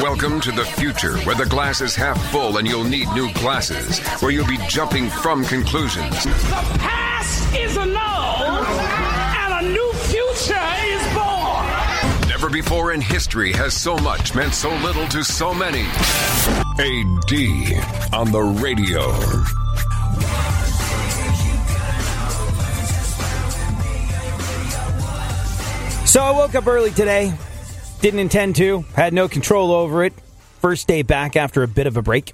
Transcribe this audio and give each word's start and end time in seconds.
Welcome 0.00 0.40
to 0.40 0.52
the 0.52 0.64
future 0.76 1.18
where 1.18 1.34
the 1.34 1.44
glass 1.46 1.82
is 1.82 1.94
half 1.94 2.18
full 2.30 2.56
and 2.56 2.66
you'll 2.66 2.84
need 2.84 3.08
new 3.10 3.30
glasses, 3.34 3.98
where 4.22 4.30
you'll 4.30 4.46
be 4.46 4.56
jumping 4.68 5.10
from 5.10 5.44
conclusions. 5.44 6.24
The 6.24 6.30
past 6.78 7.54
is 7.54 7.76
a 7.76 7.84
no, 7.84 8.66
and 9.36 9.66
a 9.66 9.70
new 9.70 9.92
future 9.92 10.54
is 10.86 11.14
born. 11.14 12.28
Never 12.28 12.48
before 12.48 12.92
in 12.92 13.02
history 13.02 13.52
has 13.52 13.78
so 13.78 13.98
much 13.98 14.34
meant 14.34 14.54
so 14.54 14.70
little 14.76 15.06
to 15.08 15.22
so 15.22 15.52
many. 15.52 15.84
AD 16.80 18.14
on 18.14 18.32
the 18.32 18.40
radio. 18.40 19.10
So 26.06 26.22
I 26.22 26.30
woke 26.30 26.54
up 26.54 26.66
early 26.66 26.90
today. 26.90 27.34
Didn't 28.00 28.20
intend 28.20 28.56
to. 28.56 28.86
Had 28.94 29.12
no 29.12 29.28
control 29.28 29.72
over 29.72 30.04
it. 30.04 30.14
First 30.62 30.88
day 30.88 31.02
back 31.02 31.36
after 31.36 31.62
a 31.62 31.68
bit 31.68 31.86
of 31.86 31.98
a 31.98 32.02
break. 32.02 32.32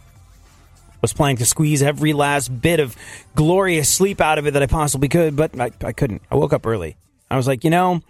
Was 1.01 1.13
planning 1.13 1.39
to 1.39 1.45
squeeze 1.45 1.83
every 1.83 2.13
last 2.13 2.49
bit 2.49 2.79
of 2.79 2.95
glorious 3.35 3.93
sleep 3.93 4.21
out 4.21 4.39
of 4.39 4.47
it 4.47 4.53
that 4.53 4.63
I 4.63 4.67
possibly 4.67 5.09
could, 5.09 5.35
but 5.35 5.59
I, 5.59 5.73
I 5.83 5.91
couldn't. 5.91 6.23
I 6.31 6.37
woke 6.37 6.53
up 6.53 6.65
early. 6.67 6.97
I 7.29 7.37
was 7.37 7.49
like, 7.49 7.65
you 7.65 7.71
know, 7.71 8.01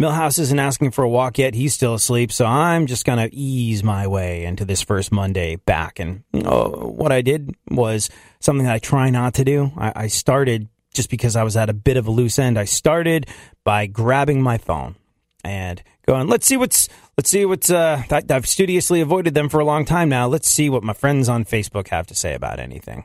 Millhouse 0.00 0.40
isn't 0.40 0.58
asking 0.58 0.90
for 0.90 1.04
a 1.04 1.08
walk 1.08 1.38
yet. 1.38 1.54
He's 1.54 1.72
still 1.72 1.94
asleep, 1.94 2.32
so 2.32 2.44
I'm 2.44 2.86
just 2.86 3.04
going 3.04 3.18
to 3.18 3.34
ease 3.34 3.84
my 3.84 4.06
way 4.06 4.44
into 4.44 4.64
this 4.64 4.82
first 4.82 5.12
Monday 5.12 5.56
back. 5.56 6.00
And 6.00 6.24
what 6.32 7.12
I 7.12 7.22
did 7.22 7.54
was 7.70 8.10
something 8.40 8.66
that 8.66 8.74
I 8.74 8.78
try 8.80 9.10
not 9.10 9.34
to 9.34 9.44
do. 9.44 9.70
I, 9.76 9.92
I 9.94 10.06
started 10.08 10.68
just 10.92 11.10
because 11.10 11.36
I 11.36 11.44
was 11.44 11.56
at 11.56 11.70
a 11.70 11.74
bit 11.74 11.96
of 11.96 12.08
a 12.08 12.10
loose 12.10 12.38
end. 12.38 12.58
I 12.58 12.64
started 12.64 13.28
by 13.62 13.86
grabbing 13.86 14.42
my 14.42 14.58
phone 14.58 14.96
and 15.44 15.80
going, 16.06 16.26
let's 16.26 16.46
see 16.46 16.56
what's, 16.56 16.88
let's 17.16 17.30
see 17.30 17.44
what's, 17.44 17.70
uh, 17.70 18.02
I've 18.10 18.48
studiously 18.48 19.00
avoided 19.00 19.34
them 19.34 19.48
for 19.48 19.60
a 19.60 19.64
long 19.64 19.84
time 19.84 20.08
now. 20.08 20.26
Let's 20.26 20.48
see 20.48 20.70
what 20.70 20.82
my 20.82 20.92
friends 20.92 21.28
on 21.28 21.44
Facebook 21.44 21.88
have 21.88 22.06
to 22.08 22.14
say 22.14 22.34
about 22.34 22.58
anything. 22.58 23.04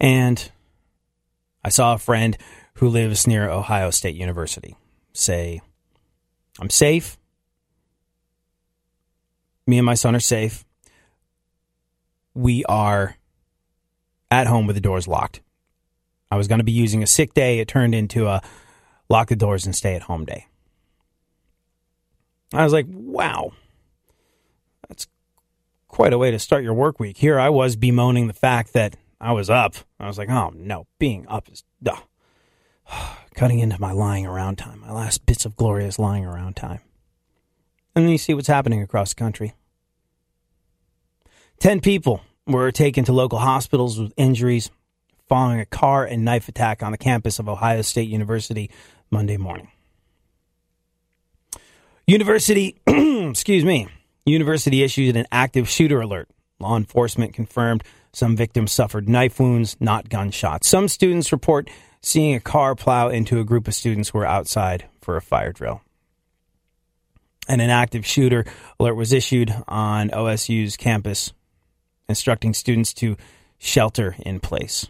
And 0.00 0.50
I 1.66 1.68
saw 1.68 1.94
a 1.94 1.98
friend 1.98 2.38
who 2.74 2.88
lives 2.88 3.26
near 3.26 3.50
Ohio 3.50 3.90
State 3.90 4.14
University 4.14 4.76
say, 5.12 5.60
I'm 6.60 6.70
safe. 6.70 7.18
Me 9.66 9.76
and 9.76 9.84
my 9.84 9.94
son 9.94 10.14
are 10.14 10.20
safe. 10.20 10.64
We 12.34 12.64
are 12.66 13.16
at 14.30 14.46
home 14.46 14.68
with 14.68 14.76
the 14.76 14.80
doors 14.80 15.08
locked. 15.08 15.40
I 16.30 16.36
was 16.36 16.46
going 16.46 16.60
to 16.60 16.64
be 16.64 16.70
using 16.70 17.02
a 17.02 17.06
sick 17.06 17.34
day. 17.34 17.58
It 17.58 17.66
turned 17.66 17.96
into 17.96 18.28
a 18.28 18.42
lock 19.08 19.26
the 19.26 19.34
doors 19.34 19.66
and 19.66 19.74
stay 19.74 19.96
at 19.96 20.02
home 20.02 20.24
day. 20.24 20.46
I 22.52 22.62
was 22.62 22.72
like, 22.72 22.86
wow, 22.88 23.50
that's 24.88 25.08
quite 25.88 26.12
a 26.12 26.18
way 26.18 26.30
to 26.30 26.38
start 26.38 26.62
your 26.62 26.74
work 26.74 27.00
week. 27.00 27.16
Here 27.16 27.40
I 27.40 27.48
was 27.48 27.74
bemoaning 27.74 28.28
the 28.28 28.34
fact 28.34 28.72
that 28.74 28.94
I 29.20 29.32
was 29.32 29.50
up. 29.50 29.74
I 29.98 30.06
was 30.06 30.18
like, 30.18 30.28
oh 30.28 30.52
no, 30.54 30.86
being 30.98 31.26
up 31.28 31.48
is 31.50 31.64
duh. 31.82 31.96
cutting 33.34 33.58
into 33.58 33.80
my 33.80 33.92
lying 33.92 34.26
around 34.26 34.56
time, 34.56 34.80
my 34.80 34.92
last 34.92 35.26
bits 35.26 35.44
of 35.44 35.56
glorious 35.56 35.98
lying 35.98 36.24
around 36.24 36.56
time. 36.56 36.80
And 37.94 38.04
then 38.04 38.12
you 38.12 38.18
see 38.18 38.34
what's 38.34 38.48
happening 38.48 38.82
across 38.82 39.10
the 39.10 39.18
country. 39.18 39.54
Ten 41.58 41.80
people 41.80 42.20
were 42.46 42.70
taken 42.70 43.04
to 43.04 43.12
local 43.12 43.38
hospitals 43.38 43.98
with 43.98 44.12
injuries 44.16 44.70
following 45.28 45.60
a 45.60 45.66
car 45.66 46.04
and 46.04 46.24
knife 46.24 46.48
attack 46.48 46.82
on 46.82 46.92
the 46.92 46.98
campus 46.98 47.38
of 47.38 47.48
Ohio 47.48 47.82
State 47.82 48.08
University 48.08 48.70
Monday 49.10 49.36
morning. 49.36 49.70
University, 52.06 52.76
excuse 52.86 53.64
me, 53.64 53.88
university 54.24 54.82
issued 54.82 55.16
an 55.16 55.26
active 55.32 55.68
shooter 55.68 56.00
alert. 56.00 56.28
Law 56.60 56.76
enforcement 56.76 57.34
confirmed 57.34 57.82
some 58.16 58.34
victims 58.34 58.72
suffered 58.72 59.10
knife 59.10 59.38
wounds, 59.38 59.76
not 59.78 60.08
gunshots. 60.08 60.70
Some 60.70 60.88
students 60.88 61.32
report 61.32 61.68
seeing 62.00 62.34
a 62.34 62.40
car 62.40 62.74
plow 62.74 63.10
into 63.10 63.40
a 63.40 63.44
group 63.44 63.68
of 63.68 63.74
students 63.74 64.08
who 64.08 64.16
were 64.16 64.26
outside 64.26 64.86
for 65.02 65.18
a 65.18 65.20
fire 65.20 65.52
drill. 65.52 65.82
And 67.46 67.60
an 67.60 67.68
active 67.68 68.06
shooter 68.06 68.46
alert 68.80 68.94
was 68.94 69.12
issued 69.12 69.54
on 69.68 70.08
OSU's 70.08 70.78
campus, 70.78 71.34
instructing 72.08 72.54
students 72.54 72.94
to 72.94 73.18
shelter 73.58 74.16
in 74.20 74.40
place. 74.40 74.86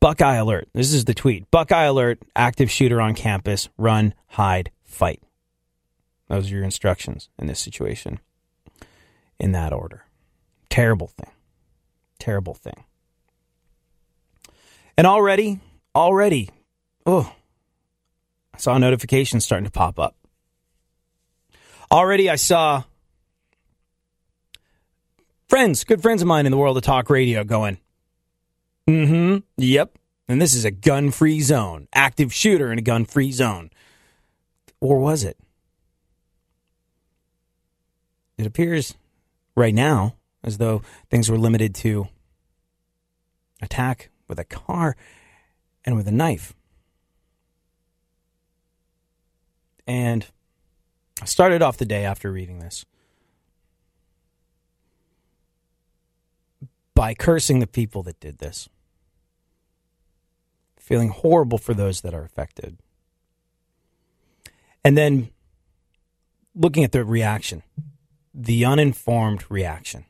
Buckeye 0.00 0.36
alert. 0.36 0.70
This 0.72 0.94
is 0.94 1.04
the 1.04 1.12
tweet. 1.12 1.50
Buckeye 1.50 1.84
alert, 1.84 2.20
active 2.34 2.70
shooter 2.70 3.02
on 3.02 3.14
campus, 3.14 3.68
run, 3.76 4.14
hide, 4.28 4.70
fight. 4.82 5.22
Those 6.28 6.50
are 6.50 6.54
your 6.54 6.64
instructions 6.64 7.28
in 7.38 7.48
this 7.48 7.60
situation. 7.60 8.18
In 9.42 9.52
that 9.52 9.72
order. 9.72 10.04
Terrible 10.70 11.08
thing. 11.08 11.32
Terrible 12.20 12.54
thing. 12.54 12.84
And 14.96 15.04
already, 15.04 15.58
already, 15.96 16.50
oh, 17.04 17.34
I 18.54 18.58
saw 18.58 18.78
notifications 18.78 19.44
starting 19.44 19.64
to 19.64 19.70
pop 19.72 19.98
up. 19.98 20.14
Already 21.90 22.30
I 22.30 22.36
saw 22.36 22.84
friends, 25.48 25.82
good 25.82 26.00
friends 26.00 26.22
of 26.22 26.28
mine 26.28 26.46
in 26.46 26.52
the 26.52 26.58
world 26.58 26.76
of 26.76 26.84
talk 26.84 27.10
radio 27.10 27.42
going, 27.42 27.78
Mm-hmm. 28.88 29.38
Yep. 29.56 29.98
And 30.28 30.40
this 30.40 30.54
is 30.54 30.64
a 30.64 30.70
gun 30.70 31.10
free 31.10 31.40
zone. 31.40 31.88
Active 31.92 32.32
shooter 32.32 32.70
in 32.70 32.78
a 32.78 32.82
gun 32.82 33.04
free 33.04 33.32
zone. 33.32 33.70
Or 34.80 34.98
was 34.98 35.24
it? 35.24 35.36
It 38.38 38.46
appears 38.46 38.94
right 39.54 39.74
now 39.74 40.16
as 40.42 40.58
though 40.58 40.82
things 41.10 41.30
were 41.30 41.38
limited 41.38 41.74
to 41.76 42.08
attack 43.60 44.10
with 44.28 44.38
a 44.38 44.44
car 44.44 44.96
and 45.84 45.96
with 45.96 46.08
a 46.08 46.12
knife. 46.12 46.54
And 49.86 50.26
I 51.20 51.24
started 51.24 51.62
off 51.62 51.76
the 51.76 51.84
day 51.84 52.04
after 52.04 52.32
reading 52.32 52.58
this 52.58 52.84
by 56.94 57.14
cursing 57.14 57.58
the 57.58 57.66
people 57.66 58.02
that 58.04 58.20
did 58.20 58.38
this, 58.38 58.68
feeling 60.78 61.08
horrible 61.08 61.58
for 61.58 61.74
those 61.74 62.02
that 62.02 62.14
are 62.14 62.24
affected, 62.24 62.78
and 64.84 64.96
then 64.96 65.30
looking 66.54 66.84
at 66.84 66.92
the 66.92 67.04
reaction, 67.04 67.62
the 68.34 68.64
uninformed 68.64 69.44
reaction, 69.48 70.04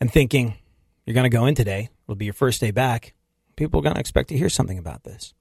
and 0.00 0.12
thinking, 0.12 0.54
you're 1.06 1.14
going 1.14 1.30
to 1.30 1.36
go 1.36 1.46
in 1.46 1.54
today, 1.54 1.90
it'll 2.04 2.14
be 2.14 2.24
your 2.24 2.34
first 2.34 2.60
day 2.60 2.70
back. 2.70 3.14
People 3.56 3.80
are 3.80 3.82
going 3.82 3.94
to 3.94 4.00
expect 4.00 4.30
to 4.30 4.38
hear 4.38 4.48
something 4.48 4.78
about 4.78 5.04
this. 5.04 5.34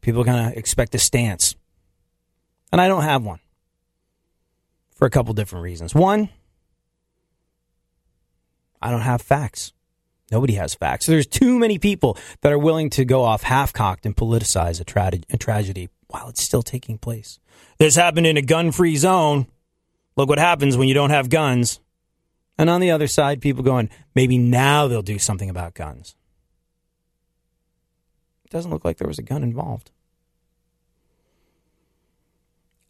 People 0.00 0.20
are 0.20 0.24
going 0.24 0.52
to 0.52 0.58
expect 0.58 0.94
a 0.94 0.98
stance. 0.98 1.56
And 2.70 2.80
I 2.80 2.88
don't 2.88 3.02
have 3.02 3.24
one. 3.24 3.40
for 4.98 5.06
a 5.06 5.10
couple 5.10 5.32
different 5.32 5.62
reasons. 5.62 5.94
One, 5.94 6.28
I 8.82 8.90
don't 8.90 9.00
have 9.00 9.22
facts. 9.22 9.72
Nobody 10.30 10.54
has 10.54 10.74
facts. 10.74 11.06
There's 11.06 11.26
too 11.26 11.58
many 11.58 11.78
people 11.78 12.18
that 12.42 12.52
are 12.52 12.58
willing 12.58 12.90
to 12.90 13.04
go 13.04 13.22
off 13.22 13.44
half 13.44 13.72
cocked 13.72 14.04
and 14.04 14.14
politicize 14.14 14.80
a, 14.80 14.84
tra- 14.84 15.12
a 15.30 15.36
tragedy 15.38 15.88
while 16.08 16.28
it's 16.28 16.42
still 16.42 16.62
taking 16.62 16.98
place. 16.98 17.38
This 17.78 17.96
happened 17.96 18.26
in 18.26 18.36
a 18.36 18.42
gun 18.42 18.72
free 18.72 18.96
zone. 18.96 19.46
Look 20.16 20.28
what 20.28 20.38
happens 20.38 20.76
when 20.76 20.88
you 20.88 20.94
don't 20.94 21.10
have 21.10 21.30
guns. 21.30 21.80
And 22.58 22.68
on 22.68 22.80
the 22.80 22.90
other 22.90 23.06
side, 23.06 23.40
people 23.40 23.62
going, 23.62 23.88
maybe 24.14 24.36
now 24.36 24.88
they'll 24.88 25.02
do 25.02 25.18
something 25.18 25.48
about 25.48 25.74
guns. 25.74 26.16
It 28.44 28.50
doesn't 28.50 28.70
look 28.70 28.84
like 28.84 28.96
there 28.96 29.06
was 29.06 29.18
a 29.18 29.22
gun 29.22 29.42
involved. 29.42 29.90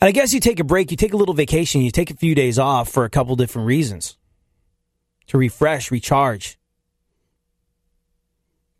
And 0.00 0.08
I 0.08 0.12
guess 0.12 0.32
you 0.32 0.40
take 0.40 0.60
a 0.60 0.64
break, 0.64 0.90
you 0.90 0.96
take 0.96 1.12
a 1.12 1.16
little 1.16 1.34
vacation, 1.34 1.82
you 1.82 1.90
take 1.90 2.10
a 2.10 2.16
few 2.16 2.34
days 2.34 2.58
off 2.58 2.88
for 2.88 3.04
a 3.04 3.10
couple 3.10 3.34
different 3.36 3.66
reasons 3.66 4.16
to 5.26 5.36
refresh, 5.36 5.90
recharge. 5.90 6.58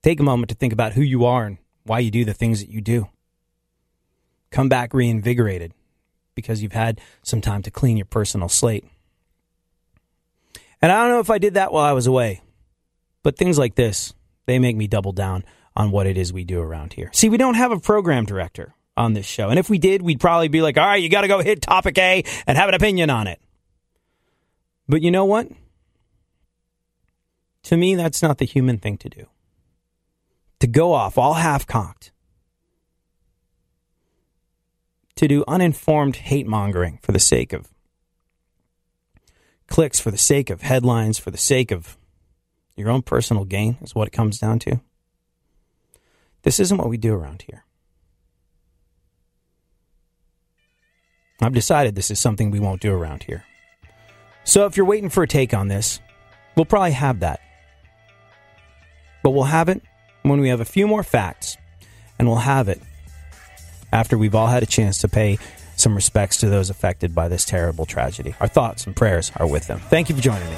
Take 0.02 0.20
a 0.20 0.23
moment 0.23 0.49
to 0.50 0.55
think 0.55 0.73
about 0.73 0.93
who 0.93 1.02
you 1.02 1.25
are 1.25 1.44
and 1.44 1.58
why 1.82 1.99
you 1.99 2.11
do 2.11 2.25
the 2.25 2.32
things 2.32 2.61
that 2.61 2.70
you 2.70 2.81
do. 2.81 3.08
Come 4.50 4.69
back 4.69 4.95
reinvigorated 4.95 5.73
because 6.35 6.62
you've 6.62 6.73
had 6.73 7.00
some 7.23 7.41
time 7.41 7.62
to 7.62 7.71
clean 7.71 7.97
your 7.97 8.06
personal 8.06 8.49
slate. 8.49 8.85
And 10.81 10.93
I 10.93 11.03
don't 11.03 11.11
know 11.11 11.21
if 11.21 11.31
I 11.31 11.39
did 11.39 11.55
that 11.55 11.73
while 11.73 11.85
I 11.85 11.93
was 11.93 12.06
away, 12.06 12.43
but 13.23 13.37
things 13.37 13.59
like 13.59 13.75
this, 13.75 14.15
they 14.47 14.59
make 14.59 14.77
me 14.77 14.87
double 14.87 15.12
down 15.12 15.45
on 15.75 15.91
what 15.91 16.06
it 16.06 16.17
is 16.17 16.33
we 16.33 16.45
do 16.45 16.61
around 16.61 16.93
here. 16.93 17.11
See, 17.12 17.29
we 17.29 17.37
don't 17.37 17.55
have 17.55 17.73
a 17.73 17.81
program 17.81 18.25
director 18.25 18.75
on 18.97 19.12
this 19.12 19.27
show. 19.27 19.49
And 19.49 19.59
if 19.59 19.71
we 19.71 19.79
did, 19.79 20.03
we'd 20.03 20.21
probably 20.21 20.49
be 20.49 20.62
like, 20.62 20.77
all 20.77 20.87
right, 20.87 21.03
you 21.03 21.09
got 21.09 21.23
to 21.23 21.29
go 21.29 21.41
hit 21.41 21.62
topic 21.62 21.99
A 21.99 22.25
and 22.47 22.59
have 22.59 22.69
an 22.69 22.75
opinion 22.75 23.11
on 23.11 23.27
it. 23.27 23.41
But 24.89 25.03
you 25.03 25.11
know 25.11 25.25
what? 25.25 25.49
To 27.65 27.77
me, 27.77 27.95
that's 27.95 28.23
not 28.23 28.39
the 28.39 28.45
human 28.45 28.79
thing 28.79 28.97
to 28.99 29.09
do. 29.09 29.27
To 30.61 30.67
go 30.67 30.93
off 30.93 31.19
all 31.19 31.35
half 31.35 31.67
cocked, 31.67 32.11
to 35.19 35.26
do 35.26 35.43
uninformed 35.49 36.15
hate 36.15 36.47
mongering 36.47 37.00
for 37.03 37.11
the 37.11 37.19
sake 37.19 37.53
of 37.53 37.75
clicks, 39.67 39.99
for 39.99 40.12
the 40.12 40.17
sake 40.17 40.49
of 40.49 40.62
headlines, 40.62 41.19
for 41.19 41.32
the 41.32 41.37
sake 41.37 41.73
of 41.73 41.99
your 42.76 42.88
own 42.88 43.03
personal 43.03 43.44
gain, 43.44 43.79
is 43.82 43.97
what 43.97 44.06
it 44.06 44.12
comes 44.12 44.38
down 44.38 44.61
to. 44.61 44.81
This 46.43 46.61
isn't 46.61 46.79
what 46.79 46.88
we 46.88 46.99
do 46.99 47.12
around 47.15 47.43
here. 47.43 47.65
I've 51.43 51.53
decided 51.53 51.97
this 51.97 52.12
is 52.12 52.21
something 52.21 52.53
we 52.53 52.61
won't 52.61 52.81
do 52.81 52.94
around 52.94 53.25
here. 53.25 53.44
So 54.44 54.67
if 54.67 54.76
you're 54.76 54.87
waiting 54.87 55.11
for 55.11 55.25
a 55.25 55.29
take 55.29 55.53
on 55.53 55.67
this, 55.67 55.99
we'll 56.55 56.64
probably 56.64 56.93
have 56.93 57.19
that. 57.21 57.41
But 59.25 59.31
we'll 59.31 59.44
have 59.44 59.69
it 59.69 59.82
when 60.23 60.41
we 60.41 60.49
have 60.50 60.61
a 60.61 60.64
few 60.64 60.87
more 60.87 61.03
facts, 61.03 61.56
and 62.21 62.29
we'll 62.29 62.38
have 62.38 62.69
it 62.69 62.81
after 63.93 64.19
we've 64.19 64.35
all 64.35 64.49
had 64.49 64.62
a 64.62 64.67
chance 64.67 64.99
to 64.99 65.08
pay 65.08 65.38
some 65.76 65.94
respects 65.94 66.38
to 66.38 66.49
those 66.49 66.70
affected 66.70 67.14
by 67.14 67.29
this 67.29 67.44
terrible 67.44 67.87
tragedy. 67.87 68.35
Our 68.40 68.49
thoughts 68.49 68.87
and 68.87 68.96
prayers 68.96 69.31
are 69.37 69.46
with 69.46 69.67
them. 69.67 69.79
Thank 69.79 70.08
you 70.08 70.17
for 70.17 70.23
joining 70.23 70.49
me. 70.49 70.56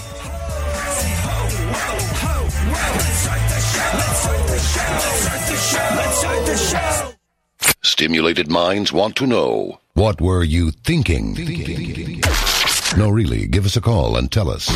Stimulated 7.83 8.51
minds 8.51 8.93
want 8.93 9.17
to 9.17 9.27
know 9.27 9.79
what 9.95 10.21
were 10.21 10.43
you 10.43 10.71
thinking? 10.71 11.35
No, 12.97 13.11
really, 13.11 13.47
give 13.47 13.67
us 13.67 13.77
a 13.77 13.81
call 13.81 14.17
and 14.17 14.33
tell 14.33 14.49
us. 14.49 14.69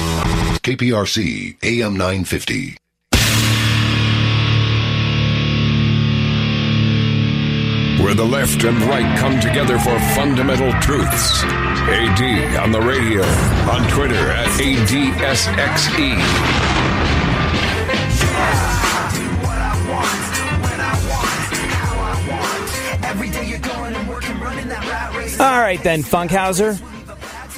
KPRC 0.60 1.56
AM 1.62 1.94
950. 1.94 2.76
where 8.04 8.14
the 8.14 8.22
left 8.22 8.62
and 8.64 8.76
right 8.82 9.18
come 9.18 9.40
together 9.40 9.78
for 9.78 9.98
fundamental 10.14 10.70
truths. 10.82 11.42
AD 11.42 12.20
on 12.56 12.70
the 12.70 12.78
radio, 12.78 13.22
on 13.72 13.88
Twitter 13.88 14.30
at 14.30 14.46
ADSXE. 14.60 16.20
All 25.40 25.60
right, 25.60 25.82
then, 25.82 26.02
Funkhauser. 26.02 26.78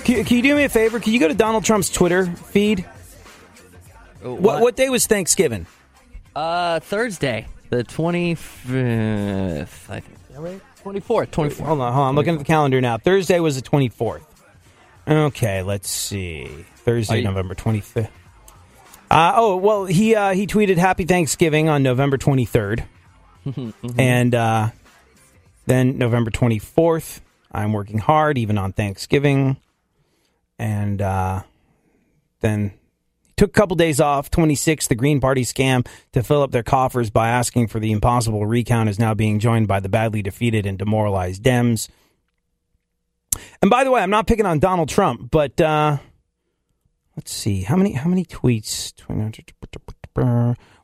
Can, 0.04 0.24
can, 0.24 0.36
you 0.36 0.44
do 0.44 0.54
me 0.54 0.62
a 0.62 0.68
favor? 0.68 1.00
Can 1.00 1.12
you 1.12 1.18
go 1.18 1.26
to 1.26 1.34
Donald 1.34 1.64
Trump's 1.64 1.90
Twitter 1.90 2.26
feed? 2.26 2.86
What, 4.22 4.40
what, 4.40 4.62
what 4.62 4.76
day 4.76 4.90
was 4.90 5.08
Thanksgiving? 5.08 5.66
Uh, 6.36 6.78
Thursday, 6.78 7.48
the 7.70 7.82
25th 7.82 10.15
right? 10.40 10.60
Twenty 10.82 11.00
fourth. 11.00 11.30
Twenty 11.30 11.50
fourth. 11.50 11.66
Hold 11.68 11.80
on, 11.80 11.92
hold 11.92 12.02
on. 12.04 12.08
I'm 12.10 12.14
looking 12.16 12.34
at 12.34 12.38
the 12.38 12.44
calendar 12.44 12.80
now. 12.80 12.98
Thursday 12.98 13.40
was 13.40 13.60
the 13.60 13.68
24th. 13.68 14.22
Okay, 15.08 15.62
let's 15.62 15.88
see. 15.88 16.46
Thursday, 16.76 17.18
you- 17.18 17.24
November 17.24 17.54
25th. 17.54 18.08
Uh, 19.10 19.32
oh, 19.36 19.56
well, 19.56 19.84
he 19.84 20.16
uh, 20.16 20.32
he 20.34 20.46
tweeted 20.48 20.78
Happy 20.78 21.04
Thanksgiving 21.04 21.68
on 21.68 21.82
November 21.82 22.18
23rd. 22.18 22.84
And 23.96 24.34
uh, 24.34 24.70
then 25.66 25.98
November 25.98 26.32
24th, 26.32 27.20
I'm 27.52 27.72
working 27.72 27.98
hard, 27.98 28.36
even 28.38 28.58
on 28.58 28.72
Thanksgiving. 28.72 29.56
And 30.58 31.00
uh, 31.00 31.42
then 32.40 32.72
took 33.36 33.50
a 33.50 33.52
couple 33.52 33.76
days 33.76 34.00
off. 34.00 34.30
26, 34.30 34.86
the 34.88 34.94
Green 34.94 35.20
Party 35.20 35.42
scam 35.42 35.86
to 36.12 36.22
fill 36.22 36.42
up 36.42 36.50
their 36.50 36.62
coffers 36.62 37.10
by 37.10 37.28
asking 37.28 37.68
for 37.68 37.80
the 37.80 37.92
impossible 37.92 38.46
recount 38.46 38.88
is 38.88 38.98
now 38.98 39.14
being 39.14 39.38
joined 39.38 39.68
by 39.68 39.80
the 39.80 39.88
badly 39.88 40.22
defeated 40.22 40.66
and 40.66 40.78
demoralized 40.78 41.42
Dems. 41.42 41.88
And 43.60 43.70
by 43.70 43.84
the 43.84 43.90
way, 43.90 44.00
I'm 44.00 44.10
not 44.10 44.26
picking 44.26 44.46
on 44.46 44.58
Donald 44.58 44.88
Trump, 44.88 45.30
but 45.30 45.60
uh, 45.60 45.98
let's 47.16 47.32
see 47.32 47.62
how 47.62 47.76
many 47.76 47.92
how 47.92 48.08
many 48.08 48.24
tweets. 48.24 48.94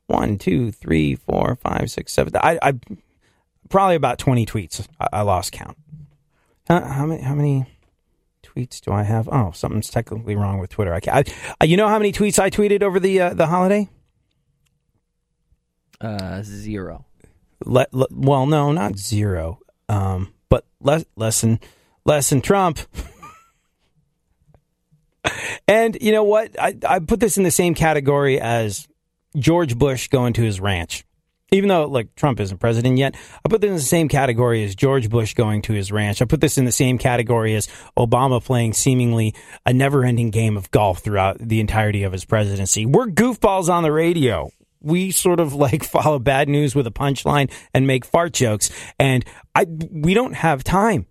One, 0.06 0.37
two, 0.37 0.72
three, 0.72 1.14
four, 1.16 1.56
five, 1.56 1.90
six, 1.90 2.12
seven. 2.12 2.34
I, 2.37 2.58
I 2.60 2.75
probably 3.70 3.96
about 3.96 4.19
20 4.19 4.44
tweets. 4.44 4.87
I, 5.00 5.08
I 5.12 5.22
lost 5.22 5.52
count. 5.52 5.78
How, 6.69 6.81
how 6.81 7.06
many? 7.06 7.22
How 7.22 7.34
many? 7.34 7.66
Tweets 8.54 8.81
do 8.81 8.93
I 8.93 9.02
have? 9.02 9.28
Oh, 9.31 9.50
something's 9.52 9.90
technically 9.90 10.37
wrong 10.37 10.59
with 10.59 10.71
Twitter. 10.71 10.92
I, 10.92 11.00
can't, 11.00 11.28
I 11.61 11.64
uh, 11.64 11.66
you 11.66 11.76
know 11.76 11.88
how 11.88 11.99
many 11.99 12.12
tweets 12.12 12.38
I 12.38 12.50
tweeted 12.50 12.82
over 12.82 13.00
the 13.00 13.21
uh, 13.21 13.35
the 13.35 13.47
holiday? 13.47 13.88
Uh, 16.00 16.42
zero. 16.42 17.06
Le, 17.64 17.87
le, 17.92 18.06
well, 18.11 18.47
no, 18.47 18.73
not 18.73 18.99
zero, 18.99 19.61
um, 19.88 20.35
but 20.49 20.66
less 20.80 21.04
less 21.16 21.40
than 21.40 21.61
less 22.04 22.30
than 22.30 22.40
Trump. 22.40 22.80
and 25.68 25.97
you 26.00 26.12
know 26.12 26.25
what? 26.25 26.59
I 26.61 26.76
I 26.87 26.99
put 26.99 27.21
this 27.21 27.37
in 27.37 27.44
the 27.44 27.50
same 27.50 27.75
category 27.75 28.40
as 28.40 28.88
George 29.37 29.78
Bush 29.78 30.09
going 30.09 30.32
to 30.35 30.42
his 30.42 30.61
ranch. 30.61 31.04
Even 31.52 31.68
though 31.68 31.87
like 31.87 32.14
Trump 32.16 32.40
isn't 32.40 32.59
president 32.59 32.99
yet, 32.99 33.14
I 33.44 33.49
put 33.49 33.61
this 33.61 33.68
in 33.68 33.76
the 33.76 33.82
same 33.82 34.09
category 34.09 34.64
as 34.64 34.75
George 34.75 35.09
Bush 35.11 35.35
going 35.35 35.62
to 35.62 35.75
his 35.75 35.92
ranch. 35.92 36.23
I 36.23 36.25
put 36.25 36.40
this 36.40 36.59
in 36.59 36.64
the 36.64 36.73
same 36.73 36.99
category 36.99 37.54
as 37.54 37.68
Obama 37.97 38.42
playing 38.42 38.73
seemingly 38.73 39.35
a 39.66 39.73
never-ending 39.73 40.30
game 40.30 40.56
of 40.56 40.71
golf 40.71 41.00
throughout 41.00 41.38
the 41.38 41.61
entirety 41.61 42.02
of 42.04 42.12
his 42.12 42.25
presidency. 42.25 42.87
We're 42.87 43.06
goofballs 43.06 43.68
on 43.68 43.82
the 43.82 43.92
radio. 43.92 44.50
We 44.80 45.11
sort 45.11 45.40
of 45.40 45.54
like 45.54 45.85
follow 45.88 46.18
bad 46.18 46.49
news 46.49 46.75
with 46.75 46.87
a 46.87 46.90
punchline 46.90 47.52
and 47.75 47.87
make 47.87 48.04
fart 48.04 48.32
jokes, 48.32 48.71
and 48.99 49.25
I 49.54 49.66
we 49.68 50.14
don't 50.14 50.35
have 50.35 50.64
time 50.64 51.06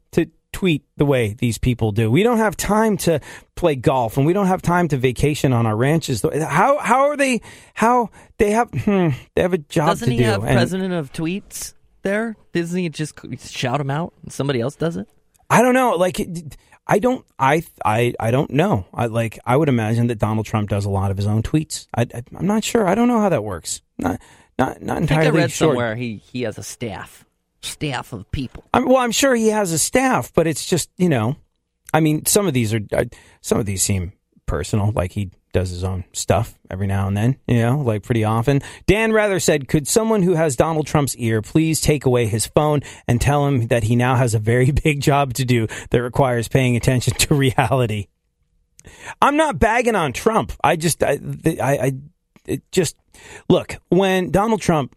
tweet 0.51 0.83
the 0.97 1.05
way 1.05 1.33
these 1.33 1.57
people 1.57 1.91
do. 1.91 2.11
We 2.11 2.23
don't 2.23 2.37
have 2.37 2.57
time 2.57 2.97
to 2.97 3.19
play 3.55 3.75
golf 3.75 4.17
and 4.17 4.25
we 4.25 4.33
don't 4.33 4.47
have 4.47 4.61
time 4.61 4.87
to 4.89 4.97
vacation 4.97 5.53
on 5.53 5.65
our 5.65 5.75
ranches. 5.75 6.23
How 6.23 6.77
how 6.79 7.07
are 7.09 7.17
they 7.17 7.41
how 7.73 8.09
they 8.37 8.51
have 8.51 8.69
hmm, 8.71 9.09
they 9.35 9.41
have 9.41 9.53
a 9.53 9.57
job 9.57 9.89
Doesn't 9.89 10.07
to 10.07 10.11
he 10.11 10.19
do. 10.19 10.23
have 10.25 10.43
and 10.43 10.55
president 10.55 10.93
of 10.93 11.11
tweets 11.13 11.73
there? 12.01 12.35
Doesn't 12.53 12.77
he 12.77 12.89
just 12.89 13.15
shout 13.49 13.77
them 13.77 13.89
out 13.89 14.13
and 14.23 14.31
somebody 14.31 14.59
else 14.61 14.75
does 14.75 14.97
it? 14.97 15.07
I 15.49 15.61
don't 15.61 15.73
know. 15.73 15.95
Like 15.95 16.19
I 16.87 16.99
don't 16.99 17.25
I 17.39 17.63
I 17.85 18.13
I 18.19 18.31
don't 18.31 18.51
know. 18.51 18.85
I 18.93 19.07
like 19.07 19.39
I 19.45 19.55
would 19.55 19.69
imagine 19.69 20.07
that 20.07 20.19
Donald 20.19 20.45
Trump 20.45 20.69
does 20.69 20.85
a 20.85 20.89
lot 20.89 21.11
of 21.11 21.17
his 21.17 21.27
own 21.27 21.43
tweets. 21.43 21.87
I, 21.95 22.01
I 22.13 22.23
am 22.37 22.45
not 22.45 22.63
sure. 22.63 22.87
I 22.87 22.95
don't 22.95 23.07
know 23.07 23.19
how 23.19 23.29
that 23.29 23.43
works. 23.43 23.81
Not 23.97 24.19
not 24.57 24.81
not 24.81 24.97
I 24.97 24.99
think 24.99 25.11
entirely 25.11 25.39
I 25.39 25.41
read 25.43 25.51
sure. 25.51 25.69
somewhere 25.69 25.95
he, 25.95 26.17
he 26.17 26.43
has 26.43 26.57
a 26.57 26.63
staff. 26.63 27.25
Staff 27.61 28.13
of 28.13 28.29
people. 28.31 28.63
I'm, 28.73 28.85
well, 28.85 28.97
I'm 28.97 29.11
sure 29.11 29.35
he 29.35 29.47
has 29.47 29.71
a 29.71 29.79
staff, 29.79 30.33
but 30.33 30.47
it's 30.47 30.65
just 30.65 30.89
you 30.97 31.09
know, 31.09 31.35
I 31.93 31.99
mean, 31.99 32.25
some 32.25 32.47
of 32.47 32.53
these 32.53 32.73
are 32.73 32.81
uh, 32.91 33.05
some 33.41 33.59
of 33.59 33.65
these 33.65 33.81
seem 33.81 34.13
personal, 34.45 34.91
like 34.91 35.11
he 35.11 35.31
does 35.53 35.69
his 35.69 35.83
own 35.83 36.05
stuff 36.13 36.57
every 36.69 36.87
now 36.87 37.07
and 37.07 37.17
then, 37.17 37.37
you 37.45 37.61
know, 37.61 37.79
like 37.79 38.03
pretty 38.03 38.23
often. 38.23 38.61
Dan 38.87 39.11
Rather 39.11 39.39
said, 39.39 39.67
"Could 39.67 39.87
someone 39.87 40.23
who 40.23 40.35
has 40.35 40.55
Donald 40.55 40.87
Trump's 40.87 41.15
ear 41.17 41.41
please 41.41 41.81
take 41.81 42.05
away 42.05 42.27
his 42.27 42.47
phone 42.47 42.81
and 43.07 43.19
tell 43.19 43.45
him 43.47 43.67
that 43.67 43.83
he 43.83 43.95
now 43.95 44.15
has 44.15 44.33
a 44.33 44.39
very 44.39 44.71
big 44.83 45.01
job 45.01 45.33
to 45.35 45.45
do 45.45 45.67
that 45.89 46.01
requires 46.01 46.47
paying 46.47 46.75
attention 46.75 47.13
to 47.15 47.35
reality." 47.35 48.07
I'm 49.21 49.37
not 49.37 49.59
bagging 49.59 49.95
on 49.95 50.13
Trump. 50.13 50.53
I 50.63 50.75
just, 50.75 51.03
I, 51.03 51.19
I, 51.61 51.93
I 52.47 52.61
just 52.71 52.95
look 53.49 53.77
when 53.89 54.31
Donald 54.31 54.61
Trump, 54.61 54.95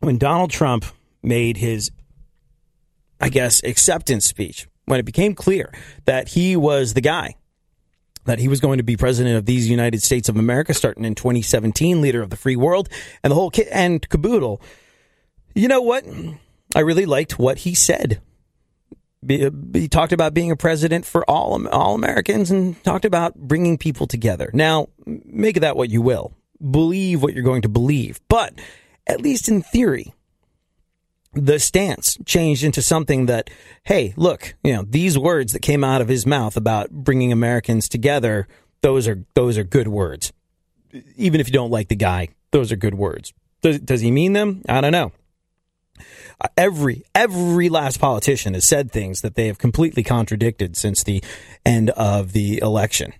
when 0.00 0.18
Donald 0.18 0.50
Trump 0.50 0.84
made 1.26 1.56
his, 1.56 1.90
I 3.20 3.28
guess, 3.28 3.62
acceptance 3.62 4.24
speech, 4.24 4.66
when 4.86 5.00
it 5.00 5.04
became 5.04 5.34
clear 5.34 5.72
that 6.04 6.28
he 6.28 6.56
was 6.56 6.94
the 6.94 7.00
guy, 7.00 7.34
that 8.24 8.38
he 8.38 8.48
was 8.48 8.60
going 8.60 8.78
to 8.78 8.84
be 8.84 8.96
president 8.96 9.36
of 9.36 9.44
these 9.44 9.68
United 9.68 10.02
States 10.02 10.28
of 10.28 10.36
America 10.36 10.72
starting 10.72 11.04
in 11.04 11.14
2017, 11.14 12.00
leader 12.00 12.22
of 12.22 12.30
the 12.30 12.36
free 12.36 12.56
world, 12.56 12.88
and 13.22 13.30
the 13.30 13.34
whole 13.34 13.50
kit 13.50 13.68
and 13.70 14.08
caboodle. 14.08 14.62
You 15.54 15.68
know 15.68 15.82
what? 15.82 16.04
I 16.74 16.80
really 16.80 17.06
liked 17.06 17.38
what 17.38 17.58
he 17.58 17.74
said 17.74 18.20
he 19.28 19.88
talked 19.88 20.12
about 20.12 20.34
being 20.34 20.50
a 20.50 20.56
president 20.56 21.04
for 21.04 21.28
all 21.28 21.66
all 21.68 21.94
Americans 21.94 22.50
and 22.50 22.82
talked 22.84 23.04
about 23.04 23.34
bringing 23.34 23.78
people 23.78 24.06
together. 24.06 24.50
Now, 24.52 24.88
make 25.04 25.56
of 25.56 25.62
that 25.62 25.76
what 25.76 25.90
you 25.90 26.02
will. 26.02 26.34
Believe 26.70 27.22
what 27.22 27.34
you're 27.34 27.42
going 27.42 27.62
to 27.62 27.68
believe, 27.68 28.20
but 28.28 28.54
at 29.06 29.20
least 29.20 29.48
in 29.48 29.62
theory, 29.62 30.14
the 31.36 31.58
stance 31.58 32.18
changed 32.24 32.64
into 32.64 32.82
something 32.82 33.26
that, 33.26 33.50
hey, 33.84 34.14
look, 34.16 34.54
you 34.64 34.72
know, 34.72 34.82
these 34.82 35.18
words 35.18 35.52
that 35.52 35.60
came 35.60 35.84
out 35.84 36.00
of 36.00 36.08
his 36.08 36.26
mouth 36.26 36.56
about 36.56 36.90
bringing 36.90 37.32
Americans 37.32 37.88
together, 37.88 38.48
those 38.82 39.06
are 39.06 39.24
those 39.34 39.58
are 39.58 39.64
good 39.64 39.88
words. 39.88 40.32
Even 41.16 41.40
if 41.40 41.48
you 41.48 41.52
don't 41.52 41.70
like 41.70 41.88
the 41.88 41.96
guy, 41.96 42.28
those 42.50 42.72
are 42.72 42.76
good 42.76 42.94
words. 42.94 43.32
Does, 43.62 43.80
does 43.80 44.00
he 44.00 44.10
mean 44.10 44.32
them? 44.32 44.62
I 44.68 44.80
don't 44.80 44.92
know 44.92 45.12
every 46.56 47.04
every 47.14 47.68
last 47.68 47.98
politician 47.98 48.54
has 48.54 48.64
said 48.64 48.90
things 48.90 49.20
that 49.20 49.34
they 49.34 49.46
have 49.46 49.58
completely 49.58 50.02
contradicted 50.02 50.76
since 50.76 51.02
the 51.02 51.22
end 51.64 51.90
of 51.90 52.32
the 52.32 52.58
election. 52.58 53.12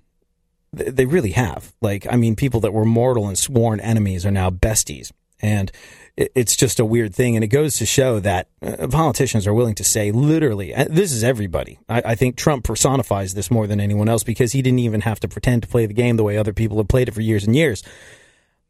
They 0.72 1.06
really 1.06 1.30
have. 1.30 1.72
Like, 1.80 2.06
I 2.10 2.16
mean, 2.16 2.36
people 2.36 2.60
that 2.60 2.72
were 2.72 2.84
mortal 2.84 3.28
and 3.28 3.38
sworn 3.38 3.80
enemies 3.80 4.26
are 4.26 4.30
now 4.30 4.50
besties, 4.50 5.10
and 5.40 5.72
it's 6.16 6.56
just 6.56 6.80
a 6.80 6.84
weird 6.84 7.14
thing. 7.14 7.36
And 7.36 7.44
it 7.44 7.48
goes 7.48 7.76
to 7.76 7.86
show 7.86 8.20
that 8.20 8.48
uh, 8.62 8.88
politicians 8.88 9.46
are 9.46 9.54
willing 9.54 9.74
to 9.76 9.84
say, 9.84 10.12
literally, 10.12 10.74
uh, 10.74 10.86
this 10.88 11.12
is 11.12 11.22
everybody. 11.22 11.78
I, 11.88 12.02
I 12.04 12.14
think 12.14 12.36
Trump 12.36 12.64
personifies 12.64 13.34
this 13.34 13.50
more 13.50 13.66
than 13.66 13.80
anyone 13.80 14.08
else 14.08 14.24
because 14.24 14.52
he 14.52 14.62
didn't 14.62 14.78
even 14.80 15.02
have 15.02 15.20
to 15.20 15.28
pretend 15.28 15.62
to 15.62 15.68
play 15.68 15.86
the 15.86 15.94
game 15.94 16.16
the 16.16 16.24
way 16.24 16.38
other 16.38 16.52
people 16.52 16.78
have 16.78 16.88
played 16.88 17.08
it 17.08 17.14
for 17.14 17.20
years 17.20 17.44
and 17.44 17.54
years. 17.54 17.82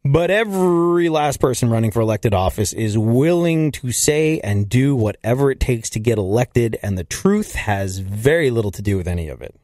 But 0.03 0.31
every 0.31 1.09
last 1.09 1.39
person 1.39 1.69
running 1.69 1.91
for 1.91 2.01
elected 2.01 2.33
office 2.33 2.71
is 2.71 2.97
willing 2.97 3.71
to 3.73 3.91
say 3.91 4.39
and 4.39 4.69
do 4.69 4.95
whatever 4.95 5.51
it 5.51 5.59
takes 5.59 5.89
to 5.91 5.99
get 5.99 6.17
elected, 6.17 6.77
and 6.81 6.97
the 6.97 7.03
truth 7.03 7.55
has 7.55 7.99
very 7.99 8.49
little 8.49 8.71
to 8.71 8.81
do 8.81 8.95
with 8.95 9.07
any 9.07 9.27
of 9.27 9.41
it. 9.41 9.55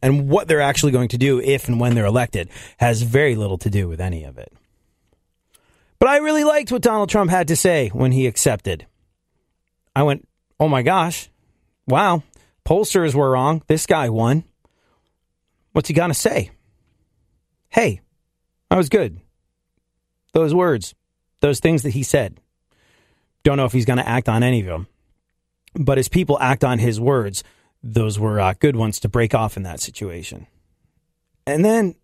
And 0.00 0.28
what 0.28 0.46
they're 0.46 0.60
actually 0.60 0.92
going 0.92 1.08
to 1.08 1.18
do 1.18 1.40
if 1.40 1.68
and 1.68 1.80
when 1.80 1.94
they're 1.94 2.06
elected 2.06 2.48
has 2.78 3.02
very 3.02 3.34
little 3.34 3.58
to 3.58 3.68
do 3.68 3.88
with 3.88 4.00
any 4.00 4.24
of 4.24 4.38
it. 4.38 4.52
But 5.98 6.08
I 6.08 6.18
really 6.18 6.44
liked 6.44 6.70
what 6.72 6.82
Donald 6.82 7.08
Trump 7.08 7.30
had 7.30 7.48
to 7.48 7.56
say 7.56 7.88
when 7.88 8.12
he 8.12 8.26
accepted. 8.26 8.86
I 9.94 10.02
went, 10.02 10.28
oh 10.60 10.68
my 10.68 10.82
gosh, 10.82 11.30
wow, 11.86 12.22
pollsters 12.66 13.14
were 13.14 13.30
wrong. 13.30 13.62
This 13.66 13.86
guy 13.86 14.10
won. 14.10 14.44
What's 15.72 15.88
he 15.88 15.94
going 15.94 16.10
to 16.10 16.14
say? 16.14 16.50
Hey, 17.68 18.00
I 18.70 18.76
was 18.76 18.88
good 18.88 19.20
those 20.36 20.54
words, 20.54 20.94
those 21.40 21.60
things 21.60 21.82
that 21.82 21.94
he 21.94 22.02
said. 22.02 22.38
Don't 23.42 23.56
know 23.56 23.64
if 23.64 23.72
he's 23.72 23.86
going 23.86 23.98
to 23.98 24.08
act 24.08 24.28
on 24.28 24.42
any 24.42 24.60
of 24.60 24.66
them. 24.66 24.86
But 25.74 25.98
as 25.98 26.08
people 26.08 26.38
act 26.40 26.62
on 26.62 26.78
his 26.78 27.00
words, 27.00 27.42
those 27.82 28.18
were 28.18 28.38
uh, 28.38 28.54
good 28.58 28.76
ones 28.76 29.00
to 29.00 29.08
break 29.08 29.34
off 29.34 29.56
in 29.56 29.62
that 29.62 29.80
situation. 29.80 30.46
And 31.46 31.64
then, 31.64 31.94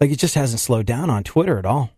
like, 0.00 0.10
it 0.10 0.18
just 0.18 0.34
hasn't 0.34 0.60
slowed 0.60 0.86
down 0.86 1.10
on 1.10 1.24
Twitter 1.24 1.58
at 1.58 1.66
all. 1.66 1.90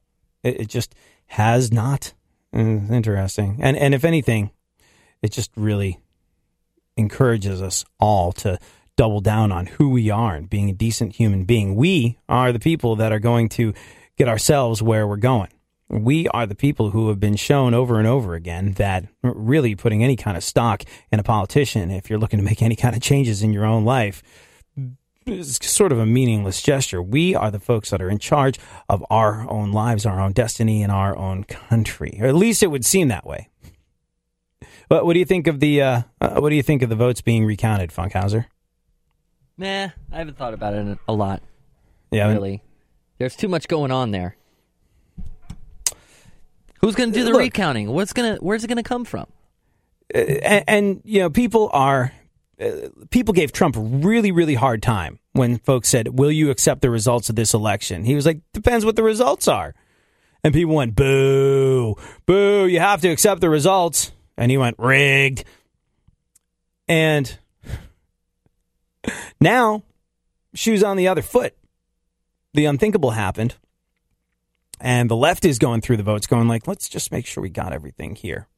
It, 0.42 0.62
it 0.62 0.68
just 0.68 0.94
has 1.26 1.72
not. 1.72 2.12
Mm, 2.54 2.90
interesting. 2.90 3.58
And 3.60 3.76
and 3.76 3.94
if 3.94 4.04
anything, 4.04 4.50
it 5.22 5.30
just 5.32 5.50
really 5.56 6.00
encourages 6.96 7.62
us 7.62 7.84
all 7.98 8.32
to 8.32 8.58
double 8.96 9.20
down 9.20 9.52
on 9.52 9.66
who 9.66 9.88
we 9.90 10.10
are 10.10 10.34
and 10.34 10.50
being 10.50 10.68
a 10.68 10.74
decent 10.74 11.16
human 11.16 11.44
being. 11.44 11.74
We 11.74 12.18
are 12.28 12.52
the 12.52 12.58
people 12.58 12.96
that 12.96 13.12
are 13.12 13.18
going 13.18 13.48
to 13.50 13.72
get 14.16 14.28
ourselves 14.28 14.82
where 14.82 15.06
we're 15.06 15.16
going. 15.16 15.48
We 15.88 16.28
are 16.28 16.46
the 16.46 16.54
people 16.54 16.90
who 16.90 17.08
have 17.08 17.18
been 17.18 17.36
shown 17.36 17.74
over 17.74 17.98
and 17.98 18.06
over 18.06 18.34
again 18.34 18.74
that 18.74 19.06
really 19.22 19.74
putting 19.74 20.04
any 20.04 20.16
kind 20.16 20.36
of 20.36 20.44
stock 20.44 20.82
in 21.10 21.18
a 21.18 21.24
politician, 21.24 21.90
if 21.90 22.10
you're 22.10 22.18
looking 22.18 22.38
to 22.38 22.44
make 22.44 22.62
any 22.62 22.76
kind 22.76 22.94
of 22.94 23.02
changes 23.02 23.42
in 23.42 23.52
your 23.52 23.64
own 23.64 23.84
life, 23.84 24.22
sort 25.42 25.92
of 25.92 25.98
a 25.98 26.06
meaningless 26.06 26.62
gesture. 26.62 27.02
We 27.02 27.34
are 27.34 27.50
the 27.50 27.60
folks 27.60 27.90
that 27.90 28.02
are 28.02 28.10
in 28.10 28.18
charge 28.18 28.58
of 28.88 29.04
our 29.10 29.48
own 29.50 29.72
lives, 29.72 30.06
our 30.06 30.20
own 30.20 30.32
destiny, 30.32 30.82
and 30.82 30.92
our 30.92 31.16
own 31.16 31.44
country. 31.44 32.18
Or 32.20 32.26
at 32.26 32.34
least 32.34 32.62
it 32.62 32.68
would 32.68 32.84
seem 32.84 33.08
that 33.08 33.26
way. 33.26 33.48
But 34.88 35.06
what 35.06 35.12
do 35.12 35.20
you 35.20 35.24
think 35.24 35.46
of 35.46 35.60
the 35.60 35.82
uh, 35.82 36.02
uh, 36.20 36.40
what 36.40 36.50
do 36.50 36.56
you 36.56 36.64
think 36.64 36.82
of 36.82 36.88
the 36.88 36.96
votes 36.96 37.20
being 37.20 37.44
recounted, 37.44 37.90
Funkhauser? 37.90 38.46
Nah, 39.56 39.90
I 40.10 40.18
haven't 40.18 40.36
thought 40.36 40.52
about 40.52 40.74
it 40.74 40.98
a 41.06 41.12
lot. 41.12 41.42
Yeah, 42.10 42.28
really. 42.28 42.62
There's 43.18 43.36
too 43.36 43.46
much 43.46 43.68
going 43.68 43.92
on 43.92 44.10
there. 44.10 44.36
Who's 46.80 46.96
going 46.96 47.12
to 47.12 47.18
do 47.18 47.24
the 47.24 47.30
Look, 47.30 47.40
recounting? 47.40 47.88
What's 47.92 48.12
going 48.12 48.34
to 48.34 48.42
where's 48.42 48.64
it 48.64 48.66
going 48.66 48.78
to 48.78 48.82
come 48.82 49.04
from? 49.04 49.28
Uh, 50.12 50.18
and, 50.18 50.64
and, 50.66 51.02
you 51.04 51.20
know, 51.20 51.30
people 51.30 51.70
are 51.72 52.12
uh, 52.60 52.88
people 53.10 53.32
gave 53.32 53.52
Trump 53.52 53.76
a 53.76 53.80
really 53.80 54.32
really 54.32 54.56
hard 54.56 54.82
time 54.82 55.19
when 55.32 55.58
folks 55.58 55.88
said, 55.88 56.18
"Will 56.18 56.32
you 56.32 56.50
accept 56.50 56.82
the 56.82 56.90
results 56.90 57.28
of 57.28 57.36
this 57.36 57.54
election?" 57.54 58.04
He 58.04 58.14
was 58.14 58.26
like, 58.26 58.40
"Depends 58.52 58.84
what 58.84 58.96
the 58.96 59.02
results 59.02 59.48
are." 59.48 59.74
And 60.42 60.54
people 60.54 60.74
went, 60.74 60.94
"Boo, 60.94 61.96
boo! 62.26 62.66
You 62.66 62.80
have 62.80 63.00
to 63.02 63.08
accept 63.08 63.40
the 63.40 63.50
results." 63.50 64.12
And 64.36 64.50
he 64.50 64.58
went, 64.58 64.76
"Rigged." 64.78 65.44
And 66.88 67.38
now, 69.40 69.82
shoes 70.54 70.82
on 70.82 70.96
the 70.96 71.08
other 71.08 71.22
foot 71.22 71.54
the 72.54 72.64
unthinkable 72.66 73.12
happened. 73.12 73.56
And 74.80 75.10
the 75.10 75.16
left 75.16 75.44
is 75.44 75.58
going 75.58 75.82
through 75.82 75.98
the 75.98 76.02
votes, 76.02 76.26
going 76.26 76.48
like, 76.48 76.66
let's 76.66 76.88
just 76.88 77.12
make 77.12 77.26
sure 77.26 77.42
we 77.42 77.50
got 77.50 77.72
everything 77.72 78.14
here. 78.14 78.48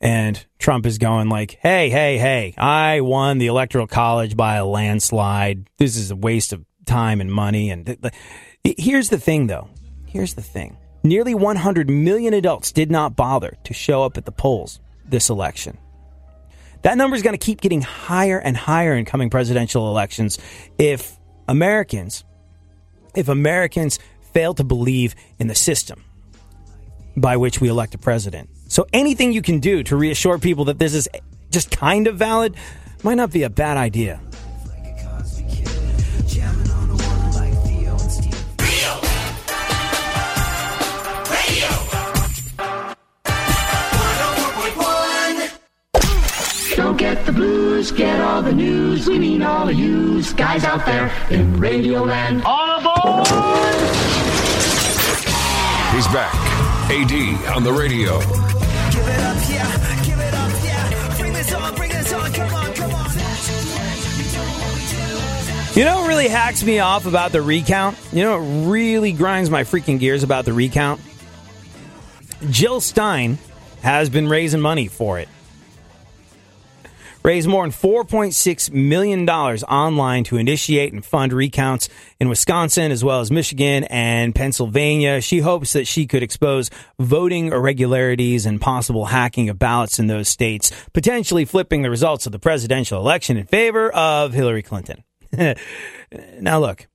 And 0.00 0.44
Trump 0.58 0.86
is 0.86 0.98
going 0.98 1.28
like, 1.28 1.58
hey, 1.60 1.90
hey, 1.90 2.18
hey, 2.18 2.54
I 2.56 3.00
won 3.00 3.38
the 3.38 3.48
electoral 3.48 3.86
college 3.86 4.36
by 4.36 4.56
a 4.56 4.64
landslide. 4.64 5.68
This 5.78 5.96
is 5.96 6.10
a 6.10 6.16
waste 6.16 6.52
of 6.52 6.64
time 6.86 7.20
and 7.20 7.32
money. 7.32 7.70
And 7.70 7.86
th- 7.86 8.00
th- 8.00 8.76
here's 8.78 9.08
the 9.08 9.18
thing, 9.18 9.48
though. 9.48 9.68
Here's 10.06 10.34
the 10.34 10.42
thing. 10.42 10.76
Nearly 11.02 11.34
100 11.34 11.90
million 11.90 12.34
adults 12.34 12.72
did 12.72 12.90
not 12.90 13.16
bother 13.16 13.56
to 13.64 13.74
show 13.74 14.04
up 14.04 14.16
at 14.16 14.24
the 14.24 14.32
polls 14.32 14.80
this 15.04 15.30
election. 15.30 15.78
That 16.82 16.96
number 16.96 17.16
is 17.16 17.22
going 17.22 17.36
to 17.36 17.44
keep 17.44 17.60
getting 17.60 17.82
higher 17.82 18.38
and 18.38 18.56
higher 18.56 18.94
in 18.94 19.04
coming 19.04 19.30
presidential 19.30 19.88
elections 19.88 20.38
if 20.78 21.18
Americans 21.48 22.24
if 23.14 23.28
Americans 23.28 23.98
fail 24.32 24.54
to 24.54 24.62
believe 24.62 25.14
in 25.38 25.48
the 25.48 25.54
system 25.54 26.04
by 27.16 27.36
which 27.36 27.60
we 27.60 27.68
elect 27.68 27.94
a 27.94 27.98
president. 27.98 28.48
So 28.68 28.86
anything 28.92 29.32
you 29.32 29.40
can 29.40 29.60
do 29.60 29.82
to 29.84 29.96
reassure 29.96 30.38
people 30.38 30.66
that 30.66 30.78
this 30.78 30.92
is 30.94 31.08
just 31.50 31.70
kind 31.70 32.06
of 32.06 32.16
valid 32.16 32.54
might 33.02 33.14
not 33.14 33.32
be 33.32 33.42
a 33.42 33.50
bad 33.50 33.78
idea. 33.78 34.20
Don't 46.76 46.96
get 46.96 47.26
the 47.26 47.32
blues, 47.32 47.90
get 47.90 48.20
all 48.20 48.40
the 48.40 48.52
news. 48.52 49.08
We 49.08 49.18
mean 49.18 49.42
all 49.42 49.68
of 49.68 49.74
you 49.74 50.22
guys 50.34 50.62
out 50.62 50.86
there 50.86 51.06
in 51.30 51.54
Radioland. 51.56 52.44
All 52.44 52.78
aboard! 52.78 53.26
He's 55.94 56.06
back. 56.08 56.34
AD 56.90 57.56
on 57.56 57.64
the 57.64 57.72
radio. 57.72 58.57
You 65.78 65.84
know 65.84 66.00
what 66.00 66.08
really 66.08 66.26
hacks 66.26 66.64
me 66.64 66.80
off 66.80 67.06
about 67.06 67.30
the 67.30 67.40
recount? 67.40 67.96
You 68.12 68.24
know 68.24 68.40
what 68.40 68.68
really 68.68 69.12
grinds 69.12 69.48
my 69.48 69.62
freaking 69.62 70.00
gears 70.00 70.24
about 70.24 70.44
the 70.44 70.52
recount? 70.52 71.00
Jill 72.50 72.80
Stein 72.80 73.38
has 73.82 74.10
been 74.10 74.26
raising 74.28 74.60
money 74.60 74.88
for 74.88 75.20
it. 75.20 75.28
raised 77.22 77.48
more 77.48 77.62
than 77.62 77.70
$4.6 77.70 78.72
million 78.72 79.30
online 79.30 80.24
to 80.24 80.36
initiate 80.36 80.92
and 80.92 81.04
fund 81.04 81.32
recounts 81.32 81.88
in 82.18 82.28
Wisconsin 82.28 82.90
as 82.90 83.04
well 83.04 83.20
as 83.20 83.30
Michigan 83.30 83.84
and 83.84 84.34
Pennsylvania. 84.34 85.20
She 85.20 85.38
hopes 85.38 85.74
that 85.74 85.86
she 85.86 86.08
could 86.08 86.24
expose 86.24 86.70
voting 86.98 87.52
irregularities 87.52 88.46
and 88.46 88.60
possible 88.60 89.04
hacking 89.04 89.48
of 89.48 89.60
ballots 89.60 90.00
in 90.00 90.08
those 90.08 90.28
states, 90.28 90.72
potentially 90.92 91.44
flipping 91.44 91.82
the 91.82 91.90
results 91.90 92.26
of 92.26 92.32
the 92.32 92.40
presidential 92.40 92.98
election 92.98 93.36
in 93.36 93.46
favor 93.46 93.92
of 93.92 94.32
Hillary 94.32 94.64
Clinton. 94.64 95.04
now, 96.40 96.58
look, 96.58 96.88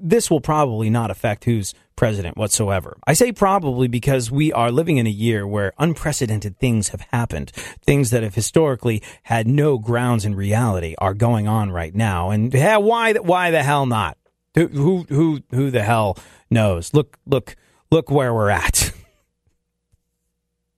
this 0.00 0.30
will 0.30 0.40
probably 0.40 0.90
not 0.90 1.10
affect 1.10 1.44
who's 1.44 1.74
president 1.96 2.36
whatsoever. 2.36 2.96
I 3.06 3.14
say 3.14 3.32
probably 3.32 3.88
because 3.88 4.30
we 4.30 4.52
are 4.52 4.70
living 4.70 4.98
in 4.98 5.06
a 5.06 5.10
year 5.10 5.46
where 5.46 5.72
unprecedented 5.78 6.58
things 6.58 6.88
have 6.88 7.00
happened. 7.12 7.50
Things 7.84 8.10
that 8.10 8.22
have 8.22 8.34
historically 8.34 9.02
had 9.24 9.48
no 9.48 9.78
grounds 9.78 10.24
in 10.24 10.34
reality 10.36 10.94
are 10.98 11.14
going 11.14 11.48
on 11.48 11.72
right 11.72 11.94
now. 11.94 12.30
And 12.30 12.54
yeah, 12.54 12.76
why 12.76 13.14
why 13.14 13.50
the 13.50 13.62
hell 13.62 13.86
not? 13.86 14.16
Who 14.54 14.68
who 14.68 15.06
who, 15.08 15.40
who 15.50 15.70
the 15.70 15.82
hell 15.82 16.16
knows? 16.50 16.94
Look 16.94 17.18
look 17.26 17.56
look 17.90 18.10
where 18.10 18.32
we're 18.32 18.50
at. 18.50 18.92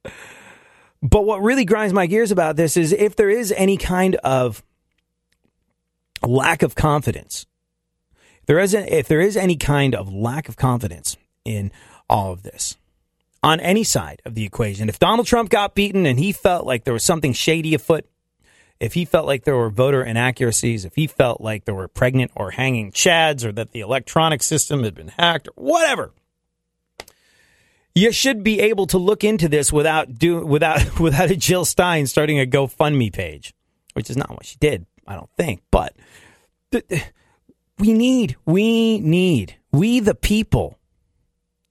but 1.02 1.24
what 1.24 1.42
really 1.42 1.66
grinds 1.66 1.92
my 1.92 2.06
gears 2.06 2.30
about 2.30 2.56
this 2.56 2.78
is 2.78 2.92
if 2.92 3.14
there 3.16 3.30
is 3.30 3.52
any 3.52 3.76
kind 3.76 4.14
of 4.16 4.62
lack 6.22 6.62
of 6.62 6.74
confidence 6.74 7.46
there 8.50 8.58
is 8.58 8.74
if 8.74 9.06
there 9.06 9.20
is 9.20 9.36
any 9.36 9.54
kind 9.54 9.94
of 9.94 10.12
lack 10.12 10.48
of 10.48 10.56
confidence 10.56 11.16
in 11.44 11.70
all 12.08 12.32
of 12.32 12.42
this 12.42 12.76
on 13.44 13.60
any 13.60 13.84
side 13.84 14.20
of 14.24 14.34
the 14.34 14.44
equation, 14.44 14.88
if 14.88 14.98
Donald 14.98 15.26
Trump 15.26 15.50
got 15.50 15.74
beaten 15.76 16.04
and 16.04 16.18
he 16.18 16.32
felt 16.32 16.66
like 16.66 16.82
there 16.82 16.92
was 16.92 17.04
something 17.04 17.32
shady 17.32 17.74
afoot, 17.74 18.06
if 18.80 18.94
he 18.94 19.04
felt 19.04 19.26
like 19.26 19.44
there 19.44 19.56
were 19.56 19.70
voter 19.70 20.02
inaccuracies, 20.02 20.84
if 20.84 20.94
he 20.96 21.06
felt 21.06 21.40
like 21.40 21.64
there 21.64 21.76
were 21.76 21.86
pregnant 21.86 22.32
or 22.34 22.50
hanging 22.50 22.90
chads 22.90 23.44
or 23.44 23.52
that 23.52 23.72
the 23.72 23.80
electronic 23.80 24.42
system 24.42 24.82
had 24.82 24.96
been 24.96 25.12
hacked 25.16 25.48
or 25.48 25.64
whatever, 25.64 26.12
you 27.94 28.10
should 28.10 28.42
be 28.42 28.58
able 28.60 28.86
to 28.88 28.98
look 28.98 29.22
into 29.22 29.48
this 29.48 29.72
without 29.72 30.18
do 30.18 30.44
without 30.44 30.98
without 31.00 31.30
a 31.30 31.36
Jill 31.36 31.64
Stein 31.64 32.06
starting 32.06 32.40
a 32.40 32.46
GoFundMe 32.46 33.12
page, 33.12 33.54
which 33.92 34.10
is 34.10 34.16
not 34.16 34.30
what 34.30 34.44
she 34.44 34.56
did, 34.58 34.86
I 35.06 35.14
don't 35.14 35.30
think. 35.36 35.62
But 35.70 35.94
we 36.72 37.92
need, 37.92 38.36
we 38.44 39.00
need, 39.00 39.56
we 39.72 40.00
the 40.00 40.14
people 40.14 40.78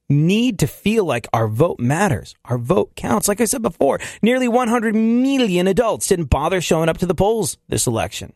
need 0.10 0.60
to 0.60 0.68
feel 0.68 1.06
like 1.06 1.28
our 1.32 1.48
vote 1.48 1.80
matters. 1.80 2.36
Our 2.46 2.58
vote 2.58 2.96
counts. 2.96 3.28
Like 3.28 3.42
I 3.42 3.46
said 3.46 3.62
before, 3.62 4.00
nearly 4.22 4.48
100 4.48 4.96
million 4.96 5.68
adults 5.68 6.08
didn't 6.08 6.26
bother 6.26 6.62
showing 6.62 6.90
up 6.90 6.98
to 6.98 7.06
the 7.06 7.16
polls 7.16 7.58
this 7.68 7.88
election. 7.88 8.34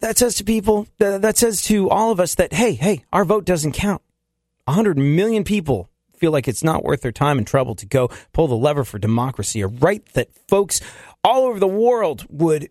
That 0.00 0.16
says 0.16 0.36
to 0.36 0.44
people, 0.44 0.86
that 0.98 1.36
says 1.36 1.62
to 1.62 1.90
all 1.90 2.12
of 2.12 2.20
us 2.20 2.36
that, 2.36 2.52
hey, 2.52 2.74
hey, 2.74 3.04
our 3.12 3.24
vote 3.24 3.44
doesn't 3.44 3.72
count. 3.72 4.00
100 4.66 4.96
million 4.96 5.42
people 5.42 5.90
feel 6.16 6.30
like 6.30 6.46
it's 6.46 6.62
not 6.62 6.84
worth 6.84 7.00
their 7.00 7.10
time 7.10 7.38
and 7.38 7.46
trouble 7.46 7.74
to 7.74 7.86
go 7.86 8.08
pull 8.32 8.46
the 8.46 8.56
lever 8.56 8.84
for 8.84 8.98
democracy, 8.98 9.60
a 9.60 9.66
right 9.66 10.04
that 10.12 10.32
folks 10.46 10.80
all 11.24 11.46
over 11.46 11.58
the 11.58 11.66
world 11.66 12.26
would 12.28 12.70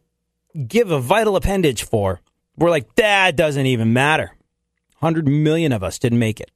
give 0.67 0.91
a 0.91 0.99
vital 0.99 1.35
appendage 1.35 1.83
for, 1.83 2.21
we're 2.57 2.69
like, 2.69 2.95
that 2.95 3.35
doesn't 3.35 3.65
even 3.65 3.93
matter. 3.93 4.31
100 4.99 5.27
million 5.27 5.71
of 5.71 5.83
us 5.83 5.99
didn't 5.99 6.19
make 6.19 6.39
it. 6.39 6.51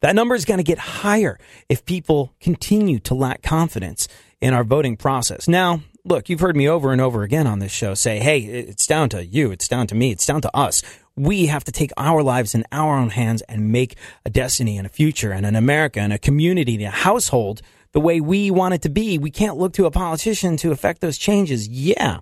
That 0.00 0.14
number 0.14 0.34
is 0.34 0.44
going 0.44 0.58
to 0.58 0.64
get 0.64 0.78
higher 0.78 1.38
if 1.68 1.84
people 1.84 2.34
continue 2.40 2.98
to 3.00 3.14
lack 3.14 3.42
confidence 3.42 4.08
in 4.40 4.54
our 4.54 4.62
voting 4.62 4.96
process. 4.96 5.48
Now, 5.48 5.80
look, 6.04 6.28
you've 6.28 6.40
heard 6.40 6.56
me 6.56 6.68
over 6.68 6.92
and 6.92 7.00
over 7.00 7.22
again 7.22 7.46
on 7.46 7.58
this 7.58 7.72
show 7.72 7.94
say, 7.94 8.18
hey, 8.18 8.40
it's 8.40 8.86
down 8.86 9.08
to 9.10 9.24
you, 9.24 9.50
it's 9.50 9.68
down 9.68 9.86
to 9.88 9.94
me, 9.94 10.12
it's 10.12 10.26
down 10.26 10.42
to 10.42 10.56
us. 10.56 10.82
We 11.16 11.46
have 11.46 11.64
to 11.64 11.72
take 11.72 11.92
our 11.96 12.22
lives 12.22 12.54
in 12.54 12.64
our 12.70 12.96
own 12.96 13.08
hands 13.10 13.42
and 13.42 13.72
make 13.72 13.96
a 14.24 14.30
destiny 14.30 14.76
and 14.76 14.86
a 14.86 14.90
future 14.90 15.32
and 15.32 15.46
an 15.46 15.56
America 15.56 16.00
and 16.00 16.12
a 16.12 16.18
community 16.18 16.74
and 16.74 16.84
a 16.84 16.90
household 16.90 17.62
the 17.92 18.00
way 18.00 18.20
we 18.20 18.50
want 18.50 18.74
it 18.74 18.82
to 18.82 18.90
be. 18.90 19.16
We 19.16 19.30
can't 19.30 19.56
look 19.56 19.72
to 19.74 19.86
a 19.86 19.90
politician 19.90 20.58
to 20.58 20.72
affect 20.72 21.00
those 21.00 21.16
changes. 21.16 21.66
Yeah, 21.66 22.18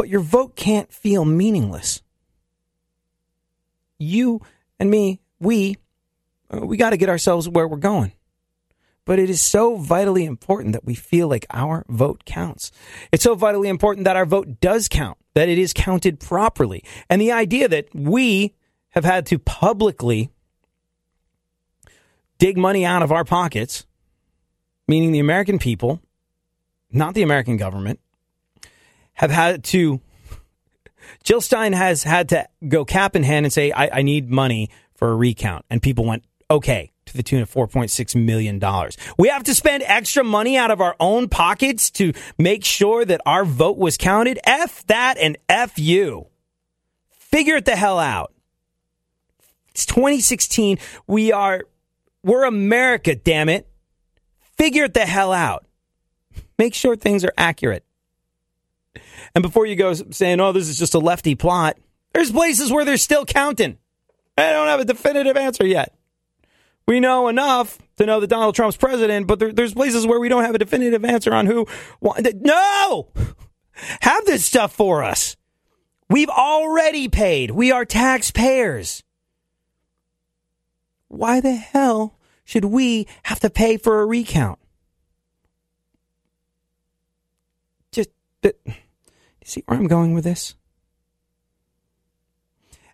but 0.00 0.08
your 0.08 0.22
vote 0.22 0.56
can't 0.56 0.90
feel 0.90 1.26
meaningless. 1.26 2.00
You 3.98 4.40
and 4.78 4.90
me, 4.90 5.20
we, 5.38 5.76
uh, 6.50 6.64
we 6.64 6.78
got 6.78 6.90
to 6.90 6.96
get 6.96 7.10
ourselves 7.10 7.46
where 7.46 7.68
we're 7.68 7.76
going. 7.76 8.14
But 9.04 9.18
it 9.18 9.28
is 9.28 9.42
so 9.42 9.76
vitally 9.76 10.24
important 10.24 10.72
that 10.72 10.86
we 10.86 10.94
feel 10.94 11.28
like 11.28 11.44
our 11.50 11.84
vote 11.90 12.24
counts. 12.24 12.72
It's 13.12 13.24
so 13.24 13.34
vitally 13.34 13.68
important 13.68 14.06
that 14.06 14.16
our 14.16 14.24
vote 14.24 14.58
does 14.62 14.88
count, 14.88 15.18
that 15.34 15.50
it 15.50 15.58
is 15.58 15.74
counted 15.74 16.18
properly. 16.18 16.82
And 17.10 17.20
the 17.20 17.32
idea 17.32 17.68
that 17.68 17.94
we 17.94 18.54
have 18.92 19.04
had 19.04 19.26
to 19.26 19.38
publicly 19.38 20.30
dig 22.38 22.56
money 22.56 22.86
out 22.86 23.02
of 23.02 23.12
our 23.12 23.26
pockets, 23.26 23.84
meaning 24.88 25.12
the 25.12 25.18
American 25.18 25.58
people, 25.58 26.00
not 26.90 27.12
the 27.12 27.22
American 27.22 27.58
government, 27.58 28.00
have 29.20 29.30
had 29.30 29.64
to. 29.64 30.00
Jill 31.24 31.42
Stein 31.42 31.74
has 31.74 32.02
had 32.02 32.30
to 32.30 32.48
go 32.66 32.86
cap 32.86 33.14
in 33.14 33.22
hand 33.22 33.44
and 33.44 33.52
say, 33.52 33.70
I, 33.70 33.98
I 33.98 34.02
need 34.02 34.30
money 34.30 34.70
for 34.94 35.10
a 35.10 35.14
recount. 35.14 35.66
And 35.68 35.82
people 35.82 36.06
went, 36.06 36.24
okay, 36.50 36.90
to 37.04 37.14
the 37.14 37.22
tune 37.22 37.42
of 37.42 37.52
$4.6 37.52 38.14
million. 38.16 38.58
We 39.18 39.28
have 39.28 39.44
to 39.44 39.54
spend 39.54 39.82
extra 39.82 40.24
money 40.24 40.56
out 40.56 40.70
of 40.70 40.80
our 40.80 40.96
own 40.98 41.28
pockets 41.28 41.90
to 41.92 42.14
make 42.38 42.64
sure 42.64 43.04
that 43.04 43.20
our 43.26 43.44
vote 43.44 43.76
was 43.76 43.98
counted. 43.98 44.38
F 44.44 44.86
that 44.86 45.18
and 45.18 45.36
F 45.50 45.78
you. 45.78 46.28
Figure 47.10 47.56
it 47.56 47.66
the 47.66 47.76
hell 47.76 47.98
out. 47.98 48.32
It's 49.68 49.84
2016. 49.84 50.78
We 51.06 51.30
are, 51.30 51.64
we're 52.22 52.44
America, 52.44 53.14
damn 53.14 53.50
it. 53.50 53.68
Figure 54.56 54.84
it 54.84 54.94
the 54.94 55.04
hell 55.04 55.34
out. 55.34 55.66
Make 56.58 56.72
sure 56.72 56.96
things 56.96 57.22
are 57.22 57.34
accurate. 57.36 57.84
And 59.34 59.42
before 59.42 59.66
you 59.66 59.76
go 59.76 59.92
saying, 59.92 60.40
oh, 60.40 60.52
this 60.52 60.68
is 60.68 60.78
just 60.78 60.94
a 60.94 60.98
lefty 60.98 61.34
plot, 61.34 61.78
there's 62.12 62.32
places 62.32 62.72
where 62.72 62.84
they're 62.84 62.96
still 62.96 63.24
counting. 63.24 63.78
I 64.36 64.52
don't 64.52 64.68
have 64.68 64.80
a 64.80 64.84
definitive 64.84 65.36
answer 65.36 65.66
yet. 65.66 65.94
We 66.86 66.98
know 66.98 67.28
enough 67.28 67.78
to 67.98 68.06
know 68.06 68.20
that 68.20 68.26
Donald 68.26 68.54
Trump's 68.54 68.76
president, 68.76 69.26
but 69.26 69.38
there, 69.38 69.52
there's 69.52 69.74
places 69.74 70.06
where 70.06 70.18
we 70.18 70.28
don't 70.28 70.44
have 70.44 70.54
a 70.54 70.58
definitive 70.58 71.04
answer 71.04 71.32
on 71.32 71.46
who. 71.46 71.66
No! 72.02 73.08
Have 74.02 74.26
this 74.26 74.44
stuff 74.44 74.74
for 74.74 75.02
us. 75.02 75.36
We've 76.10 76.28
already 76.28 77.08
paid. 77.08 77.50
We 77.50 77.72
are 77.72 77.86
taxpayers. 77.86 79.02
Why 81.08 81.40
the 81.40 81.54
hell 81.54 82.18
should 82.44 82.66
we 82.66 83.08
have 83.22 83.40
to 83.40 83.50
pay 83.50 83.78
for 83.78 84.02
a 84.02 84.06
recount? 84.06 84.59
Just. 88.42 88.56
See 89.44 89.62
where 89.66 89.78
I'm 89.78 89.88
going 89.88 90.14
with 90.14 90.24
this? 90.24 90.54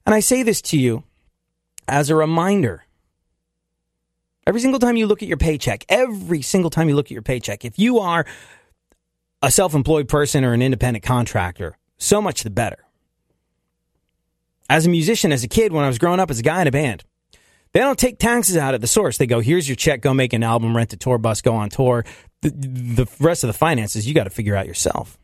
And 0.06 0.14
I 0.14 0.20
say 0.20 0.42
this 0.42 0.62
to 0.62 0.78
you 0.78 1.04
as 1.88 2.08
a 2.08 2.16
reminder. 2.16 2.84
Every 4.46 4.60
single 4.60 4.78
time 4.78 4.96
you 4.96 5.06
look 5.06 5.22
at 5.22 5.28
your 5.28 5.36
paycheck, 5.36 5.84
every 5.88 6.40
single 6.40 6.70
time 6.70 6.88
you 6.88 6.94
look 6.94 7.06
at 7.06 7.12
your 7.12 7.22
paycheck, 7.22 7.64
if 7.64 7.78
you 7.78 7.98
are 7.98 8.24
a 9.42 9.50
self 9.50 9.74
employed 9.74 10.08
person 10.08 10.44
or 10.44 10.52
an 10.52 10.62
independent 10.62 11.04
contractor, 11.04 11.76
so 11.98 12.22
much 12.22 12.42
the 12.42 12.50
better. 12.50 12.84
As 14.70 14.86
a 14.86 14.88
musician, 14.88 15.32
as 15.32 15.44
a 15.44 15.48
kid, 15.48 15.72
when 15.72 15.84
I 15.84 15.88
was 15.88 15.98
growing 15.98 16.20
up 16.20 16.30
as 16.30 16.38
a 16.38 16.42
guy 16.42 16.62
in 16.62 16.68
a 16.68 16.72
band, 16.72 17.04
they 17.72 17.80
don't 17.80 17.98
take 17.98 18.18
taxes 18.18 18.56
out 18.56 18.74
at 18.74 18.80
the 18.80 18.86
source. 18.86 19.18
They 19.18 19.26
go, 19.26 19.40
here's 19.40 19.68
your 19.68 19.76
check, 19.76 20.00
go 20.00 20.14
make 20.14 20.32
an 20.32 20.42
album, 20.42 20.76
rent 20.76 20.92
a 20.92 20.96
tour 20.96 21.18
bus, 21.18 21.42
go 21.42 21.54
on 21.54 21.68
tour. 21.68 22.04
The, 22.42 22.50
the 22.50 23.08
rest 23.20 23.44
of 23.44 23.48
the 23.48 23.54
finances, 23.54 24.06
you 24.06 24.14
got 24.14 24.24
to 24.24 24.30
figure 24.30 24.56
out 24.56 24.66
yourself. 24.66 25.18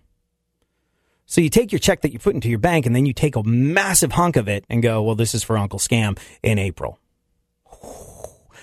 So 1.33 1.41
you 1.41 1.49
take 1.49 1.73
your 1.73 1.79
check 1.79 2.03
that 2.03 2.13
you 2.13 2.19
put 2.19 2.35
into 2.35 2.51
your 2.51 2.59
bank 2.59 2.85
and 2.85 2.95
then 2.95 3.07
you 3.07 3.15
take 3.15 3.37
a 3.37 3.43
massive 3.43 4.13
hunk 4.13 4.37
of 4.37 4.49
it 4.49 4.67
and 4.69 4.83
go, 4.83 5.03
well, 5.03 5.15
this 5.15 5.35
is 5.35 5.43
for 5.43 5.57
Uncle 5.57 5.79
Scam 5.79 6.19
in 6.43 6.59
April. 6.59 6.99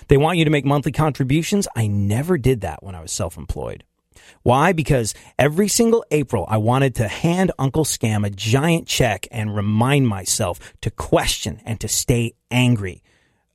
They 0.07 0.17
want 0.17 0.37
you 0.37 0.45
to 0.45 0.51
make 0.51 0.65
monthly 0.65 0.91
contributions. 0.91 1.67
I 1.75 1.87
never 1.87 2.37
did 2.37 2.61
that 2.61 2.83
when 2.83 2.93
I 2.93 3.01
was 3.01 3.11
self 3.11 3.37
employed. 3.37 3.85
Why? 4.43 4.71
Because 4.71 5.15
every 5.39 5.67
single 5.67 6.05
April, 6.11 6.45
I 6.47 6.57
wanted 6.57 6.93
to 6.95 7.07
hand 7.07 7.51
Uncle 7.57 7.85
Scam 7.85 8.23
a 8.23 8.29
giant 8.29 8.85
check 8.87 9.27
and 9.31 9.55
remind 9.55 10.07
myself 10.07 10.59
to 10.81 10.91
question 10.91 11.61
and 11.65 11.79
to 11.79 11.87
stay 11.87 12.35
angry 12.51 13.01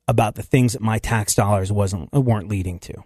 about 0.08 0.34
the 0.34 0.42
things 0.42 0.72
that 0.72 0.82
my 0.82 0.98
tax 0.98 1.36
dollars 1.36 1.70
wasn't 1.70 2.12
weren't 2.12 2.48
leading 2.48 2.80
to. 2.80 3.04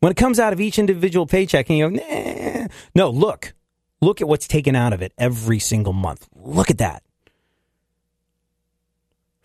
When 0.00 0.10
it 0.10 0.16
comes 0.16 0.38
out 0.38 0.52
of 0.52 0.60
each 0.60 0.78
individual 0.78 1.26
paycheck 1.26 1.68
and 1.70 1.78
you 1.78 1.90
go, 1.90 1.96
nah. 1.96 2.68
no, 2.94 3.10
look, 3.10 3.54
look 4.00 4.20
at 4.20 4.28
what's 4.28 4.46
taken 4.46 4.76
out 4.76 4.92
of 4.92 5.02
it 5.02 5.12
every 5.16 5.58
single 5.58 5.92
month. 5.92 6.28
Look 6.34 6.70
at 6.70 6.78
that. 6.78 7.02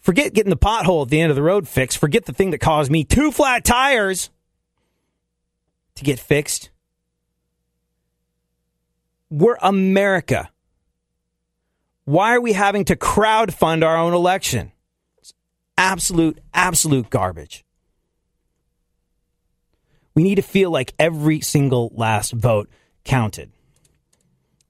Forget 0.02 0.34
getting 0.34 0.50
the 0.50 0.58
pothole 0.58 1.04
at 1.04 1.10
the 1.10 1.22
end 1.22 1.30
of 1.30 1.36
the 1.36 1.44
road 1.44 1.68
fixed. 1.68 2.00
Forget 2.00 2.26
the 2.26 2.34
thing 2.34 2.52
that 2.52 2.58
caused 2.58 2.92
me 2.92 3.04
two 3.04 3.32
flat 3.32 3.64
tires 3.64 4.32
to 5.96 6.04
get 6.04 6.20
fixed. 6.20 6.72
We're 9.30 9.58
America. 9.62 10.50
Why 12.06 12.36
are 12.36 12.42
we 12.42 12.54
having 12.54 12.84
to 12.86 12.96
crowd 12.96 13.54
fund 13.54 13.84
our 13.84 13.96
own 13.96 14.14
election? 14.14 14.72
It's 15.20 15.34
absolute, 15.78 16.40
absolute 16.54 17.10
garbage. 17.10 17.64
We 20.14 20.24
need 20.24 20.36
to 20.36 20.42
feel 20.42 20.72
like 20.72 20.94
every 21.00 21.42
single 21.42 21.92
last 21.96 22.32
vote 22.34 22.70
counted. 23.04 23.52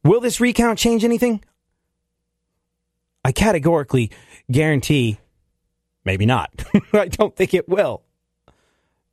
Will 0.04 0.22
this 0.22 0.40
recount 0.40 0.80
change 0.80 1.04
anything? 1.04 1.44
I 3.24 3.32
categorically 3.32 4.12
guarantee 4.52 5.20
maybe 6.06 6.26
not. 6.26 6.52
I 6.94 7.08
don't 7.08 7.36
think 7.36 7.54
it 7.54 7.70
will. 7.70 8.04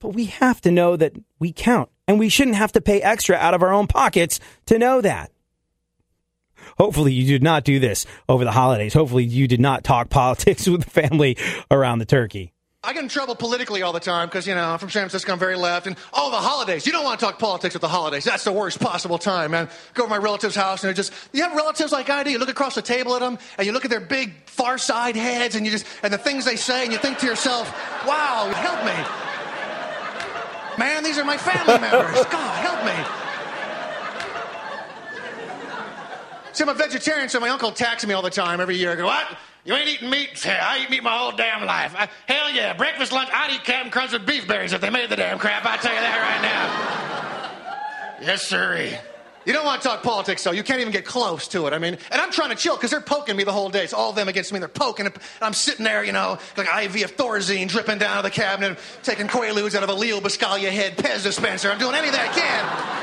But 0.00 0.10
we 0.10 0.26
have 0.26 0.60
to 0.62 0.70
know 0.70 0.96
that 0.96 1.14
we 1.38 1.52
count, 1.52 1.90
and 2.06 2.18
we 2.18 2.28
shouldn't 2.28 2.56
have 2.56 2.72
to 2.72 2.80
pay 2.80 3.02
extra 3.02 3.36
out 3.36 3.54
of 3.54 3.62
our 3.62 3.72
own 3.72 3.86
pockets 3.86 4.38
to 4.66 4.78
know 4.78 5.00
that. 5.00 5.32
Hopefully, 6.76 7.12
you 7.12 7.26
did 7.26 7.42
not 7.42 7.64
do 7.64 7.78
this 7.78 8.06
over 8.28 8.44
the 8.44 8.52
holidays. 8.52 8.94
Hopefully, 8.94 9.24
you 9.24 9.48
did 9.48 9.60
not 9.60 9.84
talk 9.84 10.08
politics 10.10 10.68
with 10.68 10.84
the 10.84 10.90
family 10.90 11.36
around 11.70 11.98
the 11.98 12.04
turkey. 12.04 12.52
I 12.84 12.92
get 12.92 13.02
in 13.02 13.08
trouble 13.08 13.34
politically 13.34 13.82
all 13.82 13.92
the 13.92 13.98
time 13.98 14.28
because, 14.28 14.46
you 14.46 14.54
know, 14.54 14.62
I'm 14.62 14.78
from 14.78 14.88
San 14.88 15.00
Francisco, 15.02 15.32
I'm 15.32 15.38
very 15.40 15.56
left. 15.56 15.88
And, 15.88 15.96
oh, 16.12 16.30
the 16.30 16.36
holidays. 16.36 16.86
You 16.86 16.92
don't 16.92 17.02
want 17.04 17.18
to 17.18 17.26
talk 17.26 17.40
politics 17.40 17.74
at 17.74 17.80
the 17.80 17.88
holidays. 17.88 18.22
That's 18.22 18.44
the 18.44 18.52
worst 18.52 18.78
possible 18.78 19.18
time, 19.18 19.50
man. 19.50 19.68
Go 19.94 20.04
to 20.04 20.08
my 20.08 20.16
relative's 20.16 20.54
house 20.54 20.84
and 20.84 20.88
they're 20.88 20.94
just, 20.94 21.12
you 21.32 21.42
have 21.42 21.56
relatives 21.56 21.90
like 21.90 22.08
I 22.08 22.22
do. 22.22 22.30
You 22.30 22.38
look 22.38 22.48
across 22.48 22.76
the 22.76 22.82
table 22.82 23.16
at 23.16 23.20
them 23.20 23.36
and 23.58 23.66
you 23.66 23.72
look 23.72 23.84
at 23.84 23.90
their 23.90 23.98
big 23.98 24.32
far 24.46 24.78
side 24.78 25.16
heads 25.16 25.56
and 25.56 25.66
you 25.66 25.72
just, 25.72 25.86
and 26.04 26.12
the 26.12 26.18
things 26.18 26.44
they 26.44 26.54
say 26.54 26.84
and 26.84 26.92
you 26.92 26.98
think 26.98 27.18
to 27.18 27.26
yourself, 27.26 27.68
wow, 28.06 28.48
help 28.54 28.84
me. 28.84 28.94
Man, 30.78 31.02
these 31.02 31.18
are 31.18 31.24
my 31.24 31.36
family 31.36 31.78
members. 31.80 32.24
God, 32.26 32.64
help 32.64 32.84
me. 32.86 32.94
See, 36.52 36.62
I'm 36.62 36.68
a 36.68 36.74
vegetarian, 36.74 37.28
so 37.28 37.40
my 37.40 37.48
uncle 37.48 37.70
attacks 37.70 38.06
me 38.06 38.14
all 38.14 38.22
the 38.22 38.30
time 38.30 38.60
every 38.60 38.76
year. 38.76 38.92
I 38.92 38.94
go, 38.94 39.06
what? 39.06 39.36
You 39.68 39.74
ain't 39.74 39.88
eating 39.90 40.09
meat? 40.09 40.42
Yeah, 40.46 40.66
I 40.66 40.83
eat 40.83 40.88
meat 40.88 41.02
my 41.02 41.14
whole 41.14 41.33
damn 41.33 41.66
life. 41.66 41.94
I, 41.94 42.09
hell 42.24 42.50
yeah, 42.50 42.72
breakfast, 42.72 43.12
lunch, 43.12 43.28
I'd 43.31 43.52
eat 43.52 43.64
Captain 43.64 43.90
Crunch 43.90 44.12
with 44.12 44.24
beef 44.24 44.48
berries 44.48 44.72
if 44.72 44.81
they 44.81 44.88
made 44.88 45.11
the 45.11 45.16
damn 45.16 45.38
crap. 45.38 45.66
I 45.66 45.76
tell 45.76 45.92
you 45.92 46.00
that 46.00 47.52
right 48.18 48.22
now. 48.22 48.26
yes, 48.26 48.44
sirree. 48.44 48.96
You 49.44 49.52
don't 49.52 49.66
want 49.66 49.83
to 49.83 49.88
talk 49.88 50.02
politics, 50.02 50.42
though. 50.42 50.52
You 50.52 50.62
can't 50.62 50.81
even 50.81 50.90
get 50.90 51.04
close 51.04 51.48
to 51.48 51.66
it. 51.66 51.74
I 51.74 51.78
mean, 51.78 51.98
and 52.11 52.18
I'm 52.18 52.31
trying 52.31 52.48
to 52.48 52.57
chill 52.57 52.76
because 52.76 52.90
they're 52.90 53.02
poking 53.02 53.37
me 53.37 53.44
the 53.44 53.52
whole 53.52 53.68
day. 53.68 53.85
It's 53.85 53.92
all 53.92 54.14
them 54.14 54.26
against 54.26 54.54
me. 54.54 54.59
They're 54.59 54.68
poking, 54.68 55.04
and 55.04 55.14
I'm 55.42 55.52
sitting 55.52 55.85
there, 55.85 56.02
you 56.02 56.12
know, 56.12 56.38
like 56.57 56.66
IV 56.85 57.04
of 57.04 57.16
Thorazine 57.18 57.68
dripping 57.68 57.98
down 57.98 58.12
out 58.12 58.24
of 58.24 58.24
the 58.24 58.31
cabinet, 58.31 58.78
taking 59.02 59.28
Quaaludes 59.28 59.74
out 59.74 59.83
of 59.83 59.90
a 59.90 59.94
Leo 59.94 60.20
Buscaglia 60.20 60.70
head 60.70 60.96
Pez 60.96 61.24
dispenser. 61.24 61.70
I'm 61.70 61.78
doing 61.78 61.94
anything 61.94 62.20
I 62.20 62.28
can. 62.28 62.97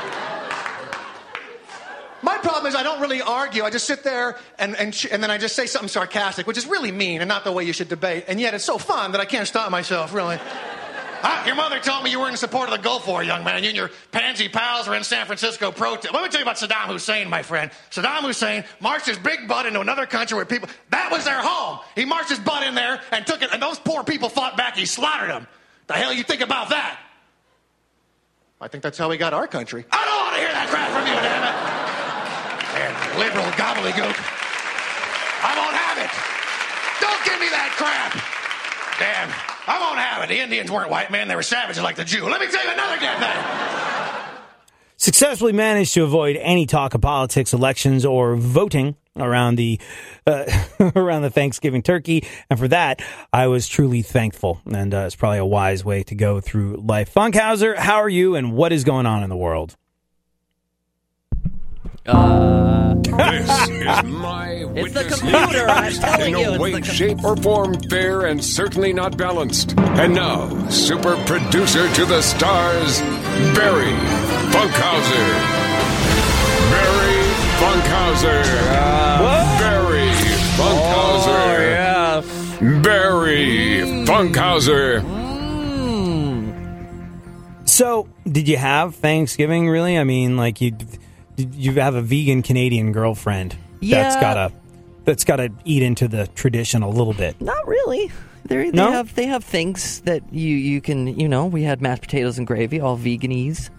My 2.36 2.42
problem 2.42 2.66
is 2.66 2.74
I 2.74 2.82
don't 2.82 3.00
really 3.00 3.22
argue. 3.22 3.62
I 3.62 3.70
just 3.70 3.86
sit 3.86 4.02
there 4.04 4.36
and, 4.58 4.76
and, 4.76 5.06
and 5.10 5.22
then 5.22 5.30
I 5.30 5.38
just 5.38 5.56
say 5.56 5.66
something 5.66 5.88
sarcastic, 5.88 6.46
which 6.46 6.58
is 6.58 6.66
really 6.66 6.92
mean 6.92 7.22
and 7.22 7.28
not 7.28 7.44
the 7.44 7.52
way 7.52 7.64
you 7.64 7.72
should 7.72 7.88
debate. 7.88 8.24
And 8.28 8.38
yet 8.38 8.52
it's 8.52 8.64
so 8.64 8.76
fun 8.76 9.12
that 9.12 9.22
I 9.22 9.24
can't 9.24 9.48
stop 9.48 9.70
myself, 9.70 10.12
really. 10.12 10.38
Ah, 11.22 11.46
your 11.46 11.54
mother 11.54 11.78
told 11.78 12.04
me 12.04 12.10
you 12.10 12.20
were 12.20 12.28
in 12.28 12.36
support 12.36 12.68
of 12.68 12.76
the 12.76 12.82
Gulf 12.82 13.08
War, 13.08 13.24
young 13.24 13.42
man. 13.42 13.62
You 13.62 13.70
and 13.70 13.76
your 13.76 13.90
pansy 14.12 14.50
pals 14.50 14.86
were 14.86 14.94
in 14.94 15.02
San 15.02 15.24
Francisco 15.24 15.72
protest. 15.72 16.12
Let 16.12 16.22
me 16.22 16.28
tell 16.28 16.40
you 16.40 16.44
about 16.44 16.56
Saddam 16.56 16.88
Hussein, 16.88 17.30
my 17.30 17.42
friend. 17.42 17.70
Saddam 17.90 18.20
Hussein 18.20 18.64
marched 18.80 19.06
his 19.06 19.18
big 19.18 19.48
butt 19.48 19.64
into 19.64 19.80
another 19.80 20.04
country 20.04 20.36
where 20.36 20.44
people, 20.44 20.68
that 20.90 21.10
was 21.10 21.24
their 21.24 21.40
home. 21.40 21.78
He 21.94 22.04
marched 22.04 22.28
his 22.28 22.38
butt 22.38 22.66
in 22.66 22.74
there 22.74 23.00
and 23.12 23.26
took 23.26 23.40
it, 23.40 23.48
and 23.50 23.62
those 23.62 23.78
poor 23.78 24.04
people 24.04 24.28
fought 24.28 24.58
back. 24.58 24.76
He 24.76 24.84
slaughtered 24.84 25.30
them. 25.30 25.46
The 25.86 25.94
hell 25.94 26.12
you 26.12 26.22
think 26.22 26.42
about 26.42 26.68
that? 26.68 27.00
I 28.60 28.68
think 28.68 28.82
that's 28.82 28.98
how 28.98 29.08
we 29.08 29.16
got 29.16 29.32
our 29.32 29.46
country. 29.46 29.86
I 29.90 30.04
don't 30.04 30.22
want 30.22 30.34
to 30.34 30.40
hear 30.40 30.52
that 30.52 30.68
crap 30.68 30.90
from 30.90 31.06
you, 31.06 31.14
damn 31.14 31.72
it. 31.72 31.75
Liberal 33.18 33.46
gobbledygook. 33.56 34.16
I 35.42 35.52
won't 35.56 35.76
have 35.76 35.98
it. 36.00 36.12
Don't 37.00 37.22
give 37.24 37.38
me 37.40 37.48
that 37.50 37.72
crap. 37.76 38.12
Damn. 38.98 39.30
I 39.68 39.80
won't 39.80 39.98
have 39.98 40.22
it. 40.22 40.28
The 40.28 40.40
Indians 40.40 40.70
weren't 40.70 40.90
white 40.90 41.10
men. 41.10 41.28
They 41.28 41.36
were 41.36 41.42
savages 41.42 41.82
like 41.82 41.96
the 41.96 42.04
Jew. 42.04 42.28
Let 42.28 42.40
me 42.40 42.46
tell 42.46 42.64
you 42.64 42.72
another 42.72 42.96
damn 42.98 43.20
thing. 43.20 44.36
successfully 44.96 45.52
managed 45.52 45.94
to 45.94 46.04
avoid 46.04 46.36
any 46.36 46.66
talk 46.66 46.94
of 46.94 47.00
politics, 47.00 47.52
elections, 47.52 48.04
or 48.04 48.36
voting 48.36 48.96
around 49.16 49.56
the 49.56 49.80
uh, 50.26 50.44
around 50.96 51.22
the 51.22 51.30
Thanksgiving 51.30 51.82
turkey, 51.82 52.26
and 52.50 52.58
for 52.58 52.68
that 52.68 53.02
I 53.32 53.48
was 53.48 53.66
truly 53.66 54.02
thankful. 54.02 54.60
And 54.72 54.94
uh, 54.94 55.04
it's 55.06 55.16
probably 55.16 55.38
a 55.38 55.46
wise 55.46 55.84
way 55.84 56.02
to 56.04 56.14
go 56.14 56.40
through 56.40 56.76
life. 56.76 57.12
Funkhauser, 57.12 57.76
how 57.76 57.96
are 57.96 58.08
you, 58.08 58.36
and 58.36 58.52
what 58.52 58.72
is 58.72 58.84
going 58.84 59.06
on 59.06 59.22
in 59.22 59.30
the 59.30 59.36
world? 59.36 59.76
Uh, 62.08 62.94
This 62.94 63.68
is 63.68 64.02
my 64.04 64.64
It's 64.76 64.92
the 64.94 65.04
computer, 65.04 65.66
I'm 65.68 65.84
list. 65.86 66.00
telling 66.02 66.34
in 66.34 66.38
you, 66.38 66.44
no 66.46 66.52
it's 66.54 66.60
way, 66.62 66.72
com- 66.72 66.82
shape, 66.82 67.24
or 67.24 67.36
form 67.36 67.74
fair 67.90 68.26
and 68.26 68.44
certainly 68.44 68.92
not 68.92 69.16
balanced. 69.16 69.74
And 69.78 70.14
now, 70.14 70.68
super 70.68 71.16
producer 71.24 71.92
to 71.94 72.04
the 72.04 72.20
stars, 72.22 73.00
Barry 73.56 73.92
Funkhauser. 74.52 75.28
Barry 76.70 77.22
Funkhauser. 77.60 78.42
Barry 79.58 80.08
Funkhauser. 80.58 81.70
yeah. 81.70 82.80
Barry 82.82 83.80
Funkhauser. 84.06 85.02
So, 87.68 88.08
did 88.30 88.48
you 88.48 88.56
have 88.56 88.94
Thanksgiving? 88.94 89.68
Really? 89.68 89.98
I 89.98 90.04
mean, 90.04 90.36
like 90.36 90.60
you, 90.60 90.70
did 90.70 90.98
you 91.36 91.72
have 91.72 91.94
a 91.94 92.02
vegan 92.02 92.42
Canadian 92.42 92.92
girlfriend 92.92 93.52
that's 93.80 94.14
Yeah. 94.16 94.20
gotta 94.20 94.52
that's 95.04 95.24
gotta 95.24 95.50
eat 95.64 95.82
into 95.82 96.08
the 96.08 96.26
tradition 96.28 96.82
a 96.82 96.88
little 96.88 97.12
bit. 97.12 97.40
Not 97.40 97.66
really. 97.66 98.10
They're, 98.46 98.70
they 98.70 98.76
No? 98.76 98.90
have 98.92 99.14
they 99.14 99.26
have 99.26 99.44
things 99.44 100.00
that 100.00 100.22
you 100.32 100.54
you 100.56 100.80
can 100.80 101.18
you 101.18 101.28
know 101.28 101.46
we 101.46 101.62
had 101.62 101.80
mashed 101.82 102.02
potatoes 102.02 102.38
and 102.38 102.46
gravy 102.46 102.80
all 102.80 102.96
veganese, 102.96 103.70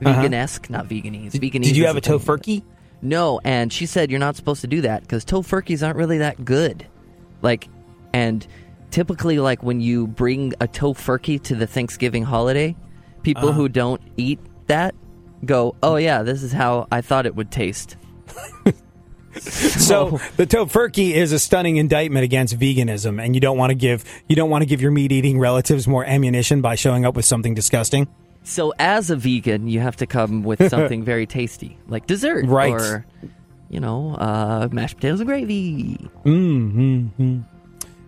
vegan-esque, 0.00 0.68
not 0.70 0.88
veganese. 0.88 1.32
Veganese. 1.32 1.56
Uh-huh. 1.56 1.58
Did 1.64 1.76
you 1.76 1.86
have 1.86 1.96
a 1.96 2.00
tofurkey? 2.00 2.62
No, 3.02 3.40
and 3.44 3.72
she 3.72 3.86
said 3.86 4.10
you're 4.10 4.20
not 4.20 4.36
supposed 4.36 4.62
to 4.62 4.66
do 4.66 4.80
that 4.82 5.02
because 5.02 5.24
tofurkeys 5.24 5.84
aren't 5.86 5.96
really 5.96 6.18
that 6.18 6.44
good. 6.44 6.86
Like, 7.42 7.68
and 8.14 8.46
typically, 8.90 9.38
like 9.38 9.62
when 9.62 9.80
you 9.80 10.06
bring 10.06 10.54
a 10.60 10.66
tofurkey 10.66 11.42
to 11.44 11.54
the 11.54 11.66
Thanksgiving 11.66 12.24
holiday, 12.24 12.74
people 13.22 13.50
Uh-huh. 13.50 13.58
who 13.58 13.68
don't 13.68 14.00
eat 14.16 14.40
that 14.66 14.94
go, 15.44 15.76
"Oh 15.82 15.96
yeah, 15.96 16.22
this 16.22 16.42
is 16.42 16.52
how 16.52 16.86
I 16.90 17.00
thought 17.00 17.26
it 17.26 17.34
would 17.36 17.50
taste." 17.50 17.96
So 19.40 20.18
the 20.36 20.46
tofurkey 20.46 21.12
is 21.12 21.32
a 21.32 21.38
stunning 21.38 21.76
indictment 21.76 22.24
against 22.24 22.58
veganism, 22.58 23.22
and 23.22 23.34
you 23.34 23.40
don't 23.40 23.58
want 23.58 23.70
to 23.70 23.74
give 23.74 24.04
you 24.28 24.36
don't 24.36 24.48
want 24.50 24.62
to 24.62 24.66
give 24.66 24.80
your 24.80 24.90
meat 24.90 25.12
eating 25.12 25.38
relatives 25.38 25.86
more 25.86 26.04
ammunition 26.04 26.62
by 26.62 26.74
showing 26.74 27.04
up 27.04 27.14
with 27.14 27.24
something 27.26 27.54
disgusting. 27.54 28.08
So 28.44 28.72
as 28.78 29.10
a 29.10 29.16
vegan, 29.16 29.68
you 29.68 29.80
have 29.80 29.96
to 29.96 30.06
come 30.06 30.42
with 30.42 30.68
something 30.70 31.04
very 31.04 31.26
tasty, 31.26 31.78
like 31.86 32.06
dessert, 32.06 32.46
Right. 32.46 32.72
Or 32.72 33.04
you 33.68 33.80
know, 33.80 34.14
uh, 34.14 34.68
mashed 34.72 34.96
potatoes 34.96 35.20
and 35.20 35.28
gravy. 35.28 36.08
Mmm. 36.24 37.44